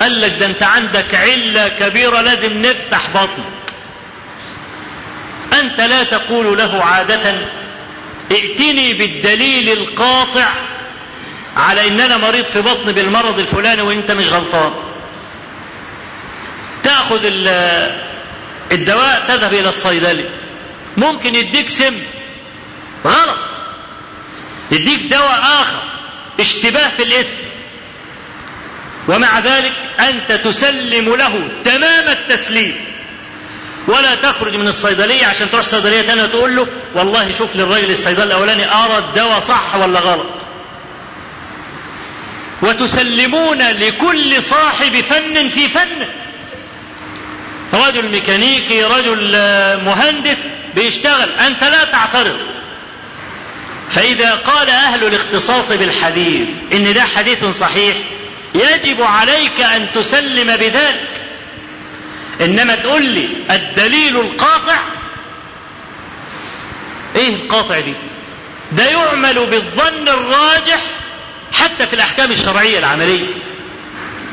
قال 0.00 0.20
لك 0.20 0.32
ده 0.38 0.46
أنت 0.46 0.62
عندك 0.62 1.14
علة 1.14 1.68
كبيرة 1.68 2.20
لازم 2.20 2.62
نفتح 2.62 3.10
بطنك 3.10 3.72
أنت 5.60 5.80
لا 5.80 6.02
تقول 6.04 6.58
له 6.58 6.84
عادة 6.84 7.34
ائتني 8.32 8.94
بالدليل 8.94 9.72
القاطع 9.72 10.48
على 11.56 11.88
إن 11.88 12.00
أنا 12.00 12.16
مريض 12.16 12.44
في 12.44 12.62
بطني 12.62 12.92
بالمرض 12.92 13.38
الفلاني 13.38 13.82
وأنت 13.82 14.10
مش 14.10 14.28
غلطان. 14.28 14.72
تأخذ 16.82 17.20
الدواء 18.72 19.24
تذهب 19.28 19.54
إلى 19.54 19.68
الصيدلي. 19.68 20.24
ممكن 20.96 21.34
يديك 21.34 21.68
سم. 21.68 21.94
غلط. 23.04 23.38
يديك 24.72 25.00
دواء 25.00 25.40
آخر. 25.40 25.82
اشتباه 26.40 26.88
في 26.96 27.02
الاسم. 27.02 27.45
ومع 29.08 29.38
ذلك 29.38 29.72
أنت 30.00 30.32
تسلم 30.32 31.16
له 31.16 31.48
تمام 31.64 32.08
التسليم. 32.08 32.76
ولا 33.88 34.14
تخرج 34.14 34.54
من 34.56 34.68
الصيدلية 34.68 35.26
عشان 35.26 35.50
تروح 35.50 35.64
صيدلية 35.64 36.02
تانية 36.02 36.26
تقول 36.26 36.56
له 36.56 36.66
والله 36.94 37.32
شوف 37.32 37.56
للراجل 37.56 37.90
الصيدلي 37.90 38.24
الأولاني 38.24 38.72
أرى 38.74 38.98
الدواء 38.98 39.40
صح 39.40 39.74
ولا 39.76 40.00
غلط. 40.00 40.46
وتسلمون 42.62 43.62
لكل 43.62 44.42
صاحب 44.42 45.00
فن 45.00 45.48
في 45.48 45.68
فن. 45.68 46.06
رجل 47.74 48.08
ميكانيكي 48.08 48.84
رجل 48.84 49.32
مهندس 49.84 50.38
بيشتغل. 50.74 51.30
أنت 51.30 51.64
لا 51.64 51.84
تعترض. 51.84 52.38
فإذا 53.90 54.34
قال 54.34 54.70
أهل 54.70 55.04
الاختصاص 55.04 55.72
بالحديث 55.72 56.48
إن 56.72 56.94
ده 56.94 57.02
حديث 57.02 57.44
صحيح 57.44 57.96
يجب 58.54 59.02
عليك 59.02 59.60
أن 59.60 59.88
تسلم 59.94 60.56
بذلك. 60.56 61.08
إنما 62.40 62.74
تقول 62.74 63.02
لي 63.02 63.28
الدليل 63.50 64.16
القاطع. 64.16 64.78
إيه 67.16 67.28
القاطع 67.28 67.80
دي؟ 67.80 67.94
ده 68.72 68.84
يعمل 68.84 69.46
بالظن 69.46 70.08
الراجح 70.08 70.80
حتى 71.52 71.86
في 71.86 71.92
الأحكام 71.92 72.30
الشرعية 72.30 72.78
العملية. 72.78 73.34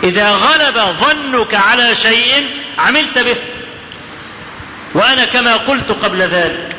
إذا 0.03 0.29
غلب 0.29 0.77
ظنك 0.77 1.55
على 1.55 1.95
شيء 1.95 2.49
عملت 2.79 3.19
به. 3.19 3.35
وأنا 4.93 5.25
كما 5.25 5.57
قلت 5.57 5.91
قبل 5.91 6.21
ذلك 6.21 6.75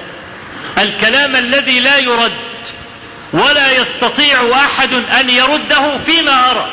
الكلام 0.79 1.37
الذي 1.37 1.81
لا 1.81 1.99
يرد 1.99 2.33
ولا 3.33 3.73
يستطيع 3.73 4.51
أحد 4.53 4.93
أن 4.93 5.31
يرده 5.31 5.99
فيما 5.99 6.51
أرى. 6.51 6.71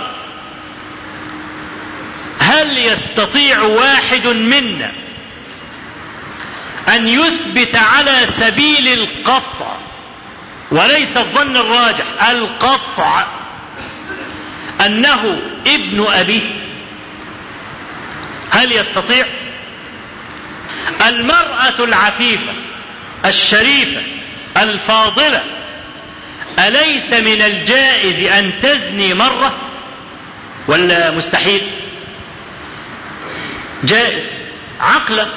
هل 2.52 2.78
يستطيع 2.78 3.62
واحد 3.62 4.28
منا 4.28 4.92
أن 6.88 7.08
يثبت 7.08 7.76
على 7.76 8.26
سبيل 8.26 8.88
القطع؟ 8.88 9.78
وليس 10.72 11.18
الظن 11.18 11.58
الراجح 11.58 12.30
القطع. 12.30 13.28
أنه 14.86 15.42
ابن 15.68 16.06
ابيه 16.10 16.52
هل 18.52 18.72
يستطيع؟ 18.72 19.26
المرأة 21.08 21.84
العفيفة 21.84 22.54
الشريفة 23.26 24.02
الفاضلة 24.58 25.44
أليس 26.60 27.14
من 27.14 27.42
الجائز 27.42 28.22
أن 28.24 28.54
تزني 28.62 29.14
مرة؟ 29.14 29.58
ولا 30.68 31.12
مستحيل. 31.12 31.62
جائز. 33.84 34.24
عقلا. 34.80 35.28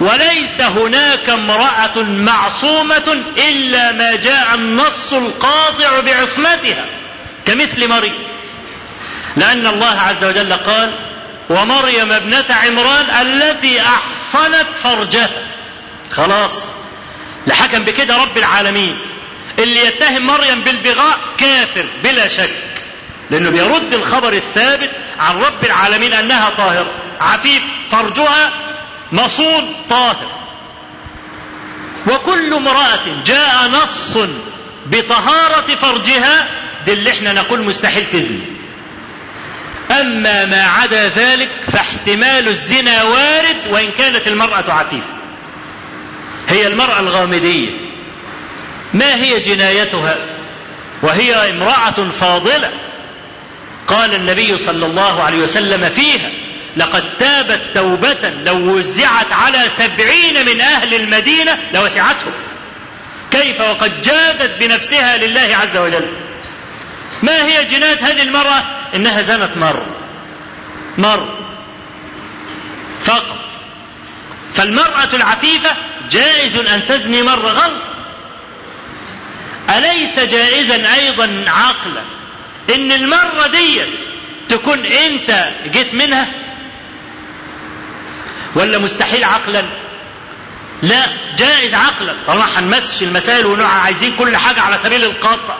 وليس 0.00 0.60
هناك 0.60 1.28
امرأة 1.28 2.02
معصومة 2.02 3.22
إلا 3.38 3.92
ما 3.92 4.16
جاء 4.16 4.54
النص 4.54 5.12
القاطع 5.12 6.00
بعصمتها 6.00 6.84
كمثل 7.46 7.88
مريم. 7.88 8.14
لأن 9.36 9.66
الله 9.66 10.00
عز 10.00 10.24
وجل 10.24 10.52
قال 10.52 10.94
ومريم 11.50 12.12
ابنة 12.12 12.44
عمران 12.50 13.26
التي 13.26 13.80
أحصنت 13.80 14.66
فرجها. 14.82 15.30
خلاص. 16.10 16.62
لحكم 17.46 17.84
بكده 17.84 18.16
رب 18.16 18.38
العالمين. 18.38 18.98
اللي 19.58 19.86
يتهم 19.86 20.26
مريم 20.26 20.60
بالبغاء 20.60 21.18
كافر 21.38 21.86
بلا 22.04 22.28
شك. 22.28 22.65
لأنه 23.30 23.50
بيرد 23.50 23.94
الخبر 23.94 24.32
الثابت 24.32 24.90
عن 25.18 25.36
رب 25.36 25.64
العالمين 25.64 26.12
أنها 26.12 26.50
طاهرة. 26.50 26.90
عفيف 27.20 27.62
فرجها 27.90 28.52
مصون 29.12 29.74
طاهر. 29.90 30.30
وكل 32.06 32.54
امرأة 32.54 33.22
جاء 33.26 33.68
نص 33.68 34.18
بطهارة 34.86 35.74
فرجها 35.80 36.46
دي 36.86 36.92
اللي 36.92 37.10
إحنا 37.10 37.32
نقول 37.32 37.62
مستحيل 37.62 38.06
تزني. 38.12 38.40
أما 39.90 40.44
ما 40.44 40.62
عدا 40.62 41.08
ذلك 41.08 41.48
فاحتمال 41.72 42.48
الزنا 42.48 43.02
وارد 43.02 43.56
وإن 43.70 43.90
كانت 43.98 44.28
المرأة 44.28 44.72
عفيفة. 44.72 45.16
هي 46.48 46.66
المرأة 46.66 47.00
الغامدية. 47.00 47.70
ما 48.94 49.14
هي 49.14 49.40
جنايتها؟ 49.40 50.16
وهي 51.02 51.50
امرأة 51.50 52.10
فاضلة. 52.10 52.70
قال 53.86 54.14
النبي 54.14 54.56
صلى 54.56 54.86
الله 54.86 55.22
عليه 55.22 55.38
وسلم 55.38 55.90
فيها 55.90 56.30
لقد 56.76 57.04
تابت 57.18 57.60
توبة 57.74 58.30
لو 58.44 58.76
وزعت 58.76 59.32
على 59.32 59.68
سبعين 59.68 60.46
من 60.46 60.60
أهل 60.60 60.94
المدينة 60.94 61.58
لوسعتهم. 61.74 62.32
كيف 63.30 63.60
وقد 63.60 64.02
جادت 64.02 64.50
بنفسها 64.60 65.16
لله 65.16 65.56
عز 65.56 65.76
وجل. 65.76 66.08
ما 67.22 67.44
هي 67.44 67.64
جناية 67.64 67.98
هذه 68.06 68.22
المرأة؟ 68.22 68.64
إنها 68.94 69.22
زنت 69.22 69.56
مر. 69.56 69.82
مر. 70.98 71.28
فقط. 73.04 73.38
فالمرأة 74.54 75.08
العفيفة 75.14 75.70
جائز 76.10 76.56
أن 76.56 76.86
تزني 76.88 77.22
مرة 77.22 77.48
غلط 77.48 77.82
أليس 79.70 80.18
جائزا 80.18 80.94
أيضا 80.94 81.44
عقلا؟ 81.48 82.02
إن 82.74 82.92
المرة 82.92 83.46
دي 83.46 83.82
تكون 84.48 84.86
أنت 84.86 85.48
جيت 85.72 85.94
منها؟ 85.94 86.26
ولا 88.54 88.78
مستحيل 88.78 89.24
عقلا؟ 89.24 89.64
لا 90.82 91.06
جائز 91.38 91.74
عقلا. 91.74 92.14
طالما 92.26 92.44
هنمسش 92.58 93.02
المسائل 93.02 93.46
ونوع 93.46 93.66
عايزين 93.68 94.16
كل 94.16 94.36
حاجة 94.36 94.60
على 94.60 94.78
سبيل 94.78 95.04
القطع 95.04 95.56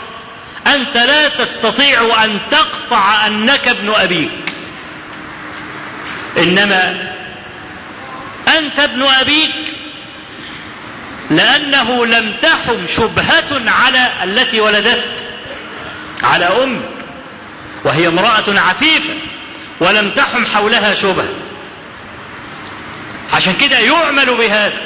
أنت 0.66 0.96
لا 0.96 1.28
تستطيع 1.28 2.24
أن 2.24 2.38
تقطع 2.50 3.26
أنك 3.26 3.68
ابن 3.68 3.94
أبيك. 3.94 4.30
إنما 6.38 7.10
أنت 8.58 8.78
ابن 8.78 9.02
أبيك 9.02 9.54
لأنه 11.30 12.06
لم 12.06 12.32
تحم 12.42 12.86
شبهة 12.86 13.70
على 13.70 14.10
التي 14.24 14.60
ولدتك 14.60 15.04
على 16.22 16.44
أمك 16.44 16.95
وهي 17.86 18.08
امرأة 18.08 18.44
عفيفة 18.60 19.14
ولم 19.80 20.10
تحم 20.10 20.46
حولها 20.46 20.94
شبهة 20.94 21.28
عشان 23.32 23.54
كده 23.54 23.78
يعمل 23.78 24.36
بهذا. 24.36 24.80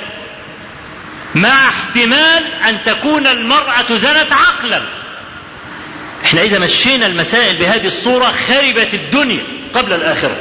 مع 1.34 1.68
احتمال 1.68 2.44
أن 2.68 2.78
تكون 2.86 3.26
المرأة 3.26 3.86
زنت 3.96 4.32
عقلا. 4.32 4.82
إحنا 6.24 6.42
إذا 6.42 6.59
مشينا 6.59 7.07
المسائل 7.07 7.57
بهذه 7.57 7.86
الصورة 7.86 8.32
خربت 8.48 8.94
الدنيا 8.94 9.42
قبل 9.74 9.92
الآخرة. 9.92 10.36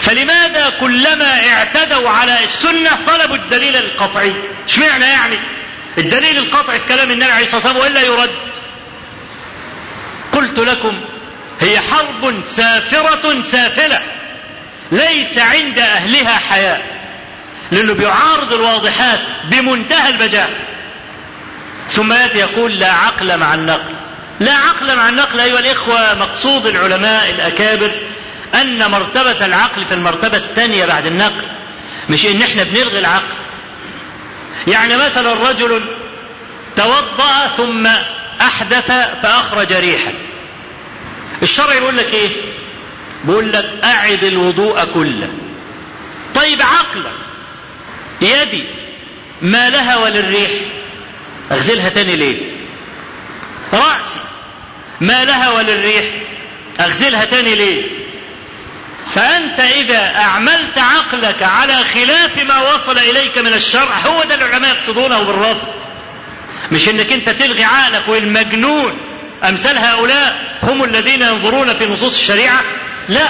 فلماذا 0.00 0.72
كلما 0.80 1.48
اعتدوا 1.48 2.10
على 2.10 2.42
السنة 2.42 2.90
طلبوا 3.06 3.36
الدليل 3.36 3.76
القطعي؟ 3.76 4.34
اشمعنى 4.68 5.04
يعني؟ 5.04 5.36
الدليل 5.98 6.38
القطعي 6.38 6.80
في 6.80 6.86
كلام 6.88 7.10
النبي 7.10 7.30
عليه 7.32 7.46
الصلاة 7.46 7.56
والسلام 7.56 7.76
وإلا 7.76 8.02
يرد. 8.02 8.30
قلت 10.32 10.58
لكم 10.58 11.00
هي 11.60 11.80
حرب 11.80 12.42
سافرة 12.46 13.42
سافلة 13.42 14.00
ليس 14.92 15.38
عند 15.38 15.78
أهلها 15.78 16.36
حياة 16.38 16.78
لأنه 17.72 17.94
بيعارض 17.94 18.52
الواضحات 18.52 19.20
بمنتهى 19.44 20.08
البجاحة 20.10 20.50
ثم 21.88 22.12
يأتي 22.12 22.38
يقول 22.38 22.78
لا 22.78 22.92
عقل 22.92 23.38
مع 23.38 23.54
النقل. 23.54 23.94
لا 24.40 24.52
عقل 24.54 24.96
مع 24.96 25.08
النقل 25.08 25.40
أيها 25.40 25.58
الإخوة 25.58 26.14
مقصود 26.14 26.66
العلماء 26.66 27.30
الأكابر 27.30 27.92
أن 28.54 28.90
مرتبة 28.90 29.46
العقل 29.46 29.84
في 29.84 29.94
المرتبة 29.94 30.36
الثانية 30.36 30.86
بعد 30.86 31.06
النقل 31.06 31.44
مش 32.10 32.26
إن 32.26 32.42
إحنا 32.42 32.62
بنلغي 32.62 32.98
العقل. 32.98 33.34
يعني 34.66 34.96
مثلا 34.96 35.32
رجل 35.50 35.84
توضأ 36.76 37.48
ثم 37.56 37.86
أحدث 38.40 38.86
فأخرج 39.22 39.72
ريحا. 39.72 40.12
الشرع 41.42 41.74
يقول 41.74 41.96
لك 41.96 42.14
إيه؟ 42.14 42.30
بيقول 43.24 43.52
لك 43.52 43.70
أعد 43.84 44.24
الوضوء 44.24 44.84
كله. 44.84 45.32
طيب 46.34 46.62
عقلا 46.62 47.12
يدي 48.20 48.64
ما 49.42 49.70
لها 49.70 49.96
وللريح. 49.96 50.50
أغسلها 51.52 51.88
تاني 51.88 52.16
ليه؟ 52.16 52.36
رأسي. 53.72 54.20
ما 55.00 55.24
لها 55.24 55.50
وللريح. 55.50 56.04
أغسلها 56.80 57.24
تاني 57.24 57.54
ليه؟ 57.54 57.82
فأنت 59.14 59.60
إذا 59.60 60.16
أعملت 60.16 60.78
عقلك 60.78 61.42
على 61.42 61.84
خلاف 61.84 62.44
ما 62.44 62.74
وصل 62.74 62.98
إليك 62.98 63.38
من 63.38 63.52
الشرع 63.52 63.98
هو 63.98 64.24
ده 64.24 64.34
العلماء 64.34 64.70
يقصدونه 64.70 65.22
بالرفض. 65.22 65.68
مش 66.72 66.88
إنك 66.88 67.12
أنت 67.12 67.30
تلغي 67.30 67.64
عقلك 67.64 68.08
والمجنون 68.08 68.98
أمثال 69.44 69.78
هؤلاء. 69.78 70.43
هم 70.64 70.84
الذين 70.84 71.22
ينظرون 71.22 71.74
في 71.74 71.86
نصوص 71.86 72.14
الشريعة؟ 72.14 72.60
لا. 73.08 73.28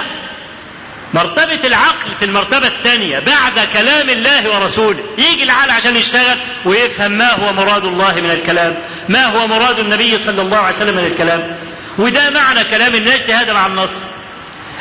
مرتبة 1.13 1.59
العقل 1.67 2.09
في 2.19 2.25
المرتبة 2.25 2.67
الثانية 2.67 3.19
بعد 3.19 3.67
كلام 3.73 4.09
الله 4.09 4.49
ورسوله. 4.49 4.99
يجي 5.17 5.43
العقل 5.43 5.71
عشان 5.71 5.95
يشتغل 5.95 6.37
ويفهم 6.65 7.11
ما 7.11 7.31
هو 7.33 7.53
مراد 7.53 7.85
الله 7.85 8.15
من 8.15 8.31
الكلام 8.31 8.75
ما 9.09 9.25
هو 9.25 9.47
مراد 9.47 9.79
النبي 9.79 10.17
صلى 10.17 10.41
الله 10.41 10.57
عليه 10.57 10.75
وسلم 10.75 10.97
من 10.97 11.05
الكلام. 11.05 11.57
وده 11.97 12.29
معنى 12.29 12.63
كلام 12.63 12.95
النجد 12.95 13.31
هذا 13.31 13.53
مع 13.53 13.67
النص. 13.67 13.91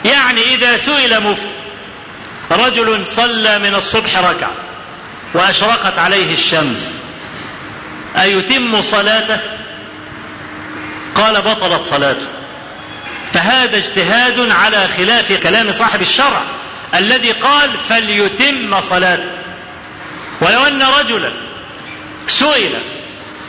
يعني 0.05 0.55
إذا 0.55 0.77
سئل 0.77 1.21
مفتي 1.21 1.49
رجل 2.51 3.07
صلى 3.07 3.59
من 3.59 3.75
الصبح 3.75 4.19
ركعة 4.19 4.51
وأشرقت 5.35 5.99
عليه 5.99 6.33
الشمس 6.33 6.95
أيتم 8.17 8.83
صلاته؟ 8.83 9.39
قال 11.15 11.43
بطلت 11.43 11.85
صلاته. 11.85 12.27
فهذا 13.35 13.77
اجتهاد 13.77 14.51
على 14.51 14.89
خلاف 14.89 15.33
كلام 15.33 15.73
صاحب 15.73 16.03
الشرع 16.03 16.43
الذي 16.95 17.31
قال 17.31 17.71
فليتم 17.89 18.81
صلاته. 18.81 19.31
ولو 20.41 20.65
أن 20.65 20.83
رجلا 20.83 21.33
سئل 22.27 22.73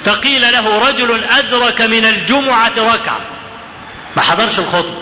فقيل 0.05 0.41
له 0.41 0.89
رجل 0.89 1.23
أدرك 1.23 1.81
من 1.81 2.05
الجمعة 2.05 2.73
ركعة. 2.77 3.19
ما 4.15 4.21
حضرش 4.21 4.59
الخطبة. 4.59 5.01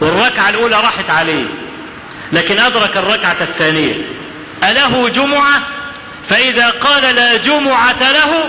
والركعة 0.00 0.48
الأولى 0.48 0.76
راحت 0.76 1.10
عليه 1.10 1.44
لكن 2.32 2.58
أدرك 2.58 2.96
الركعة 2.96 3.36
الثانية. 3.40 3.94
أله 4.64 5.08
جمعة؟ 5.08 5.62
فإذا 6.28 6.70
قال 6.70 7.14
لا 7.14 7.36
جمعة 7.36 8.12
له 8.12 8.44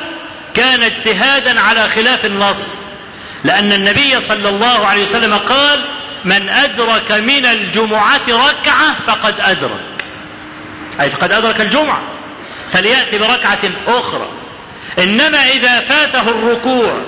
كان 0.54 0.84
اجتهادا 0.84 1.62
على 1.62 1.90
خلاف 1.90 2.26
النص. 2.26 2.79
لأن 3.44 3.74
النبي 3.74 4.20
صلى 4.20 4.50
الله 4.50 4.88
عليه 4.88 5.04
وسلم 5.04 5.34
قال 5.34 5.86
من 6.26 6.50
أدرك 6.50 7.12
من 7.12 7.46
الجمعة 7.46 8.22
ركعة 8.30 8.96
فقد 9.08 9.36
أدرك. 9.40 10.06
أي 11.02 11.10
فقد 11.10 11.32
أدرك 11.32 11.62
الجمعة. 11.62 12.02
فليأتي 12.72 13.18
بركعة 13.18 13.60
أخرى. 13.88 14.28
إنما 15.00 15.50
إذا 15.50 15.80
فاته 15.80 16.22
الركوع 16.22 17.02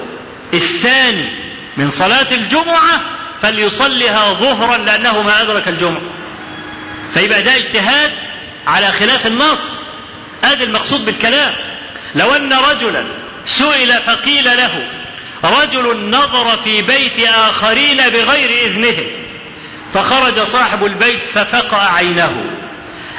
الثاني 0.53 1.29
من 1.77 1.89
صلاة 1.89 2.27
الجمعة 2.32 3.01
فليصلها 3.41 4.34
ظهرا 4.34 4.77
لأنه 4.77 5.21
ما 5.21 5.41
أدرك 5.41 5.67
الجمعة. 5.67 6.01
فيبقى 7.13 7.41
ده 7.41 7.55
اجتهاد 7.55 8.11
على 8.67 8.91
خلاف 8.91 9.27
النص. 9.27 9.61
هذا 10.41 10.63
المقصود 10.63 11.05
بالكلام. 11.05 11.53
لو 12.15 12.36
أن 12.36 12.53
رجلا 12.53 13.03
سئل 13.45 13.93
فقيل 13.93 14.45
له 14.45 14.88
رجل 15.43 16.09
نظر 16.09 16.57
في 16.63 16.81
بيت 16.81 17.27
آخرين 17.27 17.97
بغير 17.97 18.65
إذنهم 18.65 19.07
فخرج 19.93 20.39
صاحب 20.39 20.85
البيت 20.85 21.23
ففقأ 21.33 21.77
عينه. 21.77 22.45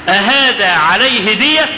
أهذا 0.09 0.73
عليه 0.73 1.35
دية؟ 1.35 1.69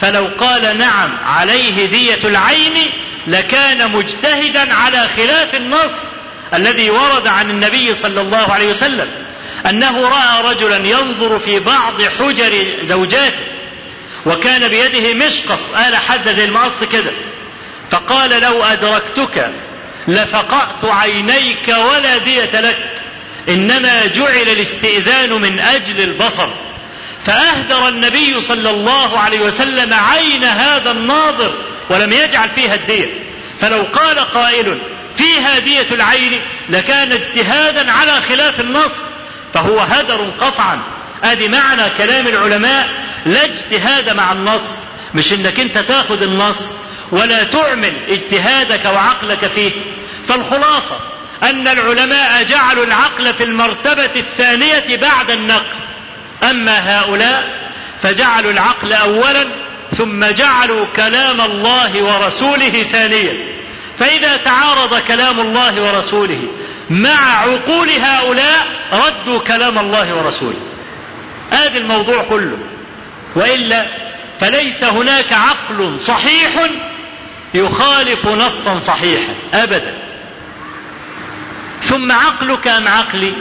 فلو 0.00 0.28
قال 0.40 0.78
نعم 0.78 1.10
عليه 1.26 1.86
دية 1.86 2.20
العين 2.24 2.90
لكان 3.26 3.92
مجتهدا 3.92 4.74
على 4.74 5.08
خلاف 5.16 5.54
النص 5.54 5.92
الذي 6.54 6.90
ورد 6.90 7.26
عن 7.26 7.50
النبي 7.50 7.94
صلى 7.94 8.20
الله 8.20 8.52
عليه 8.52 8.66
وسلم 8.68 9.08
أنه 9.70 10.08
رأى 10.08 10.54
رجلا 10.54 10.88
ينظر 10.88 11.38
في 11.38 11.60
بعض 11.60 12.02
حجر 12.02 12.74
زوجاته 12.82 13.38
وكان 14.26 14.68
بيده 14.68 15.14
مشقص 15.26 15.70
آلة 15.88 15.98
حد 15.98 16.28
زي 16.28 16.44
المقص 16.44 16.84
كده 16.84 17.10
فقال 17.90 18.42
لو 18.42 18.62
أدركتك؟ 18.64 19.50
لفقأت 20.08 20.84
عينيك 20.84 21.68
ولا 21.68 22.18
دية 22.18 22.60
لك. 22.60 22.90
إنما 23.48 24.06
جعل 24.06 24.48
الاستئذان 24.48 25.32
من 25.32 25.58
أجل 25.60 26.00
البصر. 26.00 26.48
فأهدر 27.26 27.88
النبي 27.88 28.40
صلى 28.40 28.70
الله 28.70 29.18
عليه 29.18 29.40
وسلم 29.40 29.94
عين 29.94 30.44
هذا 30.44 30.90
الناظر 30.90 31.54
ولم 31.90 32.12
يجعل 32.12 32.48
فيها 32.48 32.74
الدية. 32.74 33.08
فلو 33.60 33.82
قال 33.82 34.18
قائل 34.18 34.78
فيها 35.16 35.58
دية 35.58 35.86
العين 35.90 36.40
لكان 36.68 37.12
اجتهادا 37.12 37.92
على 37.92 38.20
خلاف 38.20 38.60
النص. 38.60 38.92
فهو 39.54 39.80
هدر 39.80 40.30
قطعا. 40.40 40.78
أدي 41.24 41.48
معنى 41.48 41.82
كلام 41.98 42.26
العلماء 42.26 42.88
لا 43.26 43.44
اجتهاد 43.44 44.16
مع 44.16 44.32
النص. 44.32 44.64
مش 45.14 45.32
إنك 45.32 45.60
أنت 45.60 45.78
تاخد 45.78 46.22
النص 46.22 46.68
ولا 47.12 47.44
تعمل 47.44 47.92
اجتهادك 48.08 48.84
وعقلك 48.84 49.46
فيه. 49.46 49.72
فالخلاصة 50.28 50.96
أن 51.42 51.68
العلماء 51.68 52.42
جعلوا 52.42 52.84
العقل 52.84 53.34
في 53.34 53.44
المرتبة 53.44 54.10
الثانية 54.16 54.96
بعد 54.96 55.30
النقل. 55.30 55.76
أما 56.42 57.00
هؤلاء 57.00 57.44
فجعلوا 58.02 58.52
العقل 58.52 58.92
اولا 58.92 59.46
ثم 59.96 60.24
جعلوا 60.24 60.86
كلام 60.96 61.40
الله 61.40 62.02
ورسوله 62.02 62.82
ثانيا. 62.92 63.56
فإذا 63.98 64.36
تعارض 64.36 64.98
كلام 64.98 65.40
الله 65.40 65.82
ورسوله 65.82 66.42
مع 66.90 67.40
عقول 67.40 67.90
هؤلاء 67.90 68.66
ردوا 68.92 69.38
كلام 69.38 69.78
الله 69.78 70.14
ورسوله. 70.14 70.60
هذا 71.50 71.78
الموضوع 71.78 72.22
كله. 72.22 72.58
وإلا 73.36 73.86
فليس 74.40 74.84
هناك 74.84 75.32
عقل 75.32 76.00
صحيح 76.00 76.68
يخالف 77.56 78.26
نصا 78.26 78.80
صحيحا 78.80 79.34
ابدا. 79.54 79.94
ثم 81.82 82.12
عقلك 82.12 82.68
أم 82.68 82.88
عقلي؟ 82.88 83.32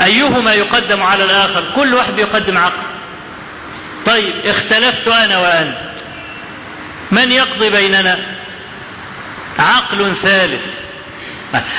أيهما 0.00 0.54
يقدم 0.54 1.02
على 1.02 1.24
الآخر؟ 1.24 1.64
كل 1.76 1.94
واحد 1.94 2.18
يقدم 2.18 2.58
عقل. 2.58 2.82
طيب 4.06 4.34
اختلفت 4.44 5.08
أنا 5.08 5.38
وأنت. 5.38 5.78
من 7.10 7.32
يقضي 7.32 7.70
بيننا؟ 7.70 8.18
عقل 9.58 10.16
ثالث. 10.16 10.64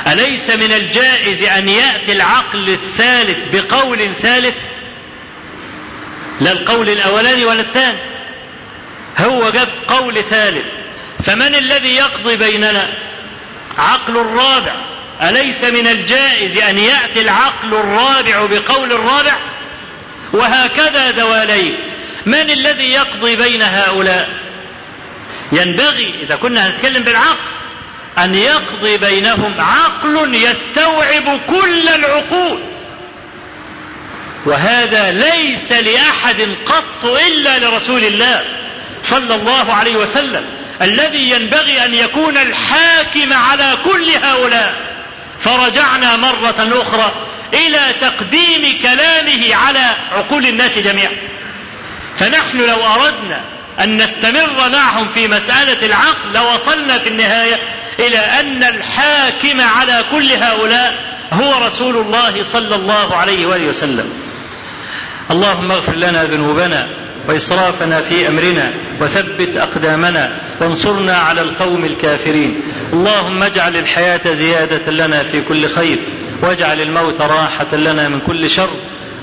أليس 0.08 0.50
من 0.50 0.72
الجائز 0.72 1.44
أن 1.44 1.70
يأتي 1.70 2.12
العقل 2.12 2.70
الثالث 2.70 3.38
بقول 3.54 4.16
ثالث؟ 4.16 4.56
لا 6.42 6.52
القول 6.52 6.90
الأولاني 6.90 7.46
ولا 7.46 7.62
الثاني. 7.62 8.17
هو 9.18 9.50
جاب 9.50 9.70
قول 9.88 10.24
ثالث. 10.24 10.66
فمن 11.24 11.56
الذي 11.56 11.96
يقضي 11.96 12.36
بيننا؟ 12.36 12.90
عقل 13.78 14.18
الرابع. 14.18 14.76
أليس 15.22 15.64
من 15.64 15.88
الجائز 15.88 16.58
أن 16.58 16.78
يأتي 16.78 17.22
العقل 17.22 17.74
الرابع 17.74 18.46
بقول 18.46 18.92
الرابع؟ 18.92 19.36
وهكذا 20.34 21.12
دواليك 21.12 21.76
من 22.26 22.52
الذي 22.52 22.92
يقضي 22.92 23.36
بين 23.36 23.62
هؤلاء؟ 23.62 24.30
ينبغي 25.52 26.14
إذا 26.24 26.36
كنا 26.36 26.68
هنتكلم 26.68 27.04
بالعقل 27.04 27.38
أن 28.18 28.36
يقضي 28.36 28.98
بينهم 28.98 29.54
عقل 29.60 30.36
يستوعب 30.36 31.40
كل 31.48 31.90
العقول. 31.90 32.60
وهذا 34.46 35.12
ليس 35.12 35.72
لأحد 35.72 36.56
قط 36.66 37.06
إلا 37.06 37.60
لرسول 37.60 38.04
الله. 38.04 38.46
صلى 39.10 39.36
الله 39.36 39.74
عليه 39.74 39.96
وسلم 39.96 40.46
الذي 40.82 41.32
ينبغي 41.32 41.86
أن 41.86 41.94
يكون 41.94 42.38
الحاكم 42.38 43.34
على 43.34 43.78
كل 43.86 44.10
هؤلاء. 44.24 44.74
فرجعنا 45.40 46.16
مرة 46.16 46.82
أخرى 46.82 47.12
إلى 47.54 47.94
تقديم 48.02 48.82
كلامه 48.82 49.56
على 49.56 49.96
عقول 50.12 50.46
الناس 50.46 50.78
جميعا. 50.78 51.12
فنحن 52.20 52.58
لو 52.58 52.86
أردنا 52.86 53.42
أن 53.84 53.98
نستمر 53.98 54.70
معهم 54.70 55.08
في 55.14 55.28
مسألة 55.28 55.86
العقل 55.86 56.34
لوصلنا 56.34 56.98
في 57.00 57.10
النهاية 57.10 57.60
إلى 58.00 58.18
أن 58.20 58.64
الحاكم 58.64 59.62
على 59.62 60.06
كل 60.12 60.32
هؤلاء 60.32 60.96
هو 61.34 61.66
رسول 61.66 61.98
الله 61.98 62.44
صلى 62.44 62.76
الله 62.76 63.16
عليه 63.16 63.46
وآله 63.46 63.68
وسلم. 63.68 64.14
اللهم 65.32 65.72
اغفر 65.72 65.96
لنا 65.96 66.24
ذنوبنا 66.24 67.07
وإسرافنا 67.28 68.02
في 68.02 68.28
أمرنا 68.28 68.74
وثبت 69.02 69.58
أقدامنا 69.58 70.42
وانصرنا 70.62 71.18
على 71.18 71.42
القوم 71.42 71.86
الكافرين. 71.86 72.62
اللهم 72.94 73.44
اجعل 73.44 73.78
الحياة 73.78 74.34
زيادة 74.34 74.92
لنا 74.92 75.24
في 75.24 75.42
كل 75.42 75.70
خير 75.70 76.00
واجعل 76.42 76.82
الموت 76.82 77.22
راحة 77.22 77.76
لنا 77.76 78.10
من 78.10 78.20
كل 78.20 78.50
شر. 78.50 78.70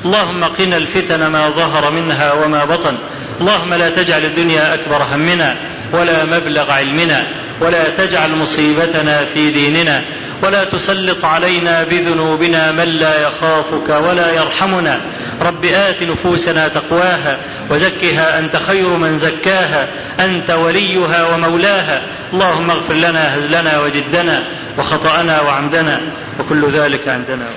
اللهم 0.05 0.44
قنا 0.44 0.76
الفتن 0.76 1.26
ما 1.26 1.50
ظهر 1.50 1.92
منها 1.92 2.32
وما 2.32 2.64
بطن. 2.64 2.98
اللهم 3.40 3.74
لا 3.74 3.90
تجعل 3.90 4.24
الدنيا 4.24 4.74
أكبر 4.74 5.02
همنا 5.12 5.57
ولا 5.92 6.24
مبلغ 6.24 6.70
علمنا 6.70 7.26
ولا 7.61 7.88
تجعل 7.88 8.34
مصيبتنا 8.36 9.24
في 9.24 9.50
ديننا. 9.50 10.02
ولا 10.45 10.64
تسلط 10.64 11.24
علينا 11.24 11.84
بذنوبنا 11.84 12.72
من 12.72 12.84
لا 12.84 13.28
يخافك 13.28 13.88
ولا 13.88 14.32
يرحمنا. 14.32 15.01
رب 15.42 15.64
آت 15.64 16.03
نفوسنا 16.03 16.68
تقواها 16.68 17.38
وزكها 17.70 18.38
أنت 18.38 18.57
خير 18.57 18.88
من 18.88 19.18
زكاها. 19.18 19.88
أنت 20.24 20.51
وليها 20.51 21.34
ومولاها. 21.34 22.03
اللهم 22.32 22.70
اغفر 22.70 22.95
لنا 22.95 23.38
هزلنا 23.38 23.80
وجدنا 23.80 24.47
وخطأنا 24.78 25.40
وعمدنا. 25.40 26.01
وكل 26.40 26.68
ذلك 26.68 27.09
عندنا. 27.09 27.49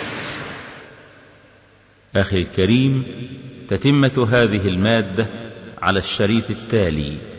أخي 2.15 2.37
الكريم 2.37 3.03
تتمة 3.69 4.27
هذه 4.31 4.67
المادة 4.67 5.25
على 5.81 5.99
الشريط 5.99 6.49
التالي. 6.49 7.36